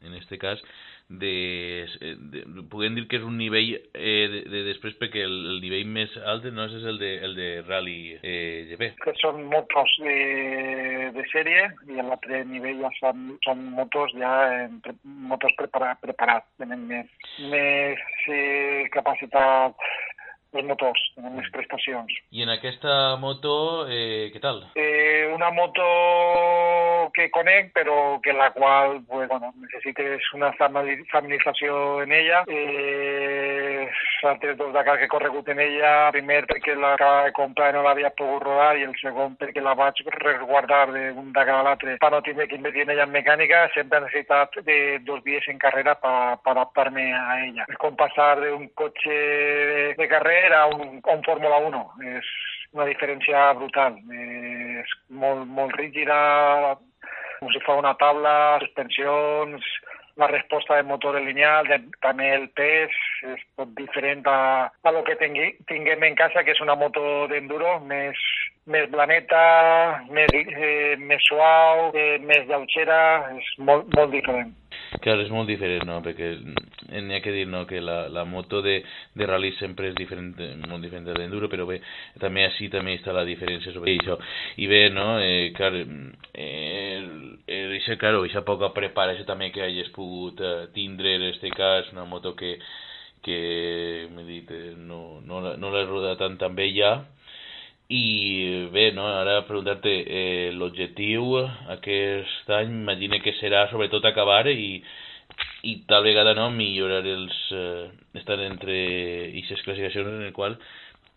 en 0.06 0.14
este 0.14 0.38
cas, 0.38 0.62
de, 1.08 1.86
eh, 2.00 2.14
de, 2.18 2.42
podem 2.70 2.96
dir 2.96 3.04
que 3.06 3.20
és 3.20 3.26
un 3.26 3.36
nivell 3.38 3.76
eh, 3.76 4.26
de, 4.32 4.40
de 4.50 4.62
després 4.66 4.96
perquè 4.98 5.22
el, 5.22 5.36
el 5.52 5.60
nivell 5.62 5.86
més 5.94 6.16
alt 6.26 6.48
no 6.50 6.66
és 6.66 6.82
el 6.82 6.98
de, 6.98 7.12
el 7.26 7.36
de 7.38 7.48
Rally 7.68 8.16
eh, 8.18 8.66
GP. 8.72 8.88
Que 9.04 9.14
són 9.20 9.44
motos 9.52 9.94
de, 10.02 10.16
de 11.14 11.26
sèrie 11.30 11.68
i 11.86 12.00
l'altre 12.00 12.42
nivell 12.50 12.82
ja 12.82 12.90
són, 12.98 13.28
són 13.46 13.62
motos 13.76 14.16
ja 14.18 14.32
en, 14.64 14.80
motos 15.30 15.54
preparat, 15.60 16.02
preparat 16.02 16.48
tenen 16.58 16.84
més, 16.90 17.30
més 17.54 18.02
eh, 18.26 18.90
capacitat 18.94 19.88
els 20.54 20.66
motors, 20.68 21.00
tenen 21.16 21.34
més 21.36 21.48
prestacions. 21.54 22.12
I 22.30 22.44
en 22.46 22.52
aquesta 22.54 23.16
moto, 23.20 23.86
eh, 23.90 24.30
què 24.32 24.40
tal? 24.42 24.62
Eh, 24.74 25.26
una 25.34 25.50
moto 25.50 25.86
que 27.14 27.28
conec, 27.30 27.72
però 27.74 28.20
que 28.22 28.32
la 28.32 28.50
qual 28.52 29.00
pues, 29.08 29.28
bueno, 29.28 29.52
necessites 29.60 30.22
una 30.34 30.52
familiarització 30.58 32.02
en 32.02 32.12
ella. 32.12 32.44
Eh, 32.46 33.88
altres 34.26 34.56
dos 34.56 34.72
Dakar 34.72 34.98
que 34.98 35.04
he 35.04 35.08
corregut 35.08 35.48
en 35.48 35.60
ella, 35.62 36.10
primer 36.12 36.42
perquè 36.50 36.74
l'acaba 36.74 37.26
de 37.26 37.32
comprar 37.36 37.70
i 37.70 37.76
no 37.76 37.84
l'havia 37.84 38.10
pogut 38.18 38.42
rodar 38.42 38.72
i 38.76 38.82
el 38.86 38.94
segon 38.98 39.36
perquè 39.38 39.62
la 39.62 39.76
vaig 39.78 40.00
resguardar 40.16 40.88
d'un 40.90 41.30
Dakar 41.36 41.60
a 41.60 41.66
l'altre 41.66 41.96
per 42.02 42.10
no 42.12 42.22
tindre 42.26 42.48
que 42.48 42.58
invertir 42.58 42.86
en 42.86 42.94
ella 42.96 43.06
en 43.06 43.14
mecànica, 43.14 43.66
sempre 43.74 44.00
he 44.00 44.04
necessitat 44.06 44.58
de 44.66 44.78
dos 45.06 45.22
dies 45.24 45.46
en 45.52 45.60
carrera 45.62 45.94
per 46.00 46.16
adaptar-me 46.56 47.06
a 47.14 47.38
ella. 47.44 47.68
És 47.70 47.78
com 47.82 47.96
passar 47.96 48.34
d'un 48.40 48.66
cotxe 48.74 49.20
de 49.98 50.08
carrera 50.10 50.35
a 50.56 50.66
un, 50.72 51.00
un 51.00 51.24
Fórmula 51.26 51.58
1. 51.68 51.82
És 52.18 52.30
una 52.76 52.86
diferència 52.88 53.52
brutal. 53.58 53.98
És 54.12 54.96
molt, 55.08 55.46
molt 55.58 55.76
rígida, 55.80 56.16
com 57.40 57.52
si 57.52 57.62
fa 57.66 57.76
una 57.80 57.94
taula, 58.00 58.34
suspensions, 58.64 59.66
la 60.16 60.26
resposta 60.28 60.76
del 60.76 60.86
motor 60.88 61.20
lineal, 61.20 61.68
de, 61.68 61.78
també 62.00 62.30
el 62.34 62.48
pes, 62.56 62.92
és 63.34 63.42
tot 63.58 63.72
diferent 63.76 64.24
a, 64.32 64.38
a 64.72 64.92
lo 64.92 65.02
que 65.04 65.16
tingui, 65.20 65.50
tinguem 65.68 66.06
en 66.08 66.16
casa, 66.16 66.42
que 66.42 66.54
és 66.56 66.62
una 66.64 66.76
moto 66.80 67.02
d'enduro 67.28 67.76
més, 67.84 68.20
més 68.72 68.88
blaneta, 68.90 69.42
més, 70.08 70.32
eh, 70.32 70.96
més 70.96 71.28
suau, 71.28 71.90
eh, 71.92 72.16
més 72.24 72.48
lleugera, 72.48 73.00
és 73.36 73.52
molt, 73.58 73.92
molt 73.98 74.16
diferent. 74.16 74.56
Clar, 75.02 75.16
és 75.22 75.30
molt 75.32 75.48
diferent, 75.50 75.84
no? 75.88 75.98
Perquè 76.04 76.30
n'hi 77.02 77.16
ha 77.16 77.20
que 77.24 77.34
dir 77.34 77.46
no? 77.50 77.64
que 77.68 77.80
la, 77.82 78.06
la 78.12 78.24
moto 78.28 78.62
de, 78.64 78.78
de 79.14 79.28
rally 79.28 79.52
sempre 79.58 79.90
és 79.90 79.96
diferent, 79.98 80.32
molt 80.68 80.84
diferent 80.84 81.06
de 81.08 81.16
l'enduro, 81.16 81.50
però 81.52 81.66
bé, 81.68 81.80
també 82.22 82.46
així 82.46 82.70
també 82.72 82.96
està 82.98 83.14
la 83.16 83.26
diferència 83.28 83.74
sobre 83.74 83.96
això. 83.96 84.18
I 84.62 84.70
bé, 84.70 84.82
no? 84.94 85.08
Eh, 85.22 85.52
clar, 85.56 85.72
eh, 85.76 87.02
eh, 87.46 87.96
claro, 88.00 88.22
aquesta 88.22 88.44
poca 88.46 88.72
preparació 88.76 89.26
també 89.28 89.50
que 89.54 89.64
hagis 89.66 89.92
pogut 89.96 90.40
eh, 90.40 90.68
tindre 90.76 91.16
en 91.16 91.28
este 91.32 91.50
cas, 91.54 91.92
una 91.92 92.06
moto 92.08 92.34
que, 92.38 92.56
que 93.26 94.08
m'he 94.14 94.24
dit, 94.28 94.50
eh, 94.54 94.74
no, 94.78 95.20
no, 95.26 95.42
no 95.56 95.74
l'he 95.74 95.84
rodat 95.88 96.22
tant 96.22 96.40
amb 96.46 96.64
ella, 96.64 96.96
i 97.88 98.68
bé, 98.74 98.90
no, 98.96 99.04
ara 99.06 99.42
preguntar-te, 99.46 99.92
eh, 100.10 100.50
l'objectiu 100.52 101.36
aquest 101.70 102.50
any 102.50 102.72
imagina 102.82 103.20
que 103.22 103.36
serà 103.38 103.66
sobretot 103.70 104.04
acabar 104.08 104.48
i, 104.50 104.80
i 105.62 105.74
tal 105.86 106.02
vegada 106.06 106.34
no 106.34 106.50
millorar 106.50 107.04
els... 107.06 107.36
Eh, 107.54 107.86
estar 108.18 108.40
entre 108.42 108.74
aquestes 109.28 109.62
classificacions 109.62 110.08
en 110.08 110.26
el 110.26 110.32
qual 110.34 110.56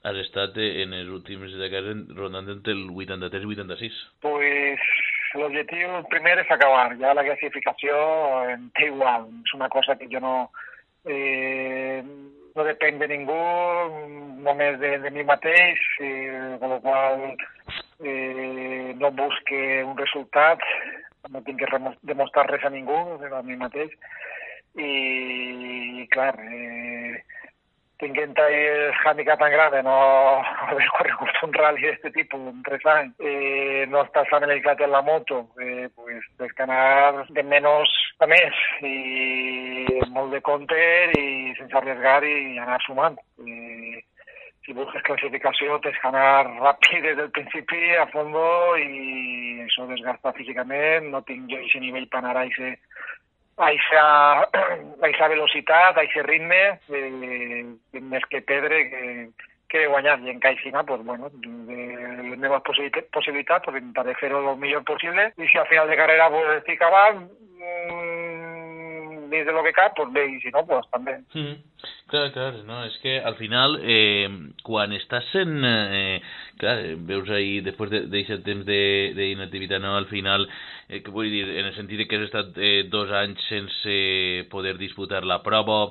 has 0.04 0.18
estat 0.22 0.58
en 0.62 0.94
els 0.96 1.10
últims 1.12 1.54
de 1.58 1.70
casa 1.72 1.96
rondant 2.16 2.48
entre 2.52 2.76
el 2.76 2.86
83 2.92 3.44
i 3.44 3.54
86. 3.56 4.00
Pues 4.24 4.90
l'objectiu 5.40 6.00
primer 6.12 6.38
és 6.44 6.52
acabar, 6.54 6.92
ja 7.02 7.16
la 7.18 7.26
classificació 7.26 7.98
em 8.54 8.70
té 8.78 8.92
igual, 8.92 9.26
és 9.42 9.56
una 9.58 9.72
cosa 9.74 9.98
que 9.98 10.10
jo 10.12 10.22
no... 10.24 10.36
Eh, 11.10 12.04
no 12.56 12.66
depèn 12.68 13.00
de 13.02 13.08
ningú, 13.12 13.40
només 14.46 14.80
de, 14.82 14.96
de 15.04 15.12
mi 15.16 15.26
mateix, 15.28 15.84
i, 16.04 16.12
amb 16.56 16.66
la 16.72 16.80
qual 16.86 17.26
eh, 18.04 18.96
no 19.00 19.12
busque 19.20 19.62
un 19.84 19.96
resultat, 20.00 20.64
no 21.30 21.44
tinc 21.46 21.62
que 21.62 21.82
demostrar 22.10 22.48
res 22.50 22.66
a 22.66 22.74
ningú, 22.74 22.98
a 23.30 23.44
mi 23.46 23.60
mateix, 23.60 23.94
i, 24.80 24.92
i 26.04 26.08
clar, 26.14 26.34
eh, 26.40 26.99
tinguent 28.00 28.38
el 28.40 28.94
handicap 29.04 29.40
tan 29.40 29.52
gran 29.52 29.72
de 29.72 29.82
no 29.84 29.98
haver 30.70 30.88
corregut 30.98 31.42
un 31.44 31.54
rally 31.54 31.86
d'aquest 31.86 32.16
tipus 32.16 32.48
en 32.52 32.62
tres 32.68 32.86
anys, 32.94 33.16
eh, 33.20 33.86
no 33.92 34.04
estar 34.04 34.26
familiaritzat 34.32 34.82
en 34.86 34.92
la 34.96 35.02
moto, 35.02 35.42
eh, 35.62 35.90
pues, 35.96 36.24
tens 36.38 36.54
que 36.56 36.64
anar 36.64 37.26
de 37.30 37.44
menys 37.44 37.96
a 38.20 38.28
més 38.28 38.62
i 38.84 40.00
molt 40.16 40.32
de 40.36 40.42
compte 40.42 40.80
i 41.20 41.56
sense 41.60 41.76
arriesgar 41.76 42.22
i 42.24 42.58
anar 42.60 42.80
sumant. 42.86 43.20
Eh, 43.44 44.04
si 44.66 44.76
busques 44.78 45.02
classificació 45.02 45.80
tens 45.84 45.98
que 45.98 46.08
anar 46.08 46.46
ràpid 46.46 47.02
des 47.02 47.16
del 47.18 47.32
principi 47.36 47.96
a 47.98 48.06
fondo 48.14 48.44
i 48.78 49.64
això 49.66 49.88
desgasta 49.90 50.36
físicament, 50.38 51.10
no 51.14 51.24
tinc 51.26 51.50
jo 51.50 51.58
aquest 51.58 51.82
nivell 51.82 52.06
per 52.12 52.20
anar 52.22 52.36
a 52.36 52.44
eixa, 53.68 54.48
eixa 55.04 55.28
velocitat, 55.34 55.98
eixe 56.02 56.24
ritme, 56.24 56.62
eh, 56.90 57.64
més 58.00 58.26
que 58.32 58.42
perdre 58.42 58.86
que, 58.92 59.04
que 59.70 59.88
guanyar. 59.88 60.20
I 60.24 60.34
en 60.36 60.40
cada 60.40 60.56
final, 60.64 60.86
pues, 60.86 61.04
bueno, 61.06 61.30
de 61.34 61.80
les 62.30 62.38
meves 62.38 62.64
possibilitats, 62.66 63.64
pues, 63.66 63.82
intentaré 63.82 64.16
fer-ho 64.22 64.42
el 64.54 64.58
millor 64.58 64.84
possible. 64.84 65.32
I 65.38 65.48
si 65.48 65.58
al 65.58 65.68
final 65.68 65.90
de 65.90 66.00
carrera 66.00 66.30
pues, 66.30 66.58
estic 66.60 66.82
avant, 66.82 67.28
dins 69.30 69.46
de 69.48 69.54
lo 69.56 69.64
que 69.64 69.74
cap, 69.74 69.96
pues 69.98 70.12
bé, 70.14 70.26
i 70.36 70.40
si 70.44 70.52
no, 70.56 70.66
pues 70.68 70.88
també. 70.94 71.18
Mm. 71.34 71.58
Clar, 72.10 72.32
clar, 72.34 72.52
no, 72.66 72.82
és 72.88 72.96
que 73.04 73.20
al 73.22 73.36
final, 73.38 73.78
eh, 73.84 74.30
quan 74.66 74.94
estàs 74.98 75.30
en... 75.38 75.60
Eh, 75.66 76.22
clar, 76.62 76.78
veus 77.10 77.30
ahir, 77.30 77.62
després 77.68 77.92
d'aquest 77.94 78.40
de, 78.40 78.46
temps 78.48 78.66
d'inactivitat, 79.18 79.82
no, 79.84 79.96
al 79.98 80.10
final, 80.10 80.48
eh, 80.90 81.04
què 81.06 81.14
vull 81.14 81.30
dir, 81.30 81.46
en 81.60 81.70
el 81.70 81.76
sentit 81.78 82.08
que 82.10 82.18
has 82.18 82.28
estat 82.30 82.58
eh, 82.58 82.88
dos 82.90 83.14
anys 83.14 83.46
sense 83.52 84.00
poder 84.52 84.78
disputar 84.82 85.22
la 85.28 85.42
prova, 85.46 85.84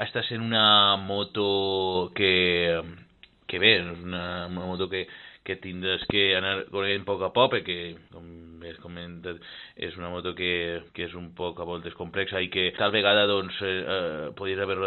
estàs 0.00 0.30
en 0.36 0.46
una 0.46 0.96
moto 1.02 2.12
que, 2.14 2.80
que 3.50 3.58
bé, 3.58 3.74
una, 3.82 4.46
una 4.46 4.70
moto 4.70 4.88
que, 4.88 5.06
que 5.44 5.58
tindràs 5.58 6.06
que 6.10 6.30
anar 6.38 6.60
corrent 6.70 7.02
a 7.02 7.10
poc 7.10 7.26
a 7.26 7.34
poc, 7.34 7.56
perquè, 7.58 7.80
com 8.14 8.30
has 8.68 8.78
comentat, 8.82 9.40
és 9.76 9.96
una 9.96 10.10
moto 10.12 10.34
que, 10.36 10.82
que 10.92 11.06
és 11.06 11.14
un 11.16 11.30
poc 11.36 11.60
a 11.60 11.66
voltes 11.68 11.96
complexa 11.96 12.42
i 12.44 12.50
que 12.52 12.68
tal 12.76 12.92
vegada 12.92 13.26
doncs, 13.30 13.56
eh, 13.64 13.72
eh, 13.80 14.28
podries 14.36 14.60
haver 14.60 14.78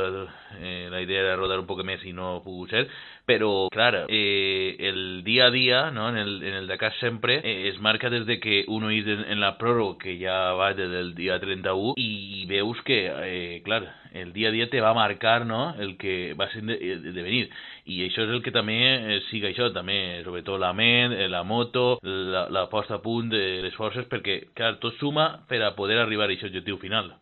eh, 0.59 0.88
la 0.93 1.01
idea 1.01 1.24
de 1.26 1.36
rodar 1.36 1.59
un 1.59 1.69
poc 1.69 1.82
més 1.88 2.05
i 2.05 2.13
no 2.13 2.36
ha 2.36 2.43
pogut 2.45 2.76
ser, 2.76 2.86
però, 3.26 3.69
clar, 3.71 4.05
eh, 4.09 4.76
el 4.80 5.24
dia 5.24 5.47
a 5.47 5.51
dia, 5.51 5.91
no? 5.91 6.09
en, 6.09 6.17
el, 6.17 6.43
en 6.43 6.53
el 6.53 6.67
Dakar 6.67 6.93
sempre, 6.99 7.39
eh, 7.43 7.69
es 7.69 7.80
marca 7.80 8.09
des 8.09 8.26
de 8.26 8.39
que 8.39 8.65
uno 8.67 8.89
és 8.91 9.07
en, 9.07 9.24
en 9.32 9.39
la 9.39 9.53
pròrroga, 9.57 9.97
que 10.03 10.17
ja 10.19 10.53
va 10.59 10.74
des 10.76 10.89
del 10.91 11.13
dia 11.15 11.39
31, 11.39 11.95
i 11.97 12.45
veus 12.49 12.82
que, 12.84 12.99
eh, 13.07 13.61
clar, 13.63 13.86
el 14.13 14.34
dia 14.34 14.49
a 14.49 14.51
dia 14.51 14.69
te 14.69 14.82
va 14.82 14.93
marcar 14.93 15.45
no? 15.45 15.74
el 15.80 15.95
que 15.97 16.34
va 16.39 16.49
ser 16.51 16.63
de, 16.67 16.78
de 16.99 17.24
venir. 17.24 17.47
I 17.86 18.03
això 18.09 18.28
és 18.28 18.36
el 18.36 18.43
que 18.43 18.53
també 18.55 18.78
eh, 18.91 19.19
siga 19.30 19.49
això, 19.49 19.71
també, 19.74 20.21
sobretot 20.28 20.59
la 20.59 20.74
ment, 20.76 21.15
eh, 21.15 21.30
la 21.32 21.43
moto, 21.47 21.99
la, 22.03 22.47
la 22.51 22.67
posta 22.69 22.99
a 22.99 23.03
punt 23.03 23.32
de 23.32 23.61
les 23.63 23.76
forces, 23.80 24.07
perquè, 24.11 24.39
clar, 24.53 24.76
tot 24.84 24.99
suma 24.99 25.32
per 25.47 25.63
a 25.63 25.76
poder 25.80 26.01
arribar 26.03 26.28
a 26.28 26.34
aquest 26.34 26.51
objectiu 26.51 26.78
final. 26.84 27.13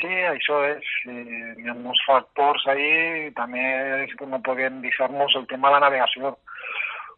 Sí, 0.00 0.10
això 0.10 0.58
és. 0.66 0.86
Hi 1.06 1.68
ha 1.70 1.74
molts 1.78 2.02
factors 2.08 2.64
ahí. 2.70 3.30
També 3.38 3.62
és 4.04 4.14
que 4.18 4.26
no 4.26 4.42
podem 4.42 4.80
deixar-nos 4.82 5.36
el 5.38 5.46
tema 5.50 5.70
de 5.70 5.76
la 5.76 5.84
navegació. 5.86 6.34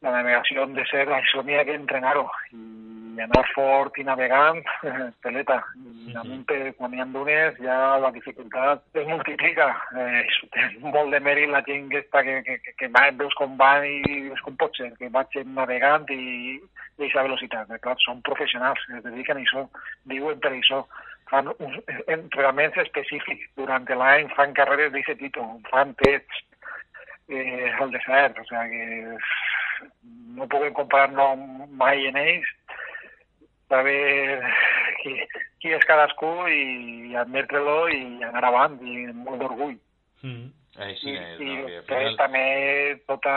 La 0.04 0.12
navegació 0.18 0.66
hem 0.66 0.74
de 0.76 0.84
ser, 0.90 1.06
això 1.08 1.42
n'hi 1.42 1.56
ha 1.56 1.64
que 1.64 1.78
entrenar-ho. 1.78 2.26
I 2.52 3.22
anar 3.24 3.46
fort 3.54 3.96
i 3.96 4.04
navegant, 4.04 4.60
peleta. 5.24 5.56
I 5.80 6.12
damunt, 6.12 6.44
quan 6.76 6.92
hi 6.92 7.00
ha 7.00 7.08
dunes, 7.14 7.56
ja 7.64 7.78
la 8.02 8.12
dificultat 8.12 9.00
es 9.00 9.08
multiplica. 9.08 9.70
Eh, 9.96 10.22
té 10.52 10.68
molt 10.84 11.16
de 11.16 11.22
mèrit 11.24 11.48
la 11.48 11.64
gent 11.64 11.88
que, 11.94 12.04
està, 12.04 12.20
que, 12.28 12.42
que, 12.44 12.76
que, 12.76 12.92
va, 12.92 13.06
veus 13.16 13.34
com 13.40 13.56
van 13.56 13.88
i 13.88 14.20
veus 14.28 14.44
com 14.44 14.60
pot 14.60 14.76
ser, 14.76 14.92
que 15.00 15.08
vaig 15.16 15.40
navegant 15.48 16.04
i, 16.12 16.20
i 16.60 16.60
aquesta 17.00 17.24
velocitat. 17.24 17.72
Eh, 17.72 17.80
clar, 17.80 17.96
són 18.04 18.20
professionals, 18.28 18.84
es 18.92 19.04
dediquen 19.08 19.40
a 19.40 19.46
això, 19.48 19.64
viuen 20.12 20.44
per 20.44 20.52
això 20.52 20.84
fan 21.30 21.48
uns 21.58 21.78
entrenaments 22.06 22.78
específics. 22.84 23.48
Durant 23.58 23.88
l'any 23.88 24.28
fan 24.36 24.54
carreres 24.58 24.92
d'aquest 24.94 25.20
tipus, 25.22 25.70
fan 25.70 25.94
tests 26.02 26.42
eh, 27.28 27.72
al 27.80 27.90
desert, 27.94 28.38
o 28.38 28.46
sigui 28.48 28.76
que 28.76 29.18
no 30.36 30.46
puguem 30.52 30.74
comparar-no 30.76 31.34
mai 31.80 32.06
en 32.10 32.18
ells, 32.20 32.52
saber 33.68 34.42
qui, 35.00 35.16
qui 35.62 35.74
és 35.74 35.88
cadascú 35.88 36.30
i 36.50 37.16
admetre-lo 37.18 37.80
i 37.90 38.04
anar 38.30 38.44
avant 38.48 38.78
i 38.82 39.08
amb 39.10 39.26
molt 39.26 39.42
d'orgull. 39.42 39.76
Mm. 40.22 40.52
Així 40.86 41.14
és, 41.16 41.38
I, 41.40 41.52
no? 41.56 41.68
i 41.72 41.82
final... 41.88 42.16
també 42.20 42.46
tota 43.08 43.34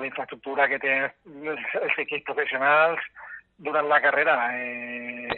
la 0.00 0.06
infraestructura 0.06 0.68
que 0.68 0.78
tenen 0.82 1.48
els 1.54 2.00
equips 2.04 2.26
professionals 2.28 3.00
durant 3.64 3.88
la 3.88 4.00
carrera. 4.04 4.36
Eh, 4.52 5.30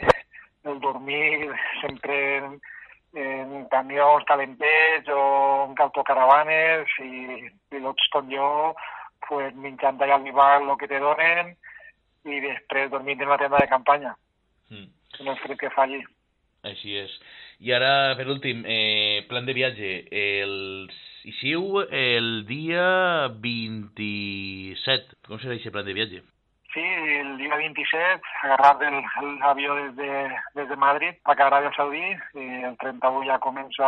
el 0.67 0.79
dormir 0.83 1.51
sempre 1.81 2.17
en, 2.37 2.59
en 3.13 3.65
camions 3.71 4.25
calentets 4.29 5.09
o 5.13 5.23
en 5.67 5.79
autocaravanes 5.87 6.93
i 7.03 7.49
pilots 7.71 8.11
com 8.13 8.29
jo 8.31 8.51
pues, 9.27 9.53
al 9.53 10.23
bival 10.23 10.69
el 10.69 10.77
que 10.77 10.87
te 10.87 10.99
donen 10.99 11.55
i 12.27 12.39
després 12.43 12.91
dormint 12.91 13.21
en 13.21 13.29
la 13.29 13.39
tenda 13.39 13.59
de 13.63 13.71
campanya. 13.71 14.13
Mm. 14.69 14.87
No 15.23 15.33
és 15.33 15.59
que 15.59 15.73
falli. 15.73 16.03
Així 16.67 16.97
és. 16.99 17.13
I 17.63 17.71
ara, 17.73 18.15
per 18.19 18.27
últim, 18.27 18.63
eh, 18.67 19.23
plan 19.29 19.45
de 19.47 19.53
viatge. 19.55 19.91
El, 20.11 20.89
Ixiu 21.27 21.81
el 21.91 22.45
dia 22.47 23.27
27. 23.43 25.17
Com 25.27 25.41
serà 25.41 25.57
aquest 25.57 25.73
plan 25.75 25.87
de 25.87 25.95
viatge? 25.97 26.21
Sí, 26.77 26.83
el 26.83 27.39
dia 27.39 27.55
27, 27.55 28.21
agarrar 28.43 28.77
el, 28.83 29.03
el 29.23 29.41
avió 29.41 29.73
des 29.73 29.95
de, 29.95 30.29
des 30.53 30.69
de 30.69 30.75
Madrid 30.77 31.15
cap 31.25 31.39
a 31.41 31.47
Aràbia 31.47 31.71
Saudí, 31.73 32.03
i 32.37 32.45
el 32.67 32.75
31 32.77 33.23
ja 33.25 33.39
comença 33.41 33.87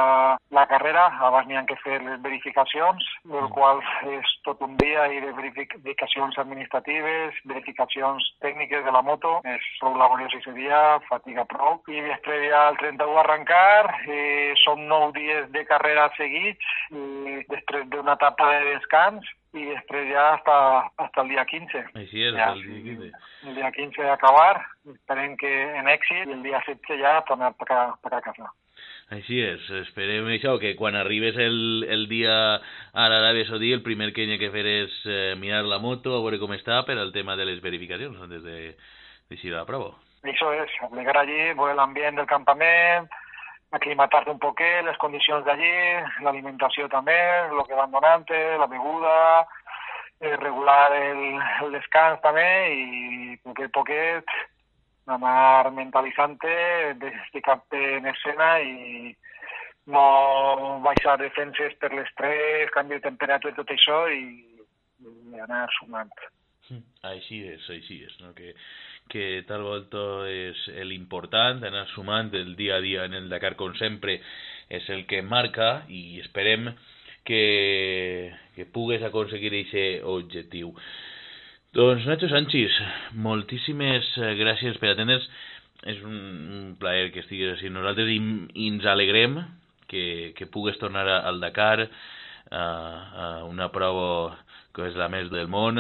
la 0.58 0.64
carrera, 0.72 1.04
abans 1.28 1.46
n'hi 1.46 1.60
ha 1.60 1.64
que 1.70 1.78
fer 1.84 2.00
les 2.02 2.18
verificacions, 2.26 3.06
el 3.30 3.46
Mm. 3.46 3.52
qual 3.54 3.84
és 4.10 4.34
tot 4.44 4.62
un 4.66 4.76
dia 4.82 5.06
i 5.14 5.22
de 5.22 5.32
verificacions 5.38 6.42
administratives, 6.42 7.38
verificacions 7.46 8.26
tècniques 8.42 8.84
de 8.84 8.92
la 8.92 9.04
moto, 9.06 9.38
és 9.46 9.70
prou 9.80 9.94
laboriós 9.94 10.34
aquest 10.34 10.58
dia, 10.58 11.00
fatiga 11.14 11.46
prou, 11.46 11.84
i 11.94 12.02
després 12.02 12.50
ja 12.50 12.70
el 12.70 12.78
31 12.82 13.22
arrencar, 13.22 13.86
eh, 14.08 14.54
són 14.66 14.88
nou 14.88 15.12
dies 15.14 15.46
de 15.54 15.64
carrera 15.70 16.10
seguits, 16.18 16.66
i 16.90 17.46
després 17.54 17.86
d'una 17.94 18.18
etapa 18.18 18.50
de 18.50 18.74
descans, 18.74 19.36
i 19.58 19.66
després 19.66 20.10
ja 20.12 20.26
hasta, 20.36 20.56
hasta 21.02 21.24
el 21.24 21.30
dia 21.34 21.46
15. 21.46 21.84
Així 21.98 22.24
és, 22.28 22.36
Ja, 22.38 22.52
el 22.54 22.62
dia 22.62 22.82
15. 22.86 23.12
El 23.50 23.56
dia 23.58 23.72
15 23.74 24.10
acabar, 24.14 24.62
esperem 24.94 25.36
que 25.42 25.54
en 25.80 25.90
èxit, 25.90 26.28
i 26.28 26.36
el 26.38 26.44
dia 26.46 26.62
16 26.68 27.00
ja 27.02 27.20
tornar 27.30 27.56
per 27.58 27.70
a, 27.74 27.84
per 28.04 28.14
a 28.14 28.22
casa. 28.26 28.52
Així 29.10 29.40
és, 29.42 29.64
esperem 29.82 30.28
això, 30.36 30.54
que 30.62 30.76
quan 30.78 30.96
arribes 30.96 31.38
el, 31.42 31.86
el 31.90 32.06
dia 32.12 32.36
a 32.94 33.08
l'Aràbia 33.10 33.48
Saudí, 33.50 33.72
el 33.74 33.82
primer 33.82 34.12
que 34.14 34.28
hi 34.28 34.36
ha 34.36 34.42
que 34.42 34.52
fer 34.54 34.66
és 34.70 35.00
eh, 35.10 35.34
mirar 35.42 35.64
la 35.66 35.82
moto, 35.82 36.14
a 36.14 36.22
veure 36.22 36.38
com 36.42 36.54
està, 36.54 36.84
per 36.86 37.00
al 37.00 37.12
tema 37.16 37.36
de 37.40 37.50
les 37.50 37.64
verificacions, 37.66 38.22
antes 38.22 38.46
de 38.46 38.60
d'eixir 39.30 39.52
a 39.54 39.60
la 39.60 39.66
prova. 39.66 39.96
Això 40.30 40.52
és, 40.58 40.72
obligar 40.86 41.18
allí, 41.18 41.54
veure 41.58 41.76
l'ambient 41.78 42.18
del 42.22 42.30
campament, 42.30 43.10
aclimatar-te 43.72 44.32
un 44.32 44.40
poquet, 44.42 44.82
les 44.86 44.98
condicions 44.98 45.46
d'allí, 45.46 45.74
l'alimentació 46.26 46.88
també, 46.90 47.18
el 47.50 47.64
que 47.68 47.78
van 47.78 47.92
donant-te, 47.94 48.40
la 48.58 48.68
beguda, 48.72 49.16
eh, 50.22 50.36
regular 50.38 50.92
el, 50.98 51.22
el 51.64 51.76
descans 51.78 52.22
també 52.26 52.48
i 52.76 53.38
poquet 53.46 53.72
poquet 53.76 54.40
anar 55.10 55.72
mentalitzant-te, 55.74 56.56
ficar-te 57.34 57.80
en 57.98 58.10
escena 58.12 58.50
i 58.62 59.16
no 59.90 60.04
baixar 60.86 61.18
defenses 61.22 61.74
per 61.82 61.90
l'estrès, 61.94 62.70
canvi 62.76 63.00
de 63.00 63.06
temperatura 63.08 63.54
i 63.54 63.58
tot 63.58 63.74
això 63.74 64.04
i, 64.14 64.22
i 65.02 65.42
anar 65.46 65.66
sumant. 65.80 66.14
Així 67.10 67.42
és, 67.48 67.66
així 67.72 68.02
és, 68.06 68.16
no? 68.24 68.34
que, 68.38 68.54
que 69.12 69.26
tal 69.50 69.64
volta 69.66 70.04
és 70.30 70.66
l'important, 70.88 71.64
anar 71.66 71.86
sumant 71.94 72.32
el 72.38 72.56
dia 72.60 72.78
a 72.78 72.84
dia 72.86 73.06
en 73.10 73.18
el 73.18 73.30
Dakar 73.32 73.56
com 73.60 73.76
sempre 73.80 74.20
és 74.70 74.90
el 74.94 75.06
que 75.10 75.22
marca 75.26 75.86
i 75.90 76.20
esperem 76.24 76.70
que, 77.26 78.34
que 78.56 78.66
pugues 78.66 79.04
aconseguir 79.06 79.54
aquest 79.62 80.06
objectiu. 80.10 80.74
Doncs 81.74 82.06
Nacho 82.10 82.30
Sánchez, 82.30 82.76
moltíssimes 83.14 84.08
eh, 84.18 84.34
gràcies 84.40 84.78
per 84.82 84.96
atendre's. 84.96 85.28
És 85.88 86.00
un, 86.04 86.16
un 86.52 86.64
plaer 86.76 87.06
que 87.14 87.22
estiguis 87.22 87.54
així. 87.54 87.70
Nosaltres 87.72 88.10
i, 88.12 88.18
i 88.60 88.66
ens 88.68 88.88
alegrem 88.90 89.38
que, 89.88 90.34
que 90.36 90.50
pugues 90.52 90.76
tornar 90.82 91.06
al 91.08 91.40
Dakar, 91.40 91.86
a, 92.52 92.64
a 92.64 93.44
una 93.46 93.70
prova 93.72 94.38
que 94.74 94.90
és 94.90 94.98
la 94.98 95.10
més 95.14 95.30
del 95.32 95.48
món, 95.52 95.80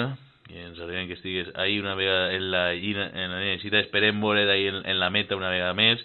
i 0.49 0.63
ens 0.65 0.79
alegrem 0.81 1.07
que 1.07 1.17
estiguis 1.17 1.51
ahí 1.55 1.79
una 1.79 1.95
vegada 1.95 2.33
en 2.33 2.49
la, 2.51 2.63
en 2.73 3.35
la 3.35 3.57
cita. 3.61 3.79
Esperem 3.79 4.21
veure 4.21 4.45
d'ahir 4.49 4.73
en, 4.73 4.81
en 4.85 4.99
la 4.99 5.09
meta 5.13 5.37
una 5.37 5.53
vegada 5.53 5.77
més. 5.77 6.03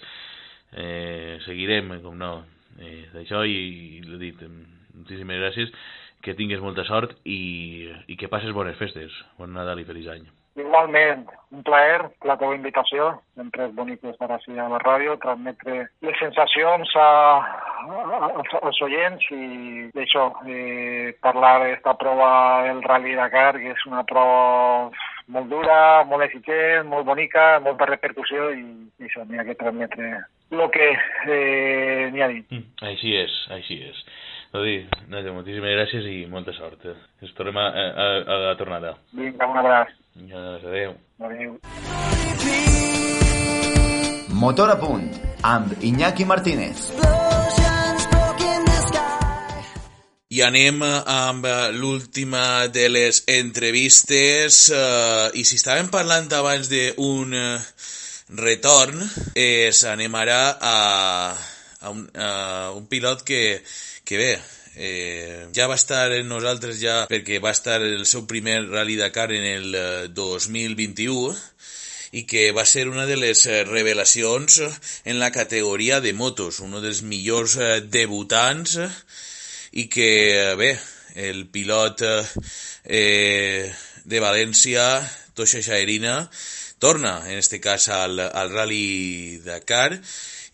Eh, 0.74 1.40
seguirem, 1.46 1.92
com 2.04 2.16
no, 2.18 2.32
eh, 2.78 3.08
d'això 3.14 3.44
i, 3.48 3.58
i 3.98 4.04
l'he 4.04 4.20
dit, 4.20 4.46
moltíssimes 4.94 5.42
gràcies, 5.42 5.74
que 6.24 6.36
tingues 6.38 6.62
molta 6.64 6.86
sort 6.88 7.16
i, 7.24 7.90
i 8.08 8.16
que 8.20 8.32
passes 8.32 8.56
bones 8.56 8.80
festes. 8.80 9.12
Bon 9.38 9.52
Nadal 9.52 9.82
i 9.82 9.88
feliç 9.88 10.10
any. 10.12 10.26
Igualment, 10.54 11.24
un 11.50 11.62
plaer 11.66 12.04
la 12.28 12.36
teva 12.38 12.54
invitació. 12.54 13.08
Sempre 13.34 13.66
és 13.66 13.72
bonic 13.74 14.04
estar 14.06 14.28
així 14.30 14.54
a 14.54 14.68
la 14.70 14.78
ràdio, 14.84 15.16
transmetre 15.22 15.88
les 16.06 16.20
sensacions 16.22 16.92
a, 16.94 17.08
a, 17.90 18.28
als, 18.60 18.80
oients 18.86 19.26
i 19.34 19.88
d'això, 19.96 20.28
eh, 20.46 21.14
parlar 21.26 21.56
d'esta 21.64 21.96
prova 21.98 22.28
del 22.68 22.84
Rally 22.86 23.16
Dakar, 23.18 23.56
que 23.58 23.74
és 23.74 23.82
una 23.90 24.04
prova 24.06 24.92
molt 25.34 25.50
dura, 25.50 26.04
molt 26.06 26.26
exigent, 26.28 26.86
molt 26.90 27.06
bonica, 27.08 27.58
molta 27.64 27.88
repercussió 27.90 28.50
i, 28.54 28.64
i 29.00 29.08
això, 29.08 29.24
n'hi 29.26 29.40
ha 29.40 29.48
que 29.48 29.58
transmetre 29.58 30.12
lo 30.54 30.70
que 30.70 30.92
eh, 30.92 32.10
n'hi 32.12 32.22
ha 32.22 32.30
dit. 32.30 32.46
Mm, 32.52 32.70
Així 32.92 33.16
és, 33.18 33.34
així 33.58 33.80
és. 33.88 34.04
Dodi, 34.54 34.76
Nadia, 35.10 35.32
moltíssimes 35.34 35.72
gràcies 35.74 36.04
i 36.06 36.18
molta 36.30 36.52
sort. 36.54 36.84
Ens 36.86 37.32
tornem 37.34 37.56
a, 37.58 37.64
a, 37.74 38.04
a 38.22 38.34
la 38.38 38.52
tornada. 38.54 38.92
Vinga, 39.10 39.48
un 39.50 39.56
abraç. 39.58 39.88
Ja, 40.30 40.42
adéu. 40.60 40.92
Adéu. 41.26 41.56
Motor 44.38 44.70
a 44.70 44.76
punt, 44.78 45.08
amb 45.42 45.72
Iñaki 45.82 46.22
Martínez. 46.30 46.84
I 50.30 50.42
anem 50.46 50.78
eh, 50.86 50.92
amb 51.16 51.48
eh, 51.50 51.56
l'última 51.74 52.44
de 52.70 52.84
les 52.94 53.24
entrevistes 53.34 54.60
eh, 54.70 55.34
i 55.34 55.42
si 55.42 55.58
estàvem 55.58 55.90
parlant 55.90 56.30
abans 56.38 56.70
d'un 56.70 57.34
eh, 57.34 57.58
retorn, 58.38 59.02
és 59.34 59.82
anem 59.90 60.14
ara 60.22 60.38
a, 60.54 60.76
a, 61.82 61.90
un, 61.90 62.06
a 62.14 62.30
un 62.78 62.86
pilot 62.90 63.26
que, 63.26 63.42
que 64.04 64.18
bé, 64.20 64.32
eh, 64.76 65.46
ja 65.56 65.66
va 65.66 65.78
estar 65.78 66.12
en 66.12 66.28
nosaltres 66.28 66.78
ja 66.80 67.04
perquè 67.10 67.40
va 67.40 67.54
estar 67.54 67.80
el 67.82 68.04
seu 68.06 68.26
primer 68.28 68.60
Rally 68.68 68.98
Dakar 69.00 69.30
en 69.32 69.46
el 69.48 69.74
eh, 69.74 70.08
2021 70.12 71.32
i 72.14 72.24
que 72.30 72.50
va 72.54 72.66
ser 72.68 72.86
una 72.88 73.06
de 73.06 73.16
les 73.16 73.46
eh, 73.46 73.64
revelacions 73.64 74.60
en 75.04 75.18
la 75.18 75.32
categoria 75.32 76.00
de 76.00 76.12
motos, 76.12 76.60
un 76.60 76.76
dels 76.82 77.02
millors 77.02 77.56
eh, 77.56 77.80
debutants 77.80 78.76
i 79.72 79.88
que, 79.90 80.10
eh, 80.36 80.54
bé, 80.60 80.74
el 81.14 81.46
pilot 81.48 82.04
eh, 82.84 83.72
de 84.04 84.20
València, 84.20 84.84
Tosha 85.34 85.62
Xaerina, 85.64 86.28
torna, 86.78 87.22
en 87.30 87.38
este 87.38 87.60
cas, 87.60 87.88
al, 87.88 88.20
al 88.20 88.52
Rally 88.52 89.40
Dakar 89.42 89.96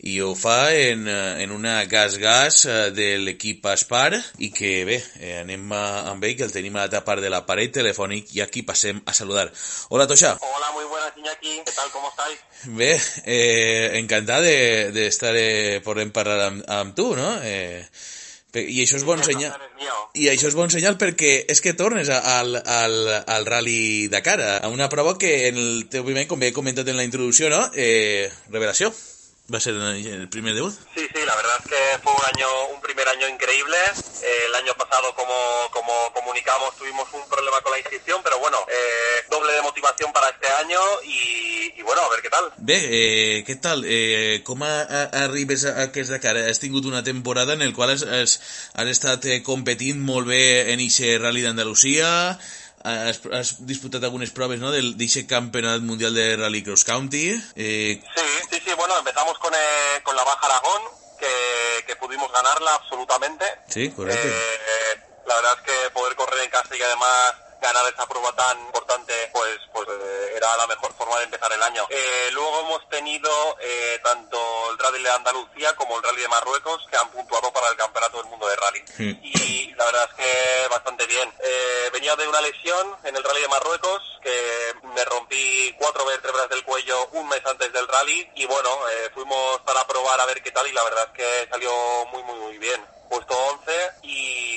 i 0.02 0.20
ho 0.20 0.34
fa 0.34 0.72
en, 0.74 1.06
eh, 1.08 1.42
en 1.42 1.50
una 1.52 1.84
gas-gas 1.84 2.64
eh, 2.64 2.90
de 2.96 3.08
l'equip 3.20 3.66
Aspar 3.68 4.14
i 4.38 4.48
que 4.54 4.84
bé, 4.88 5.00
eh, 5.20 5.34
anem 5.42 5.72
amb 5.76 6.24
ell 6.24 6.36
que 6.38 6.46
el 6.46 6.54
tenim 6.54 6.76
a 6.76 6.84
l'altra 6.84 7.02
part 7.04 7.20
de 7.20 7.32
l'aparell 7.32 7.72
telefònic 7.74 8.32
i 8.36 8.40
aquí 8.44 8.62
passem 8.62 9.02
a 9.04 9.12
saludar. 9.16 9.50
Hola 9.90 10.06
Tosha. 10.06 10.36
Hola, 10.40 10.72
muy 10.72 10.84
buenas 10.84 11.12
Iñaki, 11.16 11.60
¿qué 11.66 11.72
tal? 11.72 11.90
¿Cómo 11.92 12.08
estáis? 12.08 12.38
Bé, 12.64 13.00
eh, 13.26 13.98
encantat 13.98 14.42
de, 14.42 14.92
de 14.92 15.06
estar 15.06 15.34
eh, 15.36 15.80
podent 15.84 16.12
parlar 16.16 16.40
amb, 16.48 16.64
amb 16.68 16.96
tu, 16.96 17.14
no? 17.16 17.36
Eh, 17.42 17.84
I 18.50 18.80
això 18.82 18.98
és 18.98 19.04
bon 19.06 19.20
senyal. 19.22 19.54
I 20.18 20.26
això 20.32 20.48
és 20.48 20.56
bon 20.58 20.72
senyal 20.72 20.96
perquè 20.98 21.44
és 21.52 21.60
que 21.62 21.76
tornes 21.78 22.08
al, 22.10 22.56
al, 22.58 22.96
al 23.22 23.46
Rally 23.46 24.08
Dakar, 24.10 24.40
a 24.64 24.68
una 24.72 24.88
prova 24.90 25.14
que 25.18 25.46
en 25.48 25.60
el 25.60 25.86
teu 25.92 26.02
primer, 26.08 26.26
com 26.26 26.40
bé 26.40 26.50
he 26.50 26.56
comentat 26.56 26.88
en 26.88 26.98
la 26.98 27.06
introducció, 27.06 27.52
no? 27.52 27.62
Eh, 27.76 28.26
revelació. 28.50 28.90
Va 29.52 29.58
ser 29.58 29.74
el 29.74 30.28
primer 30.28 30.54
debut. 30.54 30.72
Sí, 30.94 31.02
sí, 31.12 31.20
la 31.26 31.34
verdad 31.34 31.56
es 31.58 31.70
que 31.70 31.98
fue 32.04 32.12
un 32.12 32.24
año, 32.34 32.46
un 32.72 32.80
primer 32.80 33.08
año 33.08 33.26
increíble. 33.26 33.76
Eh, 34.22 34.44
el 34.46 34.54
año 34.54 34.72
pasado, 34.78 35.12
como, 35.16 35.34
como 35.72 35.92
comunicamos, 36.14 36.76
tuvimos 36.76 37.08
un 37.12 37.26
problema 37.28 37.60
con 37.60 37.72
la 37.72 37.78
inscripción, 37.78 38.20
pero 38.22 38.38
bueno, 38.38 38.58
eh, 38.68 39.26
doble 39.28 39.52
de 39.52 39.62
motivación 39.62 40.12
para 40.12 40.28
este 40.28 40.46
año 40.52 40.78
y, 41.02 41.72
y 41.76 41.82
bueno, 41.82 42.02
a 42.02 42.10
ver 42.10 42.22
qué 42.22 42.30
tal. 42.30 42.52
Bé, 42.58 42.78
eh, 42.78 43.44
què 43.44 43.56
tal? 43.58 43.82
Eh, 43.86 44.42
com 44.46 44.62
a, 44.62 44.70
a, 44.82 45.02
arribes 45.24 45.64
a 45.66 45.74
aquest 45.88 46.14
Dakar? 46.14 46.36
Has 46.38 46.62
tingut 46.62 46.86
una 46.86 47.02
temporada 47.02 47.54
en 47.54 47.62
el 47.62 47.74
qual 47.74 47.90
has, 47.90 48.04
has, 48.06 48.38
has 48.74 48.94
estat 48.94 49.26
eh, 49.26 49.42
competint 49.42 49.98
molt 49.98 50.30
bé 50.30 50.70
en 50.70 50.78
aquest 50.78 51.18
Rally 51.24 51.42
d'Andalusia, 51.42 52.38
has, 52.84 53.20
has 53.32 53.66
disputat 53.66 54.04
algunes 54.04 54.30
proves 54.30 54.60
no, 54.60 54.70
del 54.72 54.96
d'aquest 54.98 55.28
campionat 55.28 55.82
mundial 55.82 56.14
de 56.14 56.36
Rally 56.36 56.62
Cross 56.62 56.84
County. 56.84 57.30
Eh, 57.56 58.00
Sí, 58.16 58.26
sí, 58.50 58.62
sí, 58.64 58.72
bueno, 58.76 58.98
empezamos 58.98 59.38
con, 59.38 59.52
eh, 59.54 60.00
con 60.02 60.16
la 60.16 60.24
Baja 60.24 60.46
Aragón, 60.46 60.82
que, 61.18 61.84
que 61.86 61.96
pudimos 61.96 62.30
ganarla 62.32 62.74
absolutamente. 62.74 63.44
sí, 63.68 63.90
correcte. 63.90 64.28
Eh, 64.28 65.00
la 65.26 65.34
verdad 65.36 65.52
es 65.58 65.62
que 65.72 65.90
poder 65.90 66.16
correr 66.16 66.44
en 66.44 66.50
casa 66.50 66.74
y 66.76 66.82
además 66.82 67.34
ganar 67.60 67.86
esta 67.88 68.06
prueba 68.06 68.32
tan 68.32 68.58
importante, 68.60 69.12
pues, 69.32 69.58
pues 69.72 69.88
eh, 69.88 70.32
era 70.36 70.56
la 70.56 70.66
mejor 70.66 70.92
forma 70.94 71.18
de 71.18 71.24
empezar 71.24 71.52
el 71.52 71.62
año. 71.62 71.86
Eh, 71.90 72.28
luego 72.32 72.60
hemos 72.60 72.88
tenido 72.88 73.30
eh, 73.60 74.00
tanto 74.02 74.38
el 74.70 74.78
Rally 74.78 75.02
de 75.02 75.10
Andalucía 75.10 75.74
como 75.76 75.96
el 75.96 76.02
Rally 76.02 76.22
de 76.22 76.28
Marruecos 76.28 76.86
que 76.90 76.96
han 76.96 77.10
puntuado 77.10 77.52
para 77.52 77.68
el 77.68 77.76
Campeonato 77.76 78.18
del 78.18 78.26
Mundo 78.26 78.48
de 78.48 78.56
Rally. 78.56 78.84
Sí. 78.96 79.20
Y 79.22 79.74
la 79.74 79.84
verdad 79.84 80.08
es 80.10 80.24
que 80.24 80.68
bastante 80.68 81.06
bien. 81.06 81.32
Eh, 81.40 81.90
venía 81.92 82.16
de 82.16 82.28
una 82.28 82.40
lesión 82.40 82.96
en 83.04 83.16
el 83.16 83.22
Rally 83.24 83.42
de 83.42 83.48
Marruecos 83.48 84.02
que 84.22 84.74
me 84.94 85.04
rompí 85.04 85.74
cuatro 85.78 86.04
vértebras 86.04 86.48
del 86.48 86.64
cuello 86.64 87.08
un 87.12 87.28
mes 87.28 87.40
antes 87.46 87.72
del 87.72 87.88
rally 87.88 88.30
y 88.34 88.46
bueno, 88.46 88.68
eh, 88.88 89.10
fuimos 89.14 89.60
para 89.64 89.86
probar 89.86 90.20
a 90.20 90.26
ver 90.26 90.42
qué 90.42 90.50
tal 90.50 90.66
y 90.66 90.72
la 90.72 90.84
verdad 90.84 91.04
es 91.06 91.12
que 91.12 91.48
salió 91.50 91.72
muy 92.12 92.22
muy 92.24 92.38
muy 92.38 92.58
bien. 92.58 92.80
Puesto 93.08 93.34
11 93.34 93.72
y, 94.02 94.08
y 94.12 94.49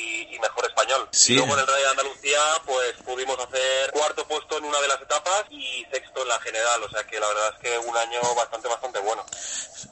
mejor 0.43 0.65
español. 0.65 1.07
Sí. 1.11 1.33
Y 1.33 1.35
luego 1.37 1.53
en 1.55 1.59
el 1.61 1.67
Rally 1.67 1.83
de 1.83 1.89
Andalucía 1.89 2.43
pues 2.65 2.93
pudimos 3.05 3.37
hacer 3.39 3.91
cuarto 3.91 4.27
puesto 4.27 4.57
en 4.57 4.65
una 4.65 4.79
de 4.81 4.87
las 4.87 5.01
etapas 5.01 5.45
y 5.49 5.85
sexto 5.91 6.21
en 6.21 6.29
la 6.29 6.39
general, 6.39 6.83
o 6.83 6.89
sea 6.89 7.03
que 7.07 7.19
la 7.19 7.27
verdad 7.27 7.55
es 7.55 7.59
que 7.63 7.71
un 7.79 7.95
año 7.97 8.19
bastante 8.35 8.67
bastante 8.67 8.99
bueno. 8.99 9.25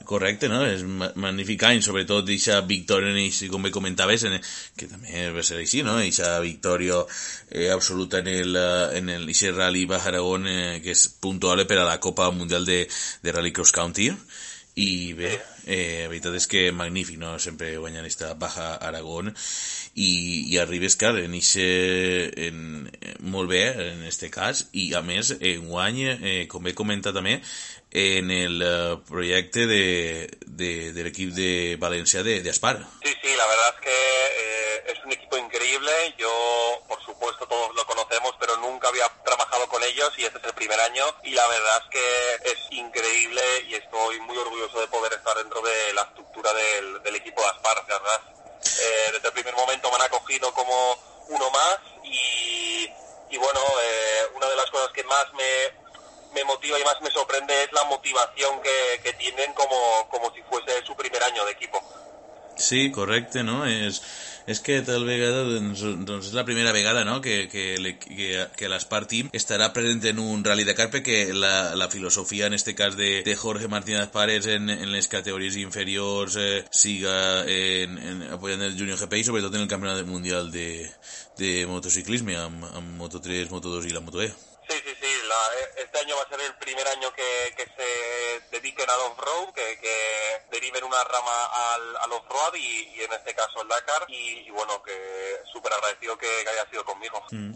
Correcte, 0.06 0.50
no? 0.50 0.62
És 0.68 0.82
ma 0.84 1.12
magnífic 1.16 1.64
any, 1.68 1.82
sobretot 1.84 2.28
eixa 2.34 2.60
victòria, 2.68 3.12
en 3.14 3.20
eixa, 3.22 3.48
com 3.52 3.64
bé 3.64 3.72
comentaves, 3.72 4.26
en, 4.28 4.38
que 4.78 4.90
també 4.92 5.28
va 5.36 5.44
ser 5.46 5.62
així, 5.62 5.84
no? 5.88 5.98
Eixa 6.04 6.34
victòria 6.44 7.02
eh, 7.50 7.70
absoluta 7.72 8.20
en 8.20 8.28
el, 8.32 8.58
eh, 8.60 9.00
en 9.00 9.12
el 9.14 9.28
eixe 9.32 9.54
Rally 9.56 9.86
Baja 9.90 10.12
Aragón, 10.12 10.48
eh, 10.52 10.80
que 10.84 10.96
és 10.96 11.08
puntuable 11.24 11.68
per 11.70 11.82
a 11.82 11.88
la 11.88 12.00
Copa 12.04 12.30
Mundial 12.32 12.68
de, 12.68 12.84
de 13.24 13.36
Rally 13.36 13.54
Cross 13.56 13.76
County. 13.78 14.10
I 14.82 14.92
bé, 15.14 15.34
eh, 15.66 16.04
la 16.06 16.12
veritat 16.12 16.36
és 16.40 16.48
que 16.48 16.70
magnífic, 16.72 17.20
no? 17.20 17.38
Sempre 17.40 17.74
guanyant 17.78 18.08
esta 18.08 18.34
Baja 18.40 18.74
Aragón 18.80 19.34
i, 19.94 20.54
i 20.54 20.58
arribes, 20.62 20.96
clar, 20.96 21.18
en 21.20 21.36
ixe, 21.36 21.66
en, 22.48 22.88
eh, 23.02 23.16
molt 23.20 23.52
bé, 23.52 23.66
en 23.92 24.06
este 24.08 24.32
cas, 24.32 24.68
i 24.72 24.94
a 24.96 25.02
més, 25.04 25.34
en 25.40 25.68
guany, 25.68 26.02
eh, 26.14 26.48
com 26.52 26.64
bé 26.64 26.74
comentat 26.78 27.16
també, 27.18 27.42
en 27.92 28.32
el 28.32 28.62
eh, 28.64 28.98
projecte 29.08 29.68
de, 29.68 30.32
de, 30.48 30.94
de 30.96 31.04
l'equip 31.04 31.34
de 31.36 31.78
València. 31.80 32.24
Sí, 33.04 33.14
sí, 33.22 33.36
la 33.36 33.48
verdad 33.48 33.76
es 33.76 33.82
que 33.82 33.98
eh, 34.46 34.94
es 34.94 35.04
un 35.04 35.12
equipo 35.12 35.38
increíble. 35.38 35.92
Yo, 36.18 36.32
por 36.88 37.04
supuesto, 37.04 37.46
todos 37.48 37.76
lo 37.76 37.86
conocemos, 37.86 38.34
pero 38.40 38.56
nunca 38.58 38.88
había 38.88 39.12
trabajado 39.26 39.68
con 39.68 39.84
ellos 39.84 40.14
y 40.18 40.24
este 40.24 40.38
es 40.40 40.46
el 40.46 40.54
primer 40.54 40.80
año. 40.80 41.04
Y 41.24 41.32
la 41.32 41.46
verdad 41.48 41.84
es 41.84 41.90
que 41.92 42.52
es 42.52 42.60
increíble 42.72 43.42
y 43.68 43.76
estoy 43.76 44.22
muy 44.22 44.38
orgulloso 44.38 44.80
de 44.80 44.88
poder 44.88 45.12
estar 45.14 45.36
dentro 45.38 45.62
de 45.62 45.94
la 45.94 46.04
estructura 46.04 46.54
del, 46.54 47.04
del 47.04 47.16
equipo 47.18 47.42
de 47.42 47.48
Aspar, 47.50 47.76
la 47.90 48.00
verdad. 48.00 48.41
Eh, 48.64 49.12
desde 49.14 49.28
el 49.28 49.34
primer 49.34 49.56
momento 49.56 49.90
me 49.90 49.96
han 49.96 50.04
acogido 50.04 50.54
como 50.54 50.96
uno 51.30 51.50
más 51.50 51.80
y, 52.04 52.90
y 53.30 53.38
bueno, 53.38 53.60
eh, 53.84 54.36
una 54.36 54.48
de 54.48 54.56
las 54.56 54.70
cosas 54.70 54.92
que 54.92 55.04
más 55.04 55.26
me, 55.34 56.34
me 56.34 56.44
motiva 56.46 56.80
y 56.80 56.84
más 56.84 57.02
me 57.02 57.12
sorprende 57.12 57.64
es 57.64 57.72
la 57.72 57.84
motivación 57.86 58.62
que, 58.62 59.14
tienen 59.14 59.54
como, 59.54 60.08
como 60.10 60.34
si 60.34 60.42
fuese 60.44 60.84
su 60.84 60.96
primer 60.96 61.22
año 61.24 61.46
de 61.46 61.52
equipo. 61.52 61.80
Sí, 62.56 62.92
correcte, 62.92 63.44
no? 63.44 63.66
És, 63.66 64.02
és 64.48 64.62
que 64.64 64.80
tal 64.86 65.06
vegada, 65.08 65.44
doncs, 65.48 65.84
doncs 66.08 66.30
és 66.32 66.36
la 66.38 66.46
primera 66.48 66.74
vegada, 66.76 67.04
no?, 67.08 67.20
que, 67.22 67.48
que, 67.52 67.96
que, 68.02 68.30
que 68.58 68.70
l'Aspar 68.72 69.04
Team 69.12 69.32
estarà 69.38 69.72
present 69.76 70.04
en 70.12 70.22
un 70.24 70.44
Rally 70.46 70.66
Dakar 70.68 70.90
perquè 70.94 71.34
la, 71.36 71.74
la 71.78 71.90
filosofia, 71.94 72.48
en 72.48 72.58
este 72.58 72.76
cas, 72.76 72.98
de, 72.98 73.22
de 73.26 73.36
Jorge 73.36 73.68
Martínez 73.72 74.10
Párez 74.14 74.48
en, 74.48 74.70
en 74.70 74.92
les 74.92 75.08
categories 75.08 75.58
inferiors 75.62 76.38
eh, 76.40 76.64
siga 76.72 77.44
en, 77.48 77.98
en, 77.98 78.24
apoyant 78.38 78.66
el 78.66 78.78
Junior 78.78 79.00
GP 79.00 79.22
i 79.22 79.28
sobretot 79.28 79.56
en 79.58 79.66
el 79.66 79.72
Campionat 79.72 80.06
Mundial 80.08 80.52
de, 80.52 80.88
de 81.40 81.66
motociclisme 81.70 82.38
amb, 82.40 82.66
amb 82.72 82.98
Moto3, 83.02 83.52
Moto2 83.54 83.90
i 83.90 83.96
la 83.96 84.06
Moto 84.06 84.24
E. 84.26 84.32
Sí, 84.72 84.78
sí, 84.86 84.96
sí. 85.02 85.12
la- 85.28 85.82
este 85.84 86.00
año 86.00 86.16
va 86.16 86.24
a 86.24 86.30
ser 86.30 86.40
el 86.42 86.56
primer 86.56 86.88
año 86.88 87.12
que, 87.14 87.54
que 87.58 87.66
se 87.76 88.40
dediquen 88.52 88.90
al 88.90 89.00
off-road, 89.12 89.54
que, 89.54 89.80
que 89.80 90.42
deriven 90.52 90.84
una 90.86 91.04
rama 91.04 91.46
al, 91.74 91.98
al 91.98 92.12
off-road 92.14 92.56
y, 92.56 92.88
y 92.96 93.02
en 93.04 93.12
este 93.12 93.34
caso 93.36 93.62
el 93.62 93.68
Dakar. 93.68 94.06
Y, 94.08 94.48
y 94.48 94.50
bueno, 94.52 94.82
que 94.82 95.40
súper 95.52 95.74
agradecido 95.74 96.18
que, 96.18 96.28
que 96.44 96.50
haya 96.50 96.70
sido 96.70 96.86
conmigo. 96.86 97.22
Mm. 97.32 97.52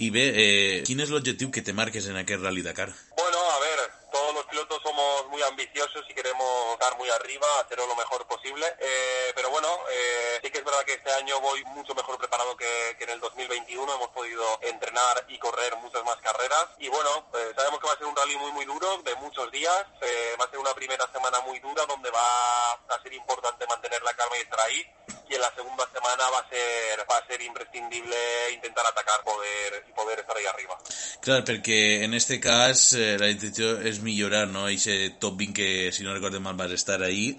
I 0.00 0.08
bé, 0.10 0.22
eh, 0.32 0.82
quin 0.86 1.00
és 1.02 1.10
l'objectiu 1.12 1.50
que 1.52 1.60
te 1.60 1.74
marques 1.76 2.06
en 2.08 2.16
aquest 2.16 2.40
Rally 2.40 2.62
Dakar? 2.64 2.88
Bueno, 3.16 3.38
a 3.52 3.58
ver, 3.60 3.78
todos 4.12 4.32
los 4.32 4.46
pilotos 4.46 4.80
somos 4.82 5.26
muy 5.28 5.42
ambiciosos 5.42 6.04
y 6.08 6.14
queremos 6.14 6.72
estar 6.72 6.96
muy 6.96 7.10
arriba, 7.10 7.46
hacerlo 7.60 7.86
lo 7.86 7.96
mejor 7.96 8.26
posible. 8.26 8.64
Eh, 8.80 9.32
bueno, 9.50 9.68
eh, 9.90 10.40
sí 10.42 10.50
que 10.50 10.58
es 10.58 10.64
verdad 10.64 10.84
que 10.84 10.94
este 10.94 11.10
año 11.12 11.40
voy 11.40 11.64
mucho 11.66 11.94
mejor 11.94 12.18
preparado 12.18 12.56
que, 12.56 12.96
en 12.98 13.10
el 13.10 13.20
2021. 13.20 13.94
Hemos 13.94 14.08
podido 14.08 14.44
entrenar 14.62 15.24
y 15.28 15.38
correr 15.38 15.76
muchas 15.76 16.04
más 16.04 16.16
carreras. 16.16 16.66
Y 16.78 16.88
bueno, 16.88 17.28
eh, 17.34 17.52
sabemos 17.56 17.80
que 17.80 17.86
va 17.86 17.92
a 17.94 17.98
ser 17.98 18.06
un 18.06 18.16
rally 18.16 18.36
muy, 18.36 18.52
muy 18.52 18.64
duro, 18.64 19.02
de 19.02 19.14
muchos 19.16 19.50
días. 19.50 19.86
Eh, 20.00 20.36
va 20.40 20.44
a 20.44 20.50
ser 20.50 20.58
una 20.58 20.74
primera 20.74 21.06
semana 21.12 21.40
muy 21.40 21.58
dura 21.60 21.84
donde 21.86 22.10
va 22.10 22.72
a 22.72 23.02
ser 23.02 23.12
importante 23.12 23.66
mantener 23.66 24.02
la 24.02 24.14
calma 24.14 24.36
y 24.38 24.42
estar 24.42 24.60
ahí. 24.60 24.86
y 25.30 25.34
en 25.36 25.40
la 25.40 25.54
segunda 25.54 25.88
semana 25.94 26.24
va 26.30 26.40
a 26.40 26.48
ser 26.48 27.06
va 27.08 27.18
a 27.18 27.26
ser 27.26 27.40
imprescindible 27.40 28.16
intentar 28.52 28.84
atacar 28.84 29.22
poder 29.22 29.86
y 29.88 29.92
poder 29.92 30.18
estar 30.18 30.36
ahí 30.36 30.44
arriba. 30.46 30.76
Clar, 31.22 31.44
perquè 31.46 32.02
en 32.04 32.14
este 32.14 32.40
cas 32.40 32.92
eh, 32.98 33.16
la 33.20 33.30
intenció 33.30 33.76
és 33.86 34.00
millorar, 34.02 34.48
no? 34.48 34.66
Ese 34.68 35.14
top 35.22 35.38
20 35.38 35.54
que, 35.54 35.92
si 35.92 36.02
no 36.02 36.14
recordo 36.14 36.40
mal, 36.40 36.56
vas 36.58 36.72
estar 36.72 37.02
ahí 37.02 37.38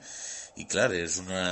i 0.62 0.68
clar, 0.70 0.89
és 0.93 1.18
una, 1.24 1.43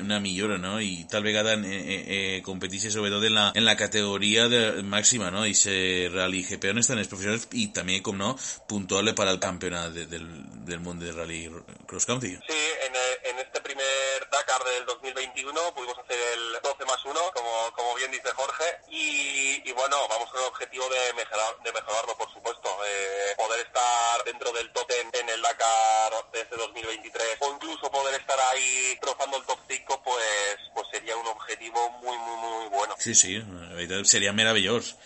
una 0.00 0.20
millora, 0.24 0.56
no? 0.60 0.78
I 0.80 1.04
tal 1.10 1.24
vegada 1.26 1.54
eh, 1.54 1.80
eh, 1.80 2.00
eh, 2.16 2.42
competisse 2.46 2.92
sobretot 2.92 3.24
en 3.28 3.36
la, 3.36 3.46
en 3.54 3.66
la 3.66 3.76
categoria 3.76 4.48
de, 4.48 4.62
màxima, 4.82 5.30
no? 5.34 5.44
I 5.46 5.54
se 5.54 6.08
Rally 6.12 6.42
GP 6.48 6.72
on 6.72 6.82
estan 6.82 7.02
els 7.02 7.10
professionals 7.12 7.48
i 7.60 7.68
també, 7.76 8.00
no, 8.16 8.32
puntuable 8.68 9.14
per 9.14 9.28
al 9.28 9.38
campionat 9.42 9.94
de, 9.94 10.06
del, 10.10 10.26
del 10.66 10.80
món 10.82 10.98
de 10.98 11.12
Rally 11.12 11.44
Cross 11.86 12.08
Country. 12.08 12.34
Sí, 12.48 12.62
en, 12.86 12.96
eh, 12.96 13.10
este 13.40 13.60
primer 13.60 13.84
Dakar 14.30 14.62
del 14.64 14.86
2021 14.86 15.74
pudimos 15.74 15.98
hacer 15.98 16.18
el 16.34 16.58
12 16.62 16.84
más 16.84 17.04
1, 17.04 17.14
como, 17.34 17.72
como 17.74 17.94
bien 17.96 18.10
dice 18.10 18.30
Jorge, 18.30 18.64
y, 18.90 19.72
bueno, 19.72 19.96
vamos 20.08 20.30
con 20.30 20.40
el 20.40 20.46
objetivo 20.46 20.88
de, 20.88 21.14
mejorar, 21.14 21.56
de 21.62 21.72
mejorarlo, 21.72 22.16
por 22.16 22.32
supuesto. 22.32 22.68
Eh, 22.86 23.34
poder 23.36 23.66
estar 23.66 24.24
dentro 24.24 24.52
del 24.52 24.70
top 24.72 24.88
10 24.88 25.22
en 25.22 25.28
el 25.30 25.42
Dakar 25.42 26.12
de 26.32 26.40
este 26.40 26.56
2023 26.56 27.24
o 27.40 27.54
incluso 27.54 27.90
poder 27.90 28.20
estar 28.20 28.38
ahí 28.52 28.98
rozando 29.02 29.36
el 29.36 29.44
top 29.44 29.58
5, 29.68 30.02
pues, 30.04 30.56
pues 30.74 30.86
sería 30.92 31.16
un 31.16 31.26
objetivo 31.26 31.90
muy, 32.02 32.16
muy, 32.18 32.36
muy 32.36 32.68
bueno. 32.68 32.94
Sí, 32.98 33.14
sí, 33.14 33.38
la 33.38 33.74
veritat 33.74 34.04
seria 34.04 34.32
meravellós. 34.32 34.96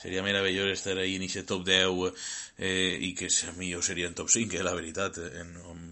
Seria 0.00 0.22
meravellós 0.22 0.70
estar 0.72 0.96
ahí 0.96 1.16
en 1.16 1.24
aquest 1.28 1.46
top 1.46 1.64
10 1.64 2.14
eh, 2.56 2.96
i 3.00 3.14
que 3.14 3.28
millor 3.56 3.82
seria 3.84 4.06
en 4.06 4.14
top 4.14 4.28
5, 4.28 4.56
eh, 4.56 4.62
la 4.62 4.72
veritat, 4.74 5.18
en, 5.18 5.56
on, 5.56 5.70
on 5.70 5.89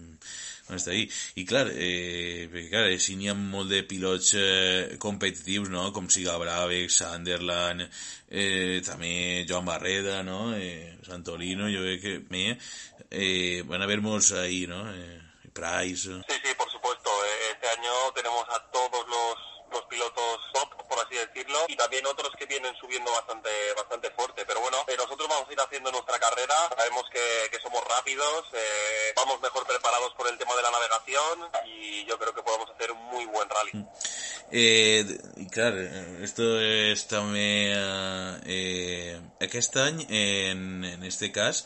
està 0.77 0.91
ahí. 0.91 1.09
I 1.35 1.45
clar, 1.45 1.67
eh, 1.73 2.49
perquè 2.51 2.97
si 2.99 3.15
n'hi 3.15 3.29
de 3.69 3.83
pilots 3.83 4.33
eh, 4.35 4.97
competitius, 4.99 5.69
no?, 5.69 5.91
com 5.91 6.09
siga 6.09 6.37
Bravex, 6.37 7.01
Sunderland, 7.01 7.87
eh, 8.29 8.81
també 8.85 9.45
Joan 9.47 9.65
Barreda, 9.65 10.21
no?, 10.23 10.55
eh, 10.55 10.97
Santolino, 11.05 11.69
jo 11.69 11.81
crec 11.81 12.01
que 12.01 12.19
me, 12.29 12.57
eh, 13.09 13.63
van 13.65 13.81
a 13.81 13.85
haver-nos 13.85 14.33
ahí, 14.33 14.67
no?, 14.67 14.83
eh, 14.93 15.21
Price... 15.53 16.03
Sí, 16.03 16.35
sí, 16.43 16.53
por 16.57 16.69
supuesto. 16.71 17.09
Eh, 17.09 17.51
Este 17.51 17.67
año 17.67 17.91
tenemos 18.15 18.45
a 18.49 18.59
todos 18.71 19.03
los, 19.09 19.35
los 19.73 19.85
pilotos 19.89 20.39
top, 20.53 20.87
por 20.87 20.99
así 20.99 21.15
decirlo, 21.15 21.65
y 21.67 21.75
también 21.75 22.05
otros 22.05 22.31
que 22.37 22.45
vienen 22.45 22.73
subiendo 22.79 23.11
bastante 23.11 23.49
bastante 23.75 24.09
fuerte. 24.11 24.45
Pero 24.45 24.61
bueno, 24.61 24.77
eh, 24.87 24.95
nosotros 24.97 25.27
vamos 25.39 25.49
a 25.49 25.53
ir 25.53 25.59
haciendo 25.61 25.91
nuestra 25.91 26.19
carrera. 26.19 26.55
Sabemos 26.75 27.05
que, 27.11 27.49
que 27.49 27.59
somos 27.61 27.81
rápidos, 27.87 28.45
eh, 28.53 29.13
vamos 29.15 29.39
mejor 29.41 29.65
preparados 29.65 30.13
por 30.15 30.27
el 30.27 30.37
tema 30.37 30.55
de 30.55 30.61
la 30.61 30.71
navegación 30.71 31.49
y 31.65 32.05
yo 32.05 32.17
creo 32.19 32.33
que 32.33 32.43
podemos 32.43 32.69
hacer 32.69 32.91
un 32.91 33.03
muy 33.05 33.25
buen 33.25 33.47
rally. 33.49 33.85
Eh, 34.51 35.05
i 35.37 35.45
clar, 35.45 35.75
eh, 35.77 36.23
esto 36.25 36.41
és 36.57 37.03
també 37.05 37.69
eh, 37.69 38.31
eh, 38.49 39.19
aquest 39.45 39.77
any 39.77 40.01
en, 40.09 40.83
en 40.89 41.03
este 41.05 41.29
cas 41.29 41.61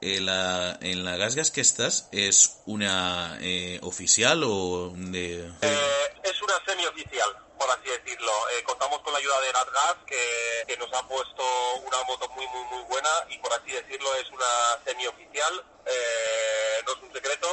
eh, 0.00 0.18
la, 0.18 0.74
en 0.82 1.04
la 1.06 1.14
Gas 1.16 1.38
Gas 1.38 1.52
que 1.54 1.62
estàs 1.62 2.08
és 2.10 2.42
una 2.66 3.38
eh, 3.38 3.78
oficial 3.86 4.42
o 4.42 4.90
de... 4.90 5.46
Eh, 5.62 6.08
es 6.24 6.42
una 6.42 6.58
semioficial, 6.66 7.38
por 7.64 7.78
así 7.78 7.88
decirlo. 7.88 8.32
Eh, 8.50 8.62
contamos 8.64 9.00
con 9.00 9.12
la 9.12 9.18
ayuda 9.18 9.40
de 9.40 9.52
NatGas, 9.52 9.96
que, 10.06 10.64
que 10.66 10.76
nos 10.76 10.92
ha 10.92 11.02
puesto 11.08 11.42
una 11.86 12.02
moto 12.04 12.28
muy, 12.36 12.46
muy, 12.48 12.64
muy 12.64 12.82
buena 12.84 13.08
y 13.30 13.38
por 13.38 13.52
así 13.54 13.72
decirlo 13.72 14.14
es 14.16 14.30
una 14.30 14.78
semioficial. 14.84 15.64
Eh, 15.86 16.82
no 16.86 16.92
es 16.92 16.98
un 16.98 17.12
secreto, 17.12 17.43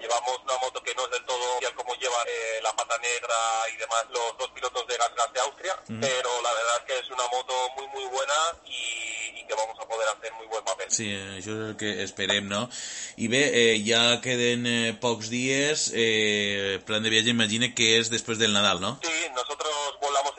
llevamos 0.00 0.38
una 0.44 0.56
moto 0.58 0.82
que 0.82 0.94
no 0.94 1.04
es 1.04 1.10
del 1.10 1.24
todo 1.24 1.42
oficial 1.54 1.74
como 1.74 1.94
llevan 1.94 2.26
eh, 2.28 2.60
la 2.62 2.72
pata 2.74 2.96
negra 2.98 3.36
y 3.72 3.76
demás 3.76 4.04
los 4.10 4.38
dos 4.38 4.50
pilotos 4.50 4.86
de 4.86 4.96
Gas 4.96 5.32
de 5.32 5.40
Austria, 5.40 5.74
pero 5.86 6.30
la 6.42 6.52
verdad 6.52 6.76
es 6.78 6.84
que 6.84 6.98
es 6.98 7.10
una 7.10 7.26
moto 7.32 7.54
muy, 7.76 7.86
muy 7.88 8.04
buena 8.06 8.34
y, 8.66 9.40
y 9.40 9.46
que 9.46 9.54
vamos 9.54 9.76
a 9.78 9.86
poder 9.86 10.08
hacer 10.08 10.32
muy 10.34 10.46
buen 10.46 10.64
papel. 10.64 10.88
Sí, 10.90 11.08
això 11.12 11.54
és 11.54 11.64
el 11.70 11.76
que 11.78 11.90
esperem, 12.02 12.48
no? 12.48 12.66
I 13.18 13.28
bé, 13.28 13.42
eh, 13.52 13.76
ja 13.86 14.20
queden 14.24 14.66
eh, 14.66 14.94
pocs 15.00 15.30
dies, 15.30 15.88
eh, 15.94 16.80
plan 16.86 17.02
de 17.02 17.12
viatge 17.12 17.34
imagina 17.34 17.72
que 17.74 17.98
és 17.98 18.10
després 18.10 18.38
del 18.40 18.54
Nadal, 18.56 18.80
no? 18.80 18.96
Sí, 19.04 19.18
nosotros 19.34 19.87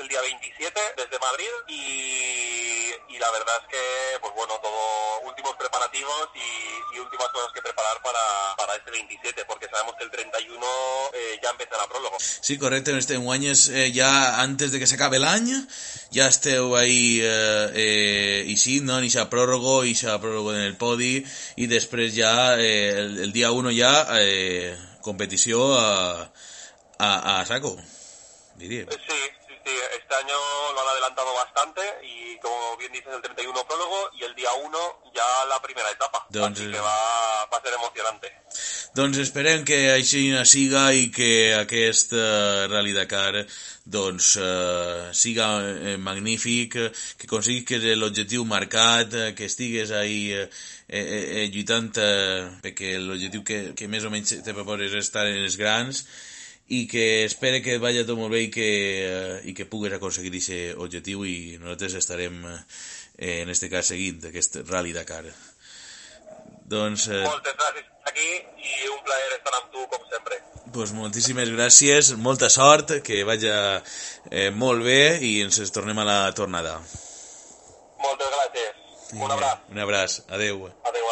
día 0.10 0.22
27 0.22 0.80
desde 0.98 1.20
Madrid 1.20 1.54
y, 1.70 3.14
y 3.14 3.18
la 3.20 3.30
verdad 3.32 3.56
es 3.62 3.68
que, 3.70 4.20
pues 4.22 4.34
bueno, 4.36 4.60
todo 4.62 5.22
últimos 5.30 5.56
preparativos 5.56 6.30
y, 6.36 6.96
y 6.96 7.00
últimas 7.00 7.28
cosas 7.30 7.52
que 7.54 7.62
preparar 7.62 8.02
para, 8.02 8.56
para 8.58 8.76
este 8.76 8.92
27, 8.92 9.46
porque 9.46 9.68
sabemos 9.70 9.96
que 9.98 10.04
el 10.06 10.12
31 10.12 10.66
eh, 11.14 11.40
ya 11.44 11.50
empieza 11.52 11.78
la 11.78 11.88
prólogo. 11.88 12.18
Sí, 12.20 12.58
correcte, 12.58 12.98
este 12.98 13.14
enguany 13.16 13.46
és 13.54 13.70
eh, 13.70 13.92
ja 13.94 14.42
antes 14.42 14.72
de 14.74 14.80
que 14.82 14.88
s'acabe 14.90 15.20
l'any, 15.22 15.52
ja 16.16 16.26
esteu 16.28 16.74
ahí 16.76 17.22
eh, 17.22 17.70
eh, 17.76 18.44
i 18.50 18.58
sí, 18.58 18.80
no? 18.82 18.98
Ixa 19.06 19.30
pròrrogo, 19.30 19.84
ixa 19.86 20.18
pròrrogo 20.20 20.56
en 20.58 20.66
el 20.66 20.76
podi 20.82 21.20
i 21.62 21.70
després 21.70 22.16
ja 22.18 22.58
eh, 22.58 22.90
el, 22.98 23.20
el 23.30 23.32
dia 23.36 23.52
1 23.54 23.76
ja 23.78 23.94
eh, 24.18 24.74
competició 25.06 25.76
a, 25.78 26.26
a, 26.98 27.12
a 27.38 27.46
saco, 27.46 27.78
diria. 28.58 28.90
Eh, 28.90 28.98
Sí, 29.06 29.22
sí, 29.70 29.76
este 29.98 30.16
año 30.16 30.38
lo 30.74 30.82
han 30.82 30.88
adelantado 30.90 31.34
bastante 31.34 31.82
y 32.04 32.38
como 32.40 32.78
bien 32.78 32.92
dices 32.92 33.14
el 33.14 33.22
31 33.22 33.64
prólogo 33.68 34.10
y 34.20 34.24
el 34.24 34.36
día 34.36 34.50
1 34.54 34.78
ya 35.16 35.46
la 35.48 35.62
primera 35.62 35.90
etapa. 35.92 36.26
Doncs, 36.30 36.60
Así 36.60 36.72
que 36.72 36.80
va, 36.80 37.46
va 37.52 37.58
a 37.58 37.62
ser 37.62 37.74
emocionante. 37.74 38.34
Doncs 38.96 39.20
esperem 39.22 39.64
que 39.66 39.78
així 39.94 40.24
siga 40.50 40.90
i 40.98 41.10
que 41.14 41.54
aquest 41.54 42.14
eh, 42.18 42.68
Rally 42.72 42.94
Dakar 42.94 43.46
doncs 43.86 44.32
eh, 44.42 45.12
siga 45.14 45.50
eh, 45.62 45.98
magnífic, 45.98 46.74
que 47.18 47.30
aconseguis 47.30 47.86
l'objectiu 47.96 48.46
marcat, 48.46 49.14
eh, 49.14 49.36
que 49.38 49.46
estigues 49.46 49.92
ahí 49.92 50.34
eh, 50.34 50.50
eh, 50.88 51.44
eh, 51.44 51.46
lluitant 51.54 51.94
eh, 52.02 52.50
perquè 52.66 52.98
l'objectiu 52.98 53.46
que, 53.46 53.62
que 53.78 53.88
més 53.88 54.06
o 54.06 54.10
menys 54.10 54.42
te 54.42 54.58
proposes 54.58 54.90
és 54.90 55.06
estar 55.06 55.28
en 55.30 55.46
els 55.46 55.58
grans 55.62 56.04
i 56.70 56.86
que 56.88 57.26
espere 57.26 57.64
que 57.66 57.80
vaya 57.82 58.06
tot 58.06 58.18
molt 58.20 58.34
bé 58.36 58.44
i 58.46 58.50
que, 58.54 58.70
eh, 59.02 59.38
i 59.50 59.56
que 59.58 59.66
pugues 59.70 59.94
aconseguir 59.96 60.32
aquest 60.38 60.78
objectiu 60.86 61.26
i 61.26 61.58
nosaltres 61.62 61.96
estarem 61.98 62.44
eh, 62.46 63.42
en 63.42 63.50
este 63.50 63.70
cas 63.74 63.90
seguint 63.90 64.28
aquest 64.30 64.62
Rally 64.70 64.94
Dakar. 64.94 65.24
Doncs 66.70 67.08
eh, 67.10 67.24
Moltes 67.26 67.58
gràcies 67.58 67.90
aquí 68.12 68.30
i 68.70 68.92
un 68.94 69.02
plaer 69.08 69.32
estar 69.40 69.56
amb 69.58 69.74
tu 69.74 69.88
com 69.90 70.06
sempre. 70.14 70.38
pues 70.74 70.92
moltíssimes 70.94 71.50
gràcies, 71.50 72.12
molta 72.22 72.50
sort, 72.54 73.00
que 73.02 73.24
vagi 73.26 73.50
eh, 73.50 74.52
molt 74.54 74.86
bé 74.86 75.18
i 75.26 75.40
ens 75.42 75.58
tornem 75.74 75.98
a 75.98 76.06
la 76.06 76.20
tornada. 76.38 76.76
Moltes 78.04 78.30
gràcies. 78.36 78.76
Un 79.18 79.32
abraç. 79.34 79.66
Un 79.74 79.80
abraç. 79.88 80.20
Adeu. 80.30 80.68
Adéu, 80.86 81.09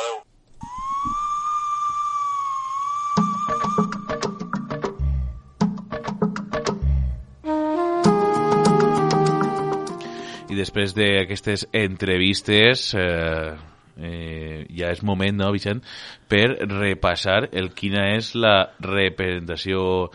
Després 10.57 10.95
d'aquestes 10.97 11.67
entrevistes 11.75 12.89
eh, 12.97 13.53
eh, 14.01 14.65
ja 14.77 14.91
és 14.93 15.03
moment, 15.05 15.37
no, 15.37 15.51
Vicent, 15.55 15.83
per 16.29 16.47
repassar 16.65 17.47
el 17.51 17.71
quina 17.77 18.09
és 18.15 18.33
la 18.35 18.71
representació 18.83 20.09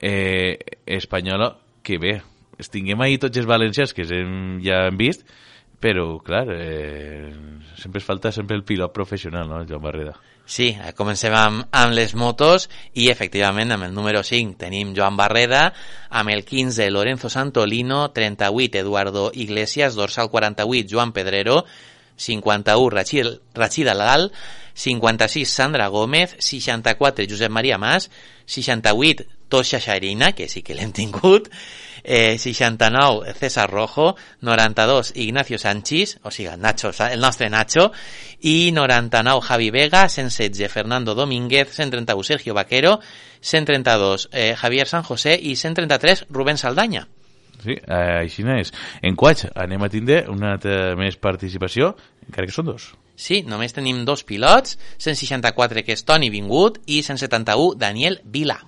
eh, 0.00 0.58
espanyola 0.98 1.54
que 1.82 1.98
bé, 2.02 2.18
es 2.58 2.72
tinguem 2.72 3.00
ahir 3.00 3.20
tots 3.22 3.38
els 3.38 3.48
valencians 3.48 3.94
que 3.94 4.06
hem, 4.14 4.58
ja 4.64 4.86
hem 4.88 4.98
vist, 4.98 5.24
però, 5.78 6.08
clar, 6.26 6.46
eh, 6.50 7.30
sempre 7.78 8.02
es 8.02 8.06
falta 8.06 8.32
sempre 8.34 8.58
el 8.58 8.66
pilot 8.66 8.92
professional, 8.92 9.48
no, 9.48 9.62
Joan 9.68 9.84
Barreda? 9.84 10.16
Sí, 10.48 10.70
eh, 10.72 10.94
comencem 10.96 11.34
amb, 11.36 11.66
amb 11.76 11.92
les 11.92 12.14
motos 12.16 12.70
i 12.96 13.10
efectivament 13.12 13.74
amb 13.74 13.84
el 13.84 13.92
número 13.92 14.22
5 14.24 14.56
tenim 14.56 14.94
Joan 14.96 15.18
Barreda, 15.18 15.74
amb 16.08 16.32
el 16.32 16.40
15 16.48 16.86
Lorenzo 16.88 17.28
Santolino, 17.28 18.06
38 18.16 18.80
Eduardo 18.80 19.26
Iglesias, 19.34 19.94
dorsal 19.94 20.30
48 20.32 20.88
Joan 20.88 21.12
Pedrero, 21.12 21.66
51 22.16 22.88
Rachid, 22.88 23.88
Alal, 23.92 24.32
56 24.72 25.52
Sandra 25.52 25.88
Gómez, 25.88 26.34
64 26.38 27.26
Josep 27.28 27.50
Maria 27.50 27.76
Mas, 27.76 28.10
68 28.46 29.26
Tosha 29.48 29.80
Xarina, 29.80 30.32
que 30.32 30.48
sí 30.48 30.62
que 30.62 30.74
l'hem 30.74 30.96
tingut, 30.96 31.52
eh, 32.08 32.38
69 32.38 33.34
César 33.34 33.70
Rojo, 33.70 34.16
92 34.40 35.12
Ignacio 35.14 35.58
Sánchez, 35.58 36.18
o 36.22 36.30
sigui, 36.30 36.56
Nacho, 36.56 36.90
el 37.10 37.20
nostre 37.20 37.50
Nacho, 37.50 37.92
i 38.40 38.72
99 38.72 39.42
Javi 39.42 39.70
Vega, 39.70 40.08
116 40.08 40.72
Fernando 40.72 41.14
Domínguez, 41.14 41.68
131 41.68 42.24
Sergio 42.24 42.54
Vaquero, 42.54 42.98
132 43.40 44.30
eh, 44.32 44.56
Javier 44.56 44.88
San 44.88 45.02
José 45.02 45.38
i 45.40 45.54
133 45.54 46.26
Rubén 46.30 46.56
Saldaña. 46.56 47.06
Sí, 47.62 47.74
eh, 47.74 48.22
així 48.22 48.46
és. 48.54 48.72
En 49.02 49.16
quats 49.18 49.44
anem 49.54 49.82
a 49.82 49.90
tindre 49.92 50.22
una 50.32 50.54
altra 50.56 50.96
més 50.96 51.18
participació, 51.20 51.92
encara 52.24 52.48
que 52.48 52.54
són 52.54 52.70
dos. 52.72 52.94
Sí, 53.18 53.42
només 53.42 53.74
tenim 53.74 54.04
dos 54.06 54.24
pilots, 54.24 54.78
164 54.96 55.84
que 55.84 55.92
és 55.92 56.06
Toni 56.06 56.30
Vingut 56.30 56.80
i 56.86 57.02
171 57.02 57.74
Daniel 57.76 58.20
Vila. 58.24 58.62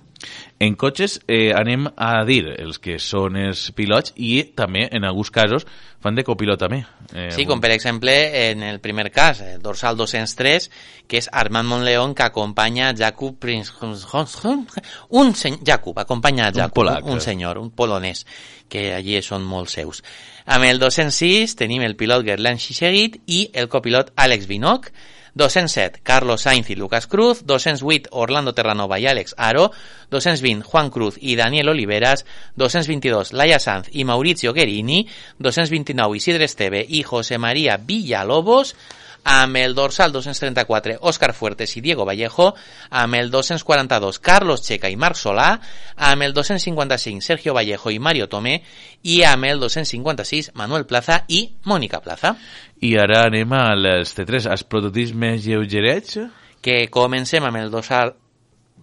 En 0.61 0.75
cotxes 0.77 1.19
eh, 1.27 1.51
anem 1.57 1.87
a 1.97 2.11
dir 2.27 2.43
els 2.53 2.77
que 2.77 2.99
són 3.01 3.37
els 3.41 3.71
pilots 3.73 4.13
i 4.15 4.43
també, 4.57 4.83
en 4.93 5.05
alguns 5.07 5.31
casos, 5.33 5.65
fan 6.01 6.17
de 6.17 6.23
copilot 6.25 6.59
també. 6.61 6.83
Eh, 7.13 7.29
Sí, 7.33 7.47
com 7.49 7.61
per 7.61 7.71
exemple 7.73 8.13
en 8.43 8.61
el 8.63 8.79
primer 8.79 9.09
cas, 9.11 9.41
el 9.41 9.61
dorsal 9.61 9.97
203, 9.97 10.69
que 11.07 11.17
és 11.17 11.29
Armand 11.31 11.69
Monleón 11.69 12.13
que 12.13 12.23
acompanya 12.23 12.93
Jakub 12.97 13.39
Prince... 13.39 13.73
Un 15.09 15.33
sen... 15.35 15.57
Jakub, 15.65 15.97
acompanya 15.99 16.47
a 16.47 16.49
Un 16.53 16.59
Jakub, 16.61 16.73
polac. 16.75 17.05
un 17.05 17.21
senyor, 17.21 17.57
un 17.57 17.71
polonès, 17.71 18.25
que 18.69 18.93
allí 18.95 19.17
són 19.25 19.43
molt 19.43 19.69
seus. 19.73 20.03
Amb 20.45 20.65
el 20.65 20.79
206 20.79 21.55
tenim 21.59 21.81
el 21.85 21.97
pilot 21.97 22.25
Gerland 22.25 22.61
Xixeguit 22.61 23.17
i 23.27 23.49
el 23.53 23.67
copilot 23.69 24.13
Àlex 24.15 24.47
Vinoc, 24.49 24.91
207, 25.33 26.01
Carlos 26.03 26.41
Sainz 26.41 26.69
i 26.69 26.75
Lucas 26.75 27.07
Cruz, 27.07 27.45
208, 27.45 28.09
Orlando 28.11 28.53
Terranova 28.53 28.99
i 28.99 29.07
Àlex 29.07 29.35
Aro, 29.37 29.71
220, 30.11 30.63
Juan 30.67 30.89
Cruz 30.91 31.17
i 31.19 31.35
Daniel 31.35 31.69
Oliveras, 31.69 32.25
222, 32.55 33.33
Laia 33.33 33.59
Sanz 33.59 33.89
i 33.91 34.03
Maurizio 34.03 34.53
Guerini, 34.53 35.07
229, 35.39 36.17
Isidre 36.17 36.45
Esteve 36.45 36.83
i 36.87 37.03
José 37.03 37.37
María 37.37 37.77
Villalobos, 37.77 38.75
amb 39.23 39.57
el 39.57 39.75
dorsal 39.75 40.11
234 40.11 40.97
Òscar 41.01 41.33
Fuertes 41.33 41.75
i 41.77 41.81
Diego 41.81 42.05
Vallejo, 42.05 42.53
amb 42.89 43.15
el 43.15 43.31
242 43.31 44.19
Carlos 44.19 44.63
Checa 44.65 44.89
i 44.89 44.97
Marc 44.97 45.19
Solà, 45.19 45.59
amb 45.95 46.25
el 46.27 46.33
255 46.33 47.21
Sergio 47.21 47.53
Vallejo 47.53 47.91
i 47.91 47.99
Mario 47.99 48.27
Tomé 48.29 48.61
i 49.03 49.21
amb 49.23 49.45
el 49.45 49.59
256 49.59 50.51
Manuel 50.55 50.85
Plaza 50.85 51.23
i 51.27 51.47
Mónica 51.65 52.01
Plaza. 52.01 52.35
I 52.81 52.95
ara 52.97 53.25
anem 53.27 53.53
als 53.53 54.15
T3, 54.17 54.49
als 54.49 54.63
prototips 54.63 55.13
més 55.13 55.45
lleugerets. 55.45 56.17
que 56.61 56.87
comencem 56.93 57.43
amb 57.43 57.57
el 57.57 57.71
dorsal 57.73 58.13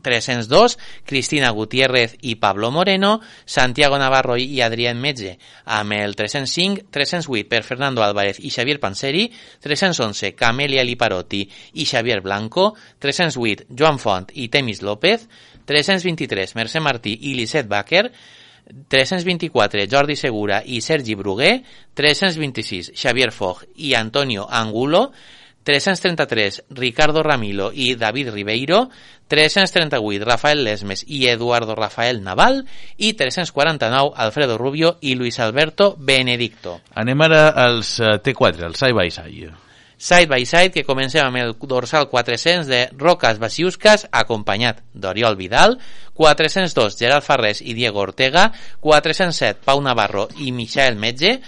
302, 0.02 0.78
Cristina 1.04 1.50
Gutiérrez 1.50 2.16
i 2.20 2.36
Pablo 2.36 2.70
Moreno, 2.70 3.20
Santiago 3.44 3.98
Navarro 3.98 4.36
i 4.36 4.60
Adrián 4.60 5.00
Metge, 5.00 5.38
amb 5.64 5.92
el 5.92 6.16
305, 6.16 6.88
308 6.90 7.48
per 7.48 7.62
Fernando 7.64 8.02
Álvarez 8.02 8.38
i 8.40 8.50
Xavier 8.50 8.80
Panseri, 8.80 9.28
311 9.60 10.34
Camelia 10.34 10.84
Liparotti 10.84 11.44
i 11.74 11.84
Xavier 11.84 12.20
Blanco, 12.22 12.74
308 12.98 13.66
Joan 13.68 13.98
Font 13.98 14.32
i 14.34 14.48
Temis 14.48 14.82
López, 14.82 15.28
323 15.68 16.54
Mercè 16.54 16.80
Martí 16.80 17.18
i 17.28 17.34
Lisset 17.34 17.66
Baker, 17.68 18.10
324 18.88 19.86
Jordi 19.88 20.16
Segura 20.16 20.62
i 20.64 20.80
Sergi 20.80 21.14
Bruguer, 21.14 21.62
326 21.94 22.92
Xavier 22.94 23.32
Foch 23.32 23.64
i 23.76 23.94
Antonio 23.94 24.46
Angulo, 24.48 25.12
333 25.68 26.64
Ricardo 26.70 27.22
Ramilo 27.22 27.70
i 27.74 27.94
David 27.94 28.30
Ribeiro, 28.30 28.88
338 29.26 30.24
Rafael 30.24 30.64
Lesmes 30.64 31.04
i 31.06 31.26
Eduardo 31.28 31.74
Rafael 31.74 32.22
Naval 32.22 32.64
i 32.96 33.12
349 33.12 34.12
Alfredo 34.16 34.56
Rubio 34.56 34.96
i 35.02 35.14
Luis 35.14 35.38
Alberto 35.40 35.94
Benedicto. 35.98 36.80
Anem 36.94 37.20
ara 37.20 37.50
als 37.50 37.98
eh, 38.00 38.16
T4, 38.16 38.64
al 38.64 38.80
side 38.80 38.96
by 38.96 39.10
side. 39.10 39.52
Side 39.98 40.30
by 40.32 40.46
side 40.46 40.72
que 40.72 40.86
comencem 40.88 41.26
amb 41.26 41.42
el 41.42 41.52
dorsal 41.60 42.08
400 42.08 42.64
de 42.64 42.82
Rocas 42.96 43.36
Basiuscas 43.36 44.08
acompanyat 44.08 44.80
d'Oriol 44.94 45.36
Vidal, 45.36 45.76
402 46.16 46.96
Gerard 46.96 47.28
Farrés 47.28 47.60
i 47.60 47.76
Diego 47.76 48.00
Ortega, 48.00 48.54
407 48.80 49.60
Pau 49.68 49.84
Navarro 49.84 50.30
i 50.40 50.48
Michael 50.48 50.96
Metge, 50.96 51.42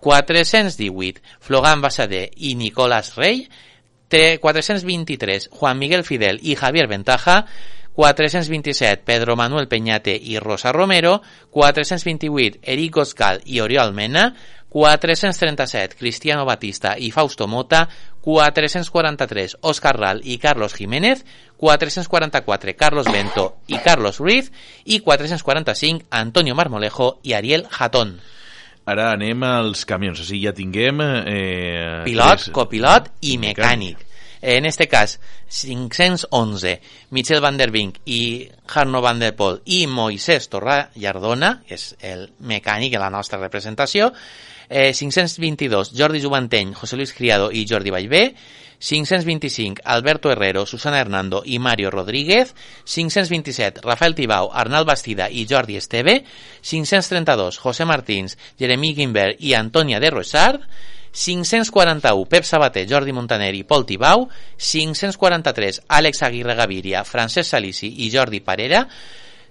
418 0.00 1.22
Flogan 1.40 1.80
Basader 1.80 2.30
i 2.36 2.54
Nicolás 2.54 3.16
Rey, 3.16 3.48
T- 4.08 4.38
423 4.38 5.48
Juan 5.50 5.78
Miguel 5.78 6.04
Fidel 6.04 6.38
i 6.42 6.54
Javier 6.56 6.88
Ventaja, 6.88 7.46
427 7.94 9.02
Pedro 9.04 9.36
Manuel 9.36 9.68
Peñate 9.68 10.18
i 10.20 10.38
Rosa 10.38 10.72
Romero, 10.72 11.22
428 11.50 12.58
Eric 12.62 12.96
Oscal 12.96 13.40
i 13.44 13.60
Oriol 13.60 13.92
Mena, 13.92 14.34
437 14.68 15.96
Cristiano 15.96 16.44
Batista 16.44 16.96
i 16.98 17.12
Fausto 17.12 17.46
Mota, 17.46 17.88
443 18.20 19.58
Oscar 19.60 19.96
Ral 19.96 20.20
i 20.24 20.38
Carlos 20.38 20.74
Jiménez, 20.74 21.24
444 21.56 22.74
Carlos 22.76 23.06
Bento 23.06 23.58
i 23.68 23.78
Carlos 23.78 24.18
Ruiz. 24.18 24.50
I 24.84 24.98
445 24.98 26.06
Antonio 26.10 26.56
Marmolejo 26.56 27.20
i 27.22 27.34
Ariel 27.34 27.68
Jatón. 27.70 28.20
Ara 28.86 29.12
anem 29.14 29.42
als 29.48 29.86
camions, 29.88 30.20
o 30.20 30.24
sigui, 30.28 30.44
ja 30.44 30.52
tinguem... 30.52 30.98
Eh, 31.00 32.02
Pilot, 32.04 32.34
tres- 32.44 32.50
copilot 32.52 33.06
i 33.24 33.38
mecànic. 33.40 34.02
En 34.44 34.66
este 34.68 34.84
cas, 34.92 35.14
511, 35.48 36.80
Michel 37.16 37.40
van 37.40 37.56
der 37.56 37.70
Vink 37.72 38.02
i 38.04 38.46
Jarno 38.68 39.00
van 39.00 39.22
der 39.22 39.32
Pol 39.36 39.62
i 39.64 39.86
Moisés 39.88 40.50
Torra 40.52 40.90
Llardona, 41.00 41.62
que 41.64 41.78
és 41.78 41.94
el 42.04 42.26
mecànic 42.44 42.92
de 42.92 43.00
la 43.00 43.08
nostra 43.08 43.40
representació, 43.40 44.10
eh, 44.68 44.92
522, 44.92 45.94
Jordi 45.96 46.20
Juvanteny, 46.20 46.74
José 46.76 46.96
Luis 47.00 47.14
Criado 47.16 47.48
i 47.52 47.64
Jordi 47.64 47.88
Vallvé, 47.94 48.34
525, 48.84 49.80
Alberto 49.82 50.30
Herrero, 50.30 50.66
Susana 50.66 51.00
Hernando 51.00 51.42
i 51.46 51.58
Mario 51.58 51.90
Rodríguez, 51.90 52.54
527, 52.84 53.80
Rafael 53.82 54.14
Tibau, 54.14 54.50
Arnal 54.52 54.84
Bastida 54.84 55.30
i 55.30 55.46
Jordi 55.46 55.76
Esteve, 55.76 56.26
532, 56.60 57.56
José 57.56 57.86
Martins, 57.86 58.36
Jeremí 58.58 58.92
Guimbert 58.94 59.40
i 59.40 59.54
Antònia 59.56 60.00
de 60.00 60.10
Rosard, 60.10 60.68
541, 61.14 62.26
Pep 62.28 62.44
Sabater, 62.44 62.84
Jordi 62.90 63.16
Montaner 63.16 63.54
i 63.56 63.64
Pol 63.64 63.86
Tibau, 63.88 64.28
543, 64.58 65.86
Àlex 65.88 66.20
Aguirre 66.26 66.58
Gaviria, 66.58 67.06
Francesc 67.08 67.54
Salici 67.54 67.88
i 68.04 68.10
Jordi 68.12 68.44
Parera, 68.44 68.84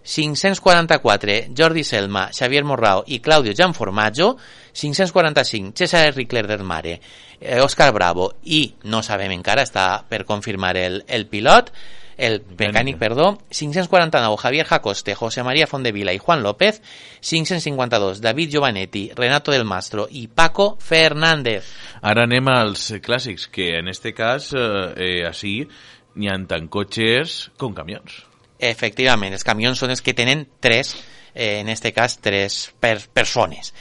544, 0.04 1.54
Jordi 1.56 1.84
Selma, 1.84 2.30
Xavier 2.32 2.64
Morrao 2.64 3.04
i 3.08 3.20
Claudio 3.20 3.54
Gianformaggio, 3.54 4.38
545, 4.74 5.74
César 5.76 6.14
Ricler 6.14 6.48
del 6.48 6.64
Mare, 6.64 7.00
eh, 7.40 7.92
Bravo 7.94 8.34
i, 8.44 8.76
no 8.84 9.02
sabem 9.04 9.32
encara, 9.32 9.64
està 9.64 10.04
per 10.08 10.26
confirmar 10.26 10.76
el, 10.78 11.04
el 11.08 11.28
pilot, 11.28 11.72
el 12.18 12.44
mecànic, 12.58 12.98
perdó, 13.00 13.40
549, 13.50 14.38
Javier 14.38 14.66
Jacoste, 14.66 15.16
José 15.16 15.44
María 15.44 15.68
Fondevila 15.68 16.14
i 16.14 16.20
Juan 16.20 16.44
López, 16.44 16.82
552, 17.22 18.22
David 18.22 18.52
Giovanetti, 18.52 19.12
Renato 19.16 19.52
del 19.52 19.66
Mastro 19.66 20.08
i 20.12 20.28
Paco 20.28 20.78
Fernández. 20.80 21.66
Ara 22.02 22.28
anem 22.28 22.48
als 22.54 22.92
clàssics, 23.02 23.48
que 23.50 23.78
en 23.80 23.88
este 23.88 24.14
cas, 24.14 24.52
eh, 24.54 24.60
eh, 24.98 25.26
així, 25.28 25.64
n'hi 26.16 26.30
ha 26.30 26.38
tant 26.48 26.70
cotxes 26.70 27.50
com 27.58 27.74
camions. 27.74 28.33
Efectivament, 28.64 29.34
els 29.36 29.44
camions 29.44 29.82
són 29.82 29.92
els 29.92 30.02
que 30.02 30.14
tenen 30.16 30.46
tres, 30.64 30.94
eh, 31.34 31.60
en 31.60 31.70
este 31.70 31.92
cas, 31.92 32.20
tres 32.22 32.72
per 32.80 33.00
persones, 33.12 33.74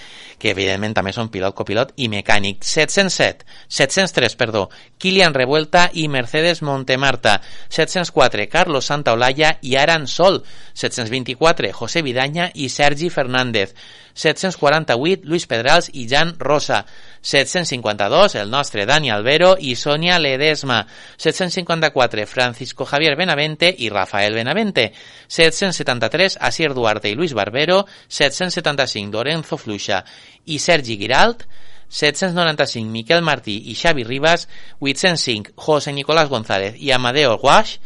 que 0.42 0.50
evidentment 0.50 0.96
també 0.96 1.12
són 1.14 1.28
pilot, 1.30 1.54
copilot 1.54 1.92
i 2.02 2.08
mecànic. 2.10 2.64
707, 2.66 3.46
703, 3.68 4.34
perdó, 4.40 4.64
Kilian 4.98 5.34
Revuelta 5.34 5.88
i 5.92 6.08
Mercedes 6.08 6.62
Montemarta. 6.66 7.40
704, 7.68 8.48
Carlos 8.50 8.90
Santaolalla 8.90 9.58
i 9.62 9.76
Aran 9.76 10.08
Sol. 10.08 10.42
724, 10.74 11.72
José 11.72 12.02
Vidaña 12.02 12.50
i 12.54 12.68
Sergi 12.68 13.10
Fernández. 13.10 13.76
748, 14.14 15.22
Luis 15.24 15.46
Pedrals 15.46 15.92
i 15.92 16.08
Jan 16.08 16.34
Rosa. 16.38 16.84
752, 17.22 18.34
el 18.34 18.50
nostre 18.50 18.84
Dani 18.84 19.10
Albero 19.10 19.54
i 19.58 19.76
Sonia 19.76 20.18
Ledesma. 20.18 20.86
754, 21.16 22.26
Francisco 22.26 22.84
Javier 22.84 23.16
Benavente 23.16 23.72
i 23.78 23.88
Rafael 23.88 24.34
Benavente. 24.34 24.92
773, 25.28 26.36
Asier 26.40 26.74
Duarte 26.74 27.08
i 27.08 27.14
Luis 27.14 27.32
Barbero. 27.32 27.86
775, 28.08 29.12
Lorenzo 29.12 29.56
Fluixa 29.56 30.04
i 30.44 30.58
Sergi 30.58 30.98
Giralt. 30.98 31.46
795, 31.88 32.90
Miquel 32.90 33.22
Martí 33.22 33.70
i 33.70 33.74
Xavi 33.74 34.02
Ribas. 34.02 34.48
805, 34.80 35.52
José 35.54 35.92
Nicolás 35.92 36.28
González 36.28 36.74
i 36.76 36.90
Amadeo 36.90 37.38
Guaix. 37.38 37.78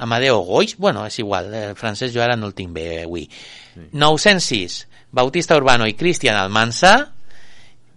Amadeo 0.00 0.38
Goix, 0.38 0.78
bueno, 0.78 1.04
és 1.04 1.18
igual, 1.20 1.52
el 1.52 1.74
francès 1.76 2.14
jo 2.14 2.22
ara 2.24 2.32
no 2.36 2.48
el 2.48 2.54
tinc 2.56 2.72
bé 2.72 3.02
avui. 3.02 3.26
906, 3.92 4.86
Bautista 5.12 5.58
Urbano 5.60 5.84
i 5.90 5.92
Cristian 5.92 6.38
Almansa. 6.40 7.12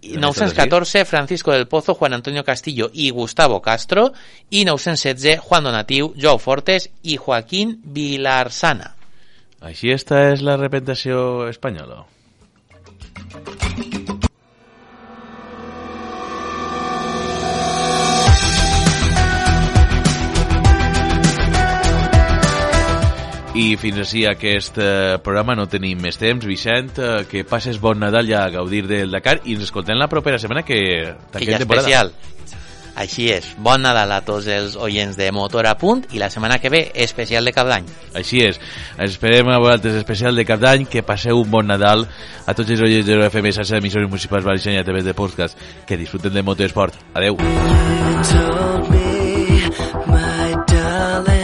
I 0.04 0.18
914, 0.18 1.04
Francisco 1.04 1.52
del 1.52 1.66
Pozo, 1.66 1.94
Juan 1.94 2.12
Antonio 2.12 2.44
Castillo 2.44 2.90
i 2.92 3.10
Gustavo 3.10 3.60
Castro. 3.60 4.12
I 4.50 4.64
916, 4.64 5.38
Juan 5.40 5.64
Donatiu, 5.64 6.12
Joao 6.20 6.38
Fortes 6.38 6.90
i 7.02 7.16
Joaquín 7.16 7.80
Vilarsana. 7.84 8.94
Així 9.64 9.94
esta 9.94 10.26
és 10.34 10.44
la 10.44 10.58
representació 10.60 11.48
espanyola. 11.48 12.04
I 23.54 23.76
fins 23.78 24.00
així 24.02 24.24
aquest 24.26 24.78
eh, 24.82 25.16
programa 25.22 25.54
no 25.54 25.68
tenim 25.70 26.00
més 26.02 26.18
temps. 26.18 26.42
Vicent, 26.46 26.90
eh, 26.98 27.24
que 27.30 27.44
passes 27.46 27.78
bon 27.80 28.00
Nadal 28.02 28.26
ja 28.26 28.44
a 28.48 28.50
gaudir 28.50 28.82
del 28.90 29.12
Dakar 29.14 29.38
i 29.44 29.54
ens 29.54 29.68
escoltem 29.68 29.98
la 30.00 30.08
propera 30.10 30.40
setmana 30.42 30.64
que 30.66 30.74
Que 30.74 31.14
tanquem 31.30 31.52
ja 31.52 31.60
temporada. 31.62 31.86
especial. 31.86 32.10
Així 32.94 33.28
és, 33.30 33.46
bon 33.58 33.82
Nadal 33.82 34.10
a 34.14 34.20
tots 34.26 34.46
els 34.50 34.74
oients 34.78 35.16
de 35.18 35.30
Motor 35.34 35.66
a 35.66 35.76
Punt 35.78 36.04
i 36.14 36.18
la 36.22 36.30
setmana 36.30 36.58
que 36.62 36.70
ve 36.70 36.82
especial 36.94 37.44
de 37.44 37.52
cap 37.54 37.66
d'any. 37.70 37.86
Així 38.14 38.42
és. 38.42 38.58
Esperem 38.98 39.50
a 39.50 39.58
vosaltres 39.58 39.94
especial 40.02 40.34
de 40.34 40.44
cap 40.46 40.60
d'any, 40.62 40.86
que 40.86 41.02
passeu 41.02 41.38
un 41.38 41.50
bon 41.50 41.66
Nadal 41.66 42.06
a 42.46 42.54
tots 42.54 42.70
els 42.70 42.82
oients 42.82 43.06
de 43.06 43.18
l'FM, 43.18 43.50
xarxa 43.54 43.78
d'emissores 43.78 44.10
municipals 44.10 44.46
valenciana 44.46 44.78
i 44.78 44.82
a 44.82 44.86
través 44.86 45.04
de 45.06 45.14
podcast. 45.14 45.58
Que 45.86 45.96
disfruten 45.98 46.34
de 46.34 46.42
motoesport. 46.42 46.94
Adeu. 47.14 47.36
told 48.24 48.90
me 51.28 51.43